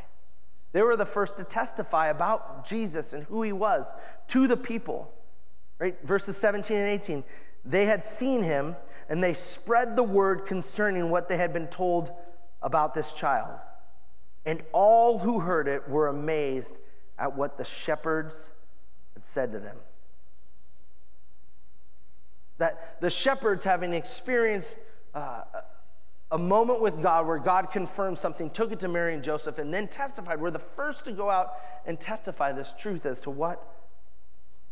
They 0.71 0.81
were 0.81 0.95
the 0.95 1.05
first 1.05 1.37
to 1.37 1.43
testify 1.43 2.07
about 2.07 2.65
Jesus 2.65 3.13
and 3.13 3.23
who 3.25 3.43
he 3.43 3.51
was 3.51 3.85
to 4.29 4.47
the 4.47 4.57
people. 4.57 5.13
Right? 5.77 5.97
Verses 6.03 6.37
17 6.37 6.75
and 6.75 6.89
18. 6.89 7.23
They 7.63 7.85
had 7.85 8.03
seen 8.03 8.41
him 8.41 8.75
and 9.09 9.21
they 9.21 9.33
spread 9.33 9.95
the 9.95 10.03
word 10.03 10.45
concerning 10.45 11.09
what 11.09 11.27
they 11.29 11.37
had 11.37 11.53
been 11.53 11.67
told 11.67 12.11
about 12.61 12.93
this 12.93 13.13
child. 13.13 13.59
And 14.45 14.63
all 14.71 15.19
who 15.19 15.41
heard 15.41 15.67
it 15.67 15.87
were 15.87 16.07
amazed 16.07 16.77
at 17.19 17.35
what 17.35 17.57
the 17.57 17.65
shepherds 17.65 18.49
had 19.13 19.25
said 19.25 19.51
to 19.51 19.59
them 19.59 19.77
that 22.61 23.01
the 23.01 23.09
shepherds, 23.09 23.63
having 23.63 23.91
experienced 23.91 24.77
uh, 25.15 25.41
a 26.31 26.37
moment 26.37 26.79
with 26.79 27.01
God 27.01 27.27
where 27.27 27.37
God 27.37 27.71
confirmed 27.71 28.17
something, 28.17 28.49
took 28.49 28.71
it 28.71 28.79
to 28.79 28.87
Mary 28.87 29.13
and 29.13 29.23
Joseph, 29.23 29.57
and 29.57 29.73
then 29.73 29.87
testified, 29.87 30.39
We're 30.39 30.51
the 30.51 30.59
first 30.59 31.05
to 31.05 31.11
go 31.11 31.29
out 31.29 31.53
and 31.85 31.99
testify 31.99 32.53
this 32.53 32.73
truth 32.77 33.05
as 33.05 33.19
to 33.21 33.29
what 33.29 33.61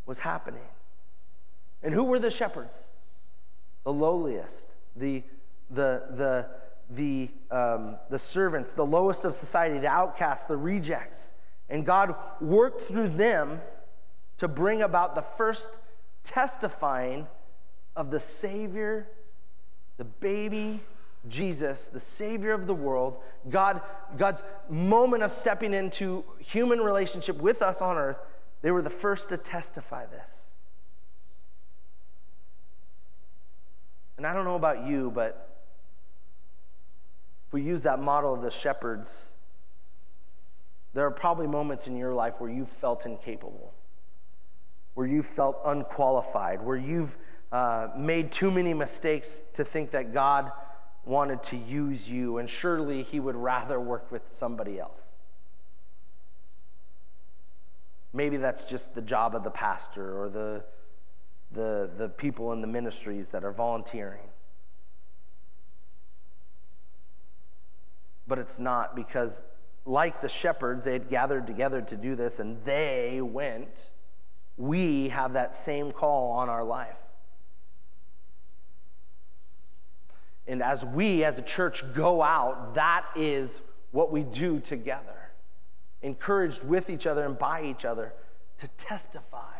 was 0.06 0.20
happening. 0.20 0.64
And 1.84 1.94
who 1.94 2.06
were 2.06 2.20
the 2.20 2.32
shepherds? 2.32 2.78
The 3.84 3.92
lowliest, 3.92 4.68
the, 4.96 5.24
the, 5.70 6.04
the, 6.12 6.46
the, 6.90 7.30
um, 7.52 7.98
the 8.10 8.20
servants, 8.20 8.72
the 8.72 8.86
lowest 8.86 9.26
of 9.26 9.34
society, 9.34 9.80
the 9.80 9.88
outcasts, 9.88 10.46
the 10.46 10.58
rejects. 10.58 11.34
And 11.70 11.86
God 11.86 12.16
worked 12.40 12.88
through 12.88 13.10
them 13.10 13.62
to 14.38 14.48
bring 14.48 14.82
about 14.82 15.16
the 15.16 15.22
first 15.22 15.70
testifying 16.24 17.28
of 17.96 18.12
the 18.12 18.20
Savior, 18.20 19.08
the 19.98 20.06
baby 20.06 20.82
Jesus, 21.28 21.88
the 21.88 22.00
Savior 22.00 22.54
of 22.54 22.66
the 22.66 22.74
world, 22.74 23.18
God, 23.50 23.82
God's 24.18 24.42
moment 24.70 25.24
of 25.24 25.32
stepping 25.32 25.74
into 25.74 26.24
human 26.40 26.80
relationship 26.80 27.38
with 27.38 27.62
us 27.62 27.82
on 27.82 27.98
earth, 27.98 28.20
they 28.62 28.72
were 28.72 28.82
the 28.82 28.90
first 28.90 29.30
to 29.30 29.38
testify 29.38 30.06
this. 30.06 30.50
And 34.18 34.26
I 34.26 34.34
don't 34.34 34.46
know 34.46 34.56
about 34.56 34.86
you, 34.86 35.12
but 35.12 35.50
if 37.48 37.54
we 37.54 37.62
use 37.62 37.84
that 37.84 38.00
model 38.00 38.34
of 38.34 38.42
the 38.42 38.52
shepherds, 38.52 39.32
there 40.94 41.06
are 41.06 41.12
probably 41.12 41.48
moments 41.48 41.88
in 41.88 41.96
your 41.96 42.14
life 42.14 42.40
where 42.40 42.50
you 42.50 42.66
felt 42.66 43.06
incapable, 43.06 43.74
where 44.94 45.08
you 45.08 45.24
felt 45.24 45.60
unqualified, 45.66 46.62
where 46.62 46.76
you've 46.76 47.18
uh, 47.52 47.88
made 47.98 48.32
too 48.32 48.52
many 48.52 48.74
mistakes 48.74 49.44
to 49.54 49.64
think 49.64 49.92
that 49.92 50.14
God 50.14 50.52
wanted 51.06 51.42
to 51.44 51.58
use 51.58 52.10
you, 52.10 52.38
and 52.38 52.50
surely 52.50 53.04
He 53.04 53.20
would 53.20 53.36
rather 53.36 53.80
work 53.80 54.12
with 54.12 54.24
somebody 54.28 54.80
else. 54.80 55.02
Maybe 58.14 58.38
that's 58.38 58.64
just 58.64 58.96
the 58.96 59.02
job 59.02 59.36
of 59.36 59.44
the 59.44 59.52
pastor 59.52 60.22
or 60.22 60.30
the, 60.30 60.64
the, 61.52 61.90
the 61.98 62.10
people 62.10 62.52
in 62.54 62.62
the 62.62 62.68
ministries 62.68 63.30
that 63.30 63.44
are 63.44 63.52
volunteering. 63.52 64.30
But 68.28 68.40
it's 68.40 68.60
not 68.60 68.96
because, 68.96 69.44
like 69.86 70.22
the 70.22 70.30
shepherds, 70.30 70.86
they 70.86 70.94
had 70.94 71.10
gathered 71.10 71.48
together 71.48 71.82
to 71.82 71.96
do 71.96 72.16
this 72.16 72.40
and 72.40 72.64
they 72.64 73.22
went. 73.22 73.92
We 74.58 75.10
have 75.10 75.34
that 75.34 75.56
same 75.56 75.92
call 75.92 76.32
on 76.32 76.50
our 76.50 76.64
life. 76.64 76.98
And 80.50 80.64
as 80.64 80.84
we, 80.84 81.24
as 81.24 81.38
a 81.38 81.44
church, 81.44 81.84
go 81.94 82.24
out, 82.24 82.74
that 82.74 83.06
is 83.16 83.62
what 83.92 84.12
we 84.12 84.24
do 84.24 84.60
together 84.60 85.14
encouraged 86.02 86.64
with 86.64 86.90
each 86.90 87.06
other 87.06 87.26
and 87.26 87.38
by 87.38 87.64
each 87.64 87.86
other 87.86 88.14
to 88.58 88.68
testify 88.70 89.58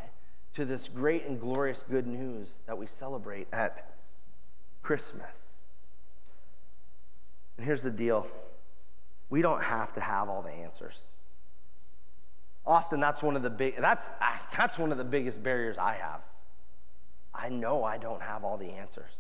to 0.54 0.66
this 0.66 0.88
great 0.88 1.26
and 1.26 1.40
glorious 1.40 1.84
good 1.90 2.08
news 2.08 2.48
that 2.66 2.78
we 2.78 2.88
celebrate 2.88 3.48
at 3.52 3.94
Christmas. 4.82 5.52
And 7.58 7.66
here's 7.66 7.84
the 7.84 7.92
deal 7.92 8.28
we 9.30 9.44
don't 9.44 9.62
have 9.62 9.94
to 9.94 10.02
have 10.02 10.28
all 10.28 10.42
the 10.42 10.50
answers. 10.50 10.96
Often 12.66 13.00
that's 13.00 13.22
one 13.22 13.36
of 13.36 13.44
the 13.44 13.50
big 13.50 13.78
that's 13.78 14.10
ah, 14.22 14.42
that's 14.58 14.80
one 14.80 14.92
of 14.92 14.98
the 14.98 15.04
biggest 15.04 15.44
barriers 15.44 15.78
I 15.78 15.94
have. 15.96 16.22
I 17.34 17.50
know 17.50 17.84
I 17.84 17.98
don't 17.98 18.22
have 18.22 18.44
all 18.44 18.58
the 18.58 18.72
answers. 18.72 19.12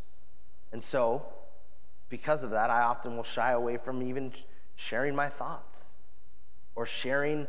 And 0.71 0.83
so, 0.83 1.25
because 2.09 2.43
of 2.43 2.51
that, 2.51 2.69
I 2.69 2.81
often 2.81 3.15
will 3.15 3.23
shy 3.23 3.51
away 3.51 3.77
from 3.77 4.01
even 4.01 4.33
sharing 4.75 5.15
my 5.15 5.29
thoughts 5.29 5.85
or 6.75 6.85
sharing 6.85 7.47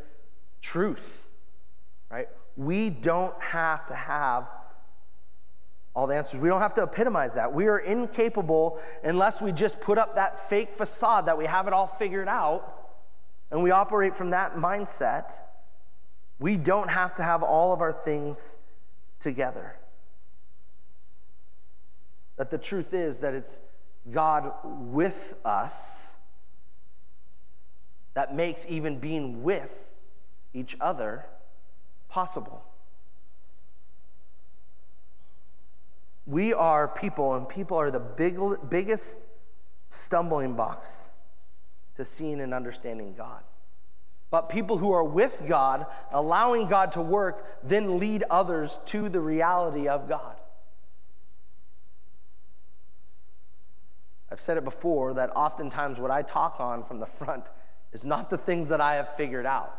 truth, 0.61 1.23
right? 2.11 2.29
We 2.57 2.91
don't 2.91 3.41
have 3.41 3.87
to 3.87 3.95
have 3.95 4.49
all 5.95 6.07
the 6.07 6.15
answers. 6.15 6.41
We 6.41 6.49
don't 6.49 6.61
have 6.61 6.75
to 6.75 6.83
epitomize 6.83 7.35
that. 7.35 7.53
We 7.53 7.67
are 7.67 7.79
incapable 7.79 8.81
unless 9.03 9.41
we 9.41 9.53
just 9.53 9.81
put 9.81 9.99
up 9.99 10.15
that 10.15 10.49
fake 10.49 10.75
facade 10.75 11.27
that 11.27 11.37
we 11.37 11.47
have 11.47 11.67
it 11.67 11.73
all 11.73 11.87
figured 11.87 12.29
out 12.29 12.77
and 13.51 13.63
we 13.63 13.71
operate 13.71 14.15
from 14.15 14.31
that 14.31 14.55
mindset. 14.55 15.33
We 16.39 16.57
don't 16.57 16.89
have 16.89 17.15
to 17.17 17.23
have 17.23 17.43
all 17.43 17.73
of 17.73 17.81
our 17.81 17.93
things 17.93 18.57
together. 19.19 19.77
That 22.37 22.51
the 22.51 22.59
truth 22.59 22.95
is 22.95 23.21
that 23.21 23.35
it's 23.35 23.61
God 24.11 24.53
with 24.65 25.35
us 25.45 26.13
that 28.15 28.35
makes 28.35 28.67
even 28.69 28.99
being 28.99 29.43
with 29.43 29.73
each 30.53 30.77
other 30.81 31.27
possible. 32.09 32.65
We 36.27 36.53
are 36.53 36.89
people, 36.89 37.35
and 37.35 37.49
people 37.49 37.77
are 37.77 37.91
the 37.91 38.01
big, 38.01 38.39
biggest 38.69 39.19
stumbling 39.89 40.55
blocks 40.55 41.09
to 41.97 42.05
seeing 42.05 42.41
and 42.41 42.55
understanding 42.55 43.15
God. 43.17 43.43
But 44.31 44.49
people 44.49 44.79
who 44.79 44.93
are 44.93 45.03
with 45.03 45.43
God, 45.49 45.87
allowing 46.13 46.69
God 46.69 46.93
to 46.93 47.03
work, 47.03 47.45
then 47.65 47.99
lead 47.99 48.23
others 48.31 48.79
to 48.87 49.09
the 49.09 49.21
reality 49.21 49.89
of 49.89 50.09
God. 50.09 50.40
I've 54.33 54.41
said 54.41 54.57
it 54.57 54.65
before 54.65 55.15
that 55.15 55.31
oftentimes 55.35 55.99
what 55.99 56.11
I 56.11 56.23
talk 56.23 56.61
on 56.61 56.85
from 56.85 57.01
the 57.01 57.07
front 57.07 57.47
is 57.93 58.05
not 58.05 58.31
the 58.31 58.39
things 58.39 58.69
that 58.69 58.81
I 58.81 58.95
have 58.95 59.15
figured 59.17 59.47
out. 59.47 59.77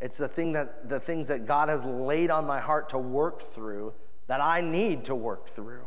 It's 0.00 0.18
the, 0.18 0.28
thing 0.28 0.52
that, 0.52 0.88
the 0.88 1.00
things 1.00 1.28
that 1.28 1.46
God 1.46 1.68
has 1.68 1.82
laid 1.82 2.30
on 2.30 2.46
my 2.46 2.60
heart 2.60 2.90
to 2.90 2.98
work 2.98 3.52
through 3.52 3.94
that 4.26 4.40
I 4.40 4.60
need 4.60 5.04
to 5.06 5.14
work 5.14 5.48
through. 5.48 5.86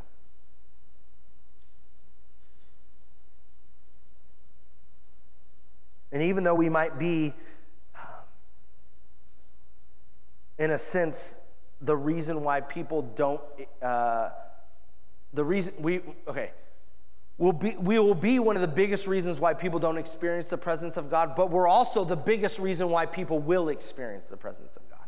And 6.11 6.23
even 6.23 6.43
though 6.43 6.55
we 6.55 6.69
might 6.69 6.97
be, 6.97 7.33
in 10.57 10.71
a 10.71 10.79
sense, 10.79 11.37
the 11.81 11.95
reason 11.95 12.43
why 12.43 12.61
people 12.61 13.01
don't, 13.01 13.41
uh, 13.81 14.29
the 15.33 15.43
reason 15.43 15.73
we, 15.79 16.01
okay, 16.27 16.51
will 17.37 17.53
be, 17.53 17.75
we 17.77 17.99
will 17.99 18.15
be 18.15 18.39
one 18.39 18.55
of 18.55 18.61
the 18.61 18.67
biggest 18.67 19.07
reasons 19.07 19.39
why 19.39 19.53
people 19.53 19.79
don't 19.79 19.97
experience 19.97 20.47
the 20.47 20.57
presence 20.57 20.97
of 20.97 21.09
God, 21.09 21.35
but 21.35 21.51
we're 21.51 21.67
also 21.67 22.03
the 22.03 22.15
biggest 22.15 22.59
reason 22.59 22.89
why 22.89 23.05
people 23.05 23.39
will 23.39 23.69
experience 23.69 24.27
the 24.27 24.37
presence 24.37 24.75
of 24.75 24.89
God. 24.89 25.05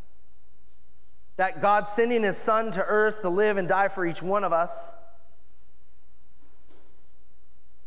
That 1.37 1.61
God 1.61 1.87
sending 1.87 2.23
his 2.23 2.37
son 2.37 2.71
to 2.71 2.83
earth 2.83 3.21
to 3.21 3.29
live 3.29 3.57
and 3.57 3.67
die 3.67 3.87
for 3.87 4.05
each 4.05 4.21
one 4.21 4.43
of 4.43 4.53
us, 4.53 4.95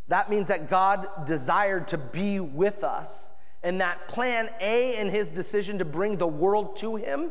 that 0.08 0.28
means 0.28 0.48
that 0.48 0.68
God 0.68 1.26
desired 1.26 1.88
to 1.88 1.98
be 1.98 2.40
with 2.40 2.82
us. 2.82 3.30
And 3.62 3.80
that 3.80 4.08
plan 4.08 4.50
A 4.60 4.96
in 4.96 5.08
his 5.08 5.28
decision 5.28 5.78
to 5.78 5.84
bring 5.84 6.16
the 6.16 6.26
world 6.26 6.76
to 6.78 6.96
him 6.96 7.30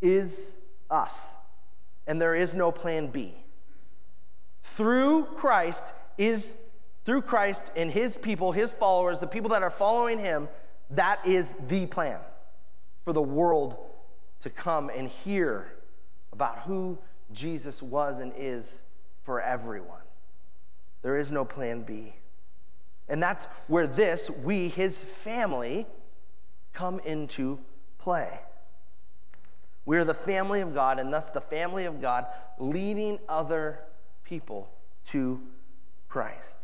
is 0.00 0.56
us. 0.90 1.34
And 2.06 2.20
there 2.20 2.34
is 2.34 2.54
no 2.54 2.72
plan 2.72 3.08
B. 3.08 3.34
Through 4.62 5.26
Christ, 5.36 5.92
is 6.18 6.54
through 7.04 7.22
Christ 7.22 7.72
and 7.76 7.90
his 7.90 8.16
people, 8.16 8.52
his 8.52 8.72
followers, 8.72 9.20
the 9.20 9.26
people 9.26 9.50
that 9.50 9.62
are 9.62 9.70
following 9.70 10.18
him, 10.18 10.48
that 10.90 11.26
is 11.26 11.52
the 11.68 11.86
plan 11.86 12.20
for 13.04 13.12
the 13.12 13.22
world 13.22 13.76
to 14.42 14.50
come 14.50 14.90
and 14.94 15.08
hear 15.08 15.72
about 16.32 16.60
who 16.60 16.98
Jesus 17.32 17.82
was 17.82 18.20
and 18.20 18.32
is 18.36 18.82
for 19.24 19.40
everyone. 19.40 20.00
There 21.02 21.18
is 21.18 21.30
no 21.30 21.44
plan 21.44 21.82
B. 21.82 22.14
And 23.08 23.22
that's 23.22 23.46
where 23.66 23.86
this, 23.86 24.30
we, 24.30 24.68
his 24.68 25.02
family, 25.02 25.86
come 26.72 27.00
into 27.00 27.58
play. 27.98 28.40
We're 29.84 30.04
the 30.04 30.14
family 30.14 30.60
of 30.60 30.74
God, 30.74 31.00
and 31.00 31.12
thus 31.12 31.30
the 31.30 31.40
family 31.40 31.84
of 31.84 32.00
God 32.00 32.26
leading 32.58 33.18
other 33.28 33.80
people 34.24 34.70
to 35.06 35.40
Christ. 36.12 36.58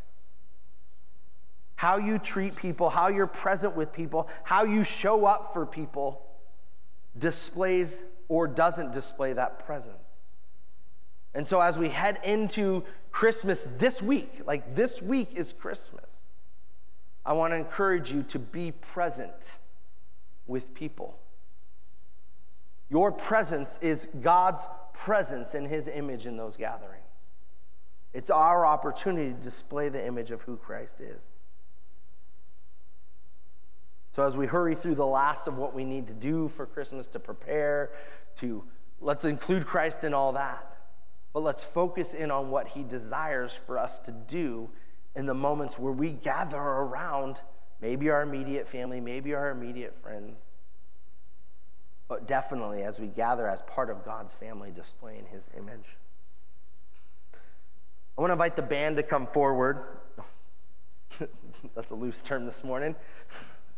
How 1.76 1.96
you 1.96 2.18
treat 2.18 2.54
people, 2.54 2.90
how 2.90 3.08
you're 3.08 3.26
present 3.26 3.74
with 3.74 3.94
people, 3.94 4.28
how 4.44 4.64
you 4.64 4.84
show 4.84 5.24
up 5.24 5.54
for 5.54 5.64
people 5.64 6.20
displays 7.16 8.04
or 8.28 8.46
doesn't 8.46 8.92
display 8.92 9.32
that 9.32 9.64
presence. 9.64 9.94
And 11.32 11.48
so, 11.48 11.62
as 11.62 11.78
we 11.78 11.88
head 11.88 12.20
into 12.24 12.84
Christmas 13.10 13.66
this 13.78 14.02
week, 14.02 14.42
like 14.44 14.74
this 14.74 15.00
week 15.00 15.30
is 15.34 15.54
Christmas, 15.54 16.04
I 17.24 17.32
want 17.32 17.54
to 17.54 17.56
encourage 17.56 18.12
you 18.12 18.24
to 18.24 18.38
be 18.38 18.72
present 18.72 19.56
with 20.46 20.74
people. 20.74 21.18
Your 22.90 23.10
presence 23.12 23.78
is 23.80 24.08
God's 24.20 24.66
presence 24.92 25.54
in 25.54 25.64
His 25.64 25.88
image 25.88 26.26
in 26.26 26.36
those 26.36 26.58
gatherings. 26.58 27.07
It's 28.18 28.30
our 28.30 28.66
opportunity 28.66 29.32
to 29.32 29.38
display 29.38 29.90
the 29.90 30.04
image 30.04 30.32
of 30.32 30.42
who 30.42 30.56
Christ 30.56 31.00
is. 31.00 31.22
So, 34.10 34.24
as 34.24 34.36
we 34.36 34.46
hurry 34.46 34.74
through 34.74 34.96
the 34.96 35.06
last 35.06 35.46
of 35.46 35.56
what 35.56 35.72
we 35.72 35.84
need 35.84 36.08
to 36.08 36.14
do 36.14 36.48
for 36.48 36.66
Christmas 36.66 37.06
to 37.08 37.20
prepare, 37.20 37.92
to 38.40 38.64
let's 39.00 39.24
include 39.24 39.66
Christ 39.66 40.02
in 40.02 40.14
all 40.14 40.32
that, 40.32 40.78
but 41.32 41.44
let's 41.44 41.62
focus 41.62 42.12
in 42.12 42.32
on 42.32 42.50
what 42.50 42.66
He 42.66 42.82
desires 42.82 43.52
for 43.52 43.78
us 43.78 44.00
to 44.00 44.10
do 44.10 44.68
in 45.14 45.26
the 45.26 45.34
moments 45.34 45.78
where 45.78 45.92
we 45.92 46.10
gather 46.10 46.58
around 46.58 47.36
maybe 47.80 48.10
our 48.10 48.22
immediate 48.22 48.66
family, 48.66 49.00
maybe 49.00 49.32
our 49.32 49.50
immediate 49.50 49.94
friends, 50.02 50.40
but 52.08 52.26
definitely 52.26 52.82
as 52.82 52.98
we 52.98 53.06
gather 53.06 53.46
as 53.46 53.62
part 53.62 53.90
of 53.90 54.04
God's 54.04 54.34
family 54.34 54.72
displaying 54.72 55.26
His 55.30 55.48
image. 55.56 55.96
I 58.18 58.20
want 58.20 58.30
to 58.30 58.32
invite 58.32 58.56
the 58.56 58.62
band 58.62 58.96
to 58.96 59.04
come 59.04 59.28
forward. 59.28 59.84
That's 61.76 61.92
a 61.92 61.94
loose 61.94 62.20
term 62.20 62.46
this 62.46 62.64
morning. 62.64 62.96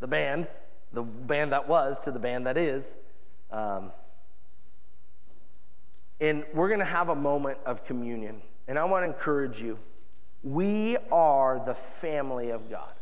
The 0.00 0.06
band, 0.06 0.48
the 0.94 1.02
band 1.02 1.52
that 1.52 1.68
was 1.68 2.00
to 2.00 2.10
the 2.10 2.18
band 2.18 2.46
that 2.46 2.56
is. 2.56 2.94
Um, 3.50 3.92
and 6.22 6.46
we're 6.54 6.68
going 6.68 6.80
to 6.80 6.86
have 6.86 7.10
a 7.10 7.14
moment 7.14 7.58
of 7.66 7.84
communion. 7.84 8.40
And 8.66 8.78
I 8.78 8.84
want 8.84 9.04
to 9.04 9.08
encourage 9.08 9.60
you 9.60 9.78
we 10.42 10.96
are 11.12 11.62
the 11.62 11.74
family 11.74 12.48
of 12.48 12.70
God. 12.70 12.94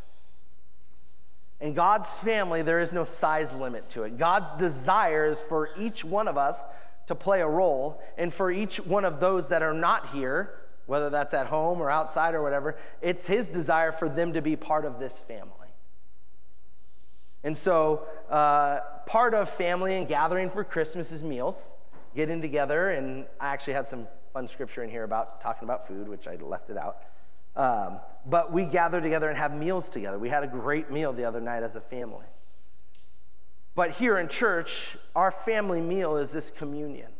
In 1.61 1.73
God's 1.73 2.13
family, 2.17 2.63
there 2.63 2.81
is 2.81 2.91
no 2.91 3.05
size 3.05 3.53
limit 3.53 3.89
to 3.91 4.03
it. 4.03 4.17
God's 4.17 4.51
desire 4.59 5.27
is 5.27 5.39
for 5.39 5.69
each 5.77 6.03
one 6.03 6.27
of 6.27 6.37
us 6.37 6.61
to 7.07 7.15
play 7.15 7.39
a 7.39 7.47
role, 7.47 8.03
and 8.17 8.33
for 8.33 8.51
each 8.51 8.81
one 8.81 9.05
of 9.05 9.21
those 9.21 9.47
that 9.47 9.63
are 9.63 9.73
not 9.73 10.09
here, 10.09 10.53
whether 10.89 11.11
that's 11.11 11.35
at 11.35 11.45
home 11.45 11.79
or 11.81 11.91
outside 11.91 12.33
or 12.33 12.41
whatever, 12.41 12.75
it's 12.99 13.27
His 13.27 13.45
desire 13.47 13.91
for 13.91 14.09
them 14.09 14.33
to 14.33 14.41
be 14.41 14.55
part 14.55 14.85
of 14.85 14.99
this 14.99 15.19
family. 15.19 15.53
And 17.43 17.55
so, 17.55 18.07
uh, 18.27 18.79
part 19.05 19.35
of 19.35 19.51
family 19.51 19.95
and 19.95 20.07
gathering 20.07 20.49
for 20.49 20.63
Christmas 20.63 21.11
is 21.11 21.21
meals, 21.21 21.73
getting 22.15 22.41
together. 22.41 22.89
And 22.89 23.27
I 23.39 23.49
actually 23.49 23.73
had 23.73 23.87
some 23.87 24.07
fun 24.33 24.47
scripture 24.47 24.83
in 24.83 24.89
here 24.89 25.03
about 25.03 25.41
talking 25.41 25.63
about 25.63 25.87
food, 25.87 26.07
which 26.07 26.27
I 26.27 26.37
left 26.37 26.71
it 26.71 26.77
out. 26.77 27.03
Um, 27.55 27.99
but 28.25 28.51
we 28.51 28.65
gather 28.65 28.99
together 28.99 29.29
and 29.29 29.37
have 29.37 29.53
meals 29.53 29.89
together. 29.89 30.17
We 30.17 30.29
had 30.29 30.43
a 30.43 30.47
great 30.47 30.89
meal 30.89 31.13
the 31.13 31.25
other 31.25 31.39
night 31.39 31.61
as 31.61 31.75
a 31.75 31.81
family. 31.81 32.25
But 33.75 33.91
here 33.91 34.17
in 34.17 34.27
church, 34.27 34.97
our 35.15 35.29
family 35.29 35.81
meal 35.81 36.17
is 36.17 36.31
this 36.31 36.49
communion. 36.49 37.11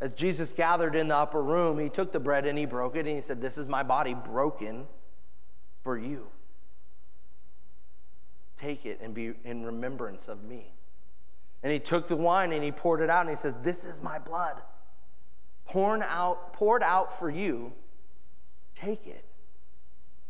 As 0.00 0.12
Jesus 0.12 0.52
gathered 0.52 0.94
in 0.94 1.08
the 1.08 1.16
upper 1.16 1.42
room, 1.42 1.78
he 1.78 1.88
took 1.88 2.12
the 2.12 2.20
bread 2.20 2.46
and 2.46 2.58
he 2.58 2.66
broke 2.66 2.96
it 2.96 3.06
and 3.06 3.14
he 3.14 3.20
said, 3.20 3.40
This 3.40 3.56
is 3.56 3.68
my 3.68 3.82
body 3.82 4.14
broken 4.14 4.86
for 5.82 5.96
you. 5.96 6.26
Take 8.56 8.86
it 8.86 9.00
and 9.02 9.14
be 9.14 9.34
in 9.44 9.64
remembrance 9.64 10.28
of 10.28 10.42
me. 10.44 10.72
And 11.62 11.72
he 11.72 11.78
took 11.78 12.08
the 12.08 12.16
wine 12.16 12.52
and 12.52 12.62
he 12.62 12.72
poured 12.72 13.00
it 13.00 13.10
out 13.10 13.22
and 13.22 13.30
he 13.30 13.36
says, 13.36 13.56
This 13.62 13.84
is 13.84 14.02
my 14.02 14.18
blood. 14.18 14.56
Poured 15.66 16.02
out, 16.02 16.52
poured 16.52 16.82
out 16.82 17.18
for 17.18 17.30
you. 17.30 17.72
Take 18.74 19.06
it 19.06 19.24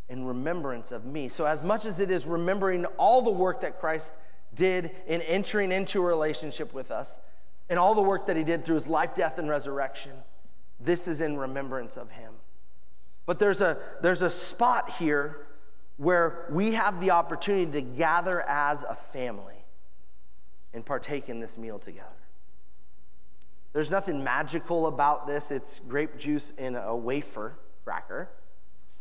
in 0.08 0.24
remembrance 0.24 0.92
of 0.92 1.04
me. 1.04 1.28
So, 1.28 1.44
as 1.46 1.62
much 1.62 1.84
as 1.84 1.98
it 1.98 2.10
is 2.10 2.26
remembering 2.26 2.84
all 2.98 3.22
the 3.22 3.30
work 3.30 3.62
that 3.62 3.80
Christ 3.80 4.14
did 4.54 4.90
in 5.06 5.22
entering 5.22 5.72
into 5.72 6.00
a 6.00 6.04
relationship 6.04 6.72
with 6.72 6.90
us 6.90 7.18
and 7.68 7.78
all 7.78 7.94
the 7.94 8.02
work 8.02 8.26
that 8.26 8.36
he 8.36 8.44
did 8.44 8.64
through 8.64 8.76
his 8.76 8.86
life, 8.86 9.14
death, 9.14 9.38
and 9.38 9.48
resurrection, 9.48 10.12
this 10.80 11.08
is 11.08 11.20
in 11.20 11.36
remembrance 11.36 11.96
of 11.96 12.10
him. 12.10 12.34
But 13.26 13.38
there's 13.38 13.60
a, 13.60 13.78
there's 14.02 14.22
a 14.22 14.30
spot 14.30 14.90
here 14.98 15.46
where 15.96 16.46
we 16.50 16.74
have 16.74 17.00
the 17.00 17.10
opportunity 17.10 17.70
to 17.72 17.80
gather 17.80 18.42
as 18.42 18.82
a 18.88 18.94
family 18.94 19.64
and 20.74 20.84
partake 20.84 21.28
in 21.28 21.40
this 21.40 21.56
meal 21.56 21.78
together. 21.78 22.08
There's 23.72 23.90
nothing 23.90 24.22
magical 24.22 24.86
about 24.86 25.26
this. 25.26 25.50
It's 25.50 25.80
grape 25.88 26.18
juice 26.18 26.52
in 26.58 26.76
a 26.76 26.94
wafer 26.94 27.54
cracker. 27.84 28.28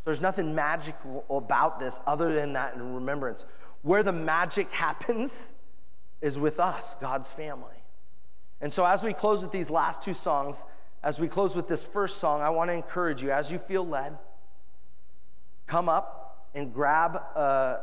There's 0.06 0.22
nothing 0.22 0.54
magical 0.54 1.26
about 1.30 1.80
this 1.80 2.00
other 2.06 2.34
than 2.34 2.54
that 2.54 2.76
in 2.76 2.94
remembrance. 2.96 3.46
Where 3.82 4.04
the 4.04 4.12
magic 4.12 4.72
happens 4.72 5.32
is 6.22 6.40
with 6.40 6.60
us, 6.60 6.96
God's 7.02 7.30
family. 7.30 7.83
And 8.64 8.72
so, 8.72 8.86
as 8.86 9.04
we 9.04 9.12
close 9.12 9.42
with 9.42 9.52
these 9.52 9.70
last 9.70 10.02
two 10.02 10.14
songs, 10.14 10.64
as 11.04 11.20
we 11.20 11.28
close 11.28 11.54
with 11.54 11.68
this 11.68 11.84
first 11.84 12.20
song, 12.20 12.42
I 12.42 12.50
want 12.50 12.70
to 12.70 12.74
encourage 12.74 13.22
you, 13.22 13.30
as 13.30 13.52
you 13.52 13.60
feel 13.60 13.86
led, 13.86 14.18
come 15.68 15.90
up, 15.90 16.48
and 16.56 16.74
grab 16.74 17.22
uh, 17.36 17.80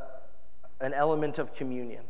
an 0.81 0.95
element 0.95 1.39
of 1.39 1.55
communion. 1.55 2.05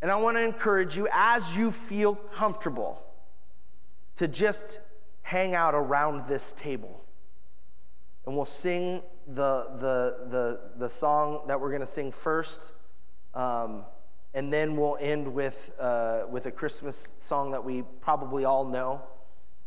And 0.00 0.10
I 0.10 0.16
want 0.16 0.38
to 0.38 0.40
encourage 0.40 0.96
you, 0.96 1.08
as 1.12 1.54
you 1.54 1.70
feel 1.70 2.14
comfortable, 2.14 3.02
to 4.16 4.28
just 4.28 4.80
hang 5.20 5.54
out 5.54 5.74
around 5.74 6.26
this 6.26 6.54
table. 6.56 7.04
And 8.24 8.34
we'll 8.34 8.46
sing 8.46 9.02
the, 9.26 9.66
the, 9.76 10.28
the, 10.30 10.60
the 10.78 10.88
song 10.88 11.42
that 11.48 11.60
we're 11.60 11.68
going 11.68 11.80
to 11.80 11.86
sing 11.86 12.12
first. 12.12 12.72
Um, 13.34 13.84
and 14.34 14.52
then 14.52 14.76
we'll 14.76 14.98
end 15.00 15.32
with, 15.32 15.70
uh, 15.78 16.22
with 16.28 16.46
a 16.46 16.50
Christmas 16.50 17.08
song 17.18 17.52
that 17.52 17.64
we 17.64 17.82
probably 18.00 18.44
all 18.44 18.64
know. 18.64 19.00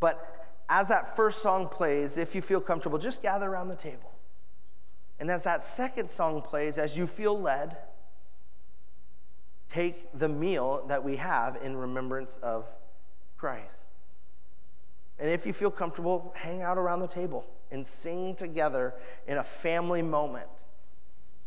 But 0.01 0.49
as 0.70 0.89
that 0.89 1.15
first 1.15 1.41
song 1.41 1.70
plays, 1.70 2.18
if 2.18 2.36
you 2.36 2.41
feel 2.41 2.59
comfortable, 2.59 2.99
just 2.99 3.22
gather 3.22 3.47
around 3.47 3.70
the 3.70 3.76
table. 3.76 4.11
And 5.20 5.32
as 5.32 5.45
that 5.45 5.63
second 5.63 6.09
song 6.09 6.41
plays, 6.41 6.78
as 6.78 6.97
you 6.97 7.07
feel 7.07 7.39
led, 7.39 7.78
take 9.70 10.07
the 10.18 10.28
meal 10.28 10.86
that 10.88 11.03
we 11.03 11.15
have 11.15 11.57
in 11.63 11.78
remembrance 11.78 12.38
of 12.43 12.65
Christ. 13.38 13.63
And 15.18 15.30
if 15.30 15.45
you 15.45 15.53
feel 15.53 15.72
comfortable, 15.72 16.34
hang 16.36 16.61
out 16.61 16.78
around 16.78 16.99
the 16.99 17.07
table 17.07 17.45
and 17.72 17.86
sing 17.86 18.36
together 18.36 18.93
in 19.28 19.38
a 19.38 19.43
family 19.43 20.01
moment 20.01 20.47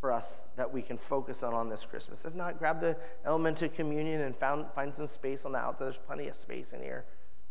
for 0.01 0.11
us 0.11 0.41
that 0.57 0.73
we 0.73 0.81
can 0.81 0.97
focus 0.97 1.43
on 1.43 1.53
on 1.53 1.69
this 1.69 1.85
Christmas. 1.85 2.25
If 2.25 2.33
not, 2.33 2.57
grab 2.57 2.81
the 2.81 2.97
element 3.23 3.61
of 3.61 3.73
communion 3.73 4.21
and 4.21 4.35
found, 4.35 4.65
find 4.73 4.93
some 4.93 5.07
space 5.07 5.45
on 5.45 5.51
the 5.51 5.59
outside. 5.59 5.85
There's 5.85 5.97
plenty 5.97 6.27
of 6.27 6.35
space 6.35 6.73
in 6.73 6.81
here 6.81 7.05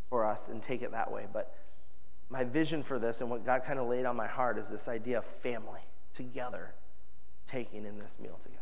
for 0.08 0.26
us 0.26 0.48
and 0.48 0.60
take 0.60 0.82
it 0.82 0.90
that 0.90 1.10
way. 1.10 1.26
But 1.32 1.54
my 2.28 2.42
vision 2.42 2.82
for 2.82 2.98
this 2.98 3.20
and 3.20 3.30
what 3.30 3.46
God 3.46 3.62
kind 3.64 3.78
of 3.78 3.88
laid 3.88 4.04
on 4.04 4.16
my 4.16 4.26
heart 4.26 4.58
is 4.58 4.68
this 4.68 4.88
idea 4.88 5.18
of 5.18 5.24
family 5.24 5.80
together 6.12 6.74
taking 7.46 7.86
in 7.86 7.98
this 7.98 8.16
meal 8.20 8.38
together. 8.42 8.59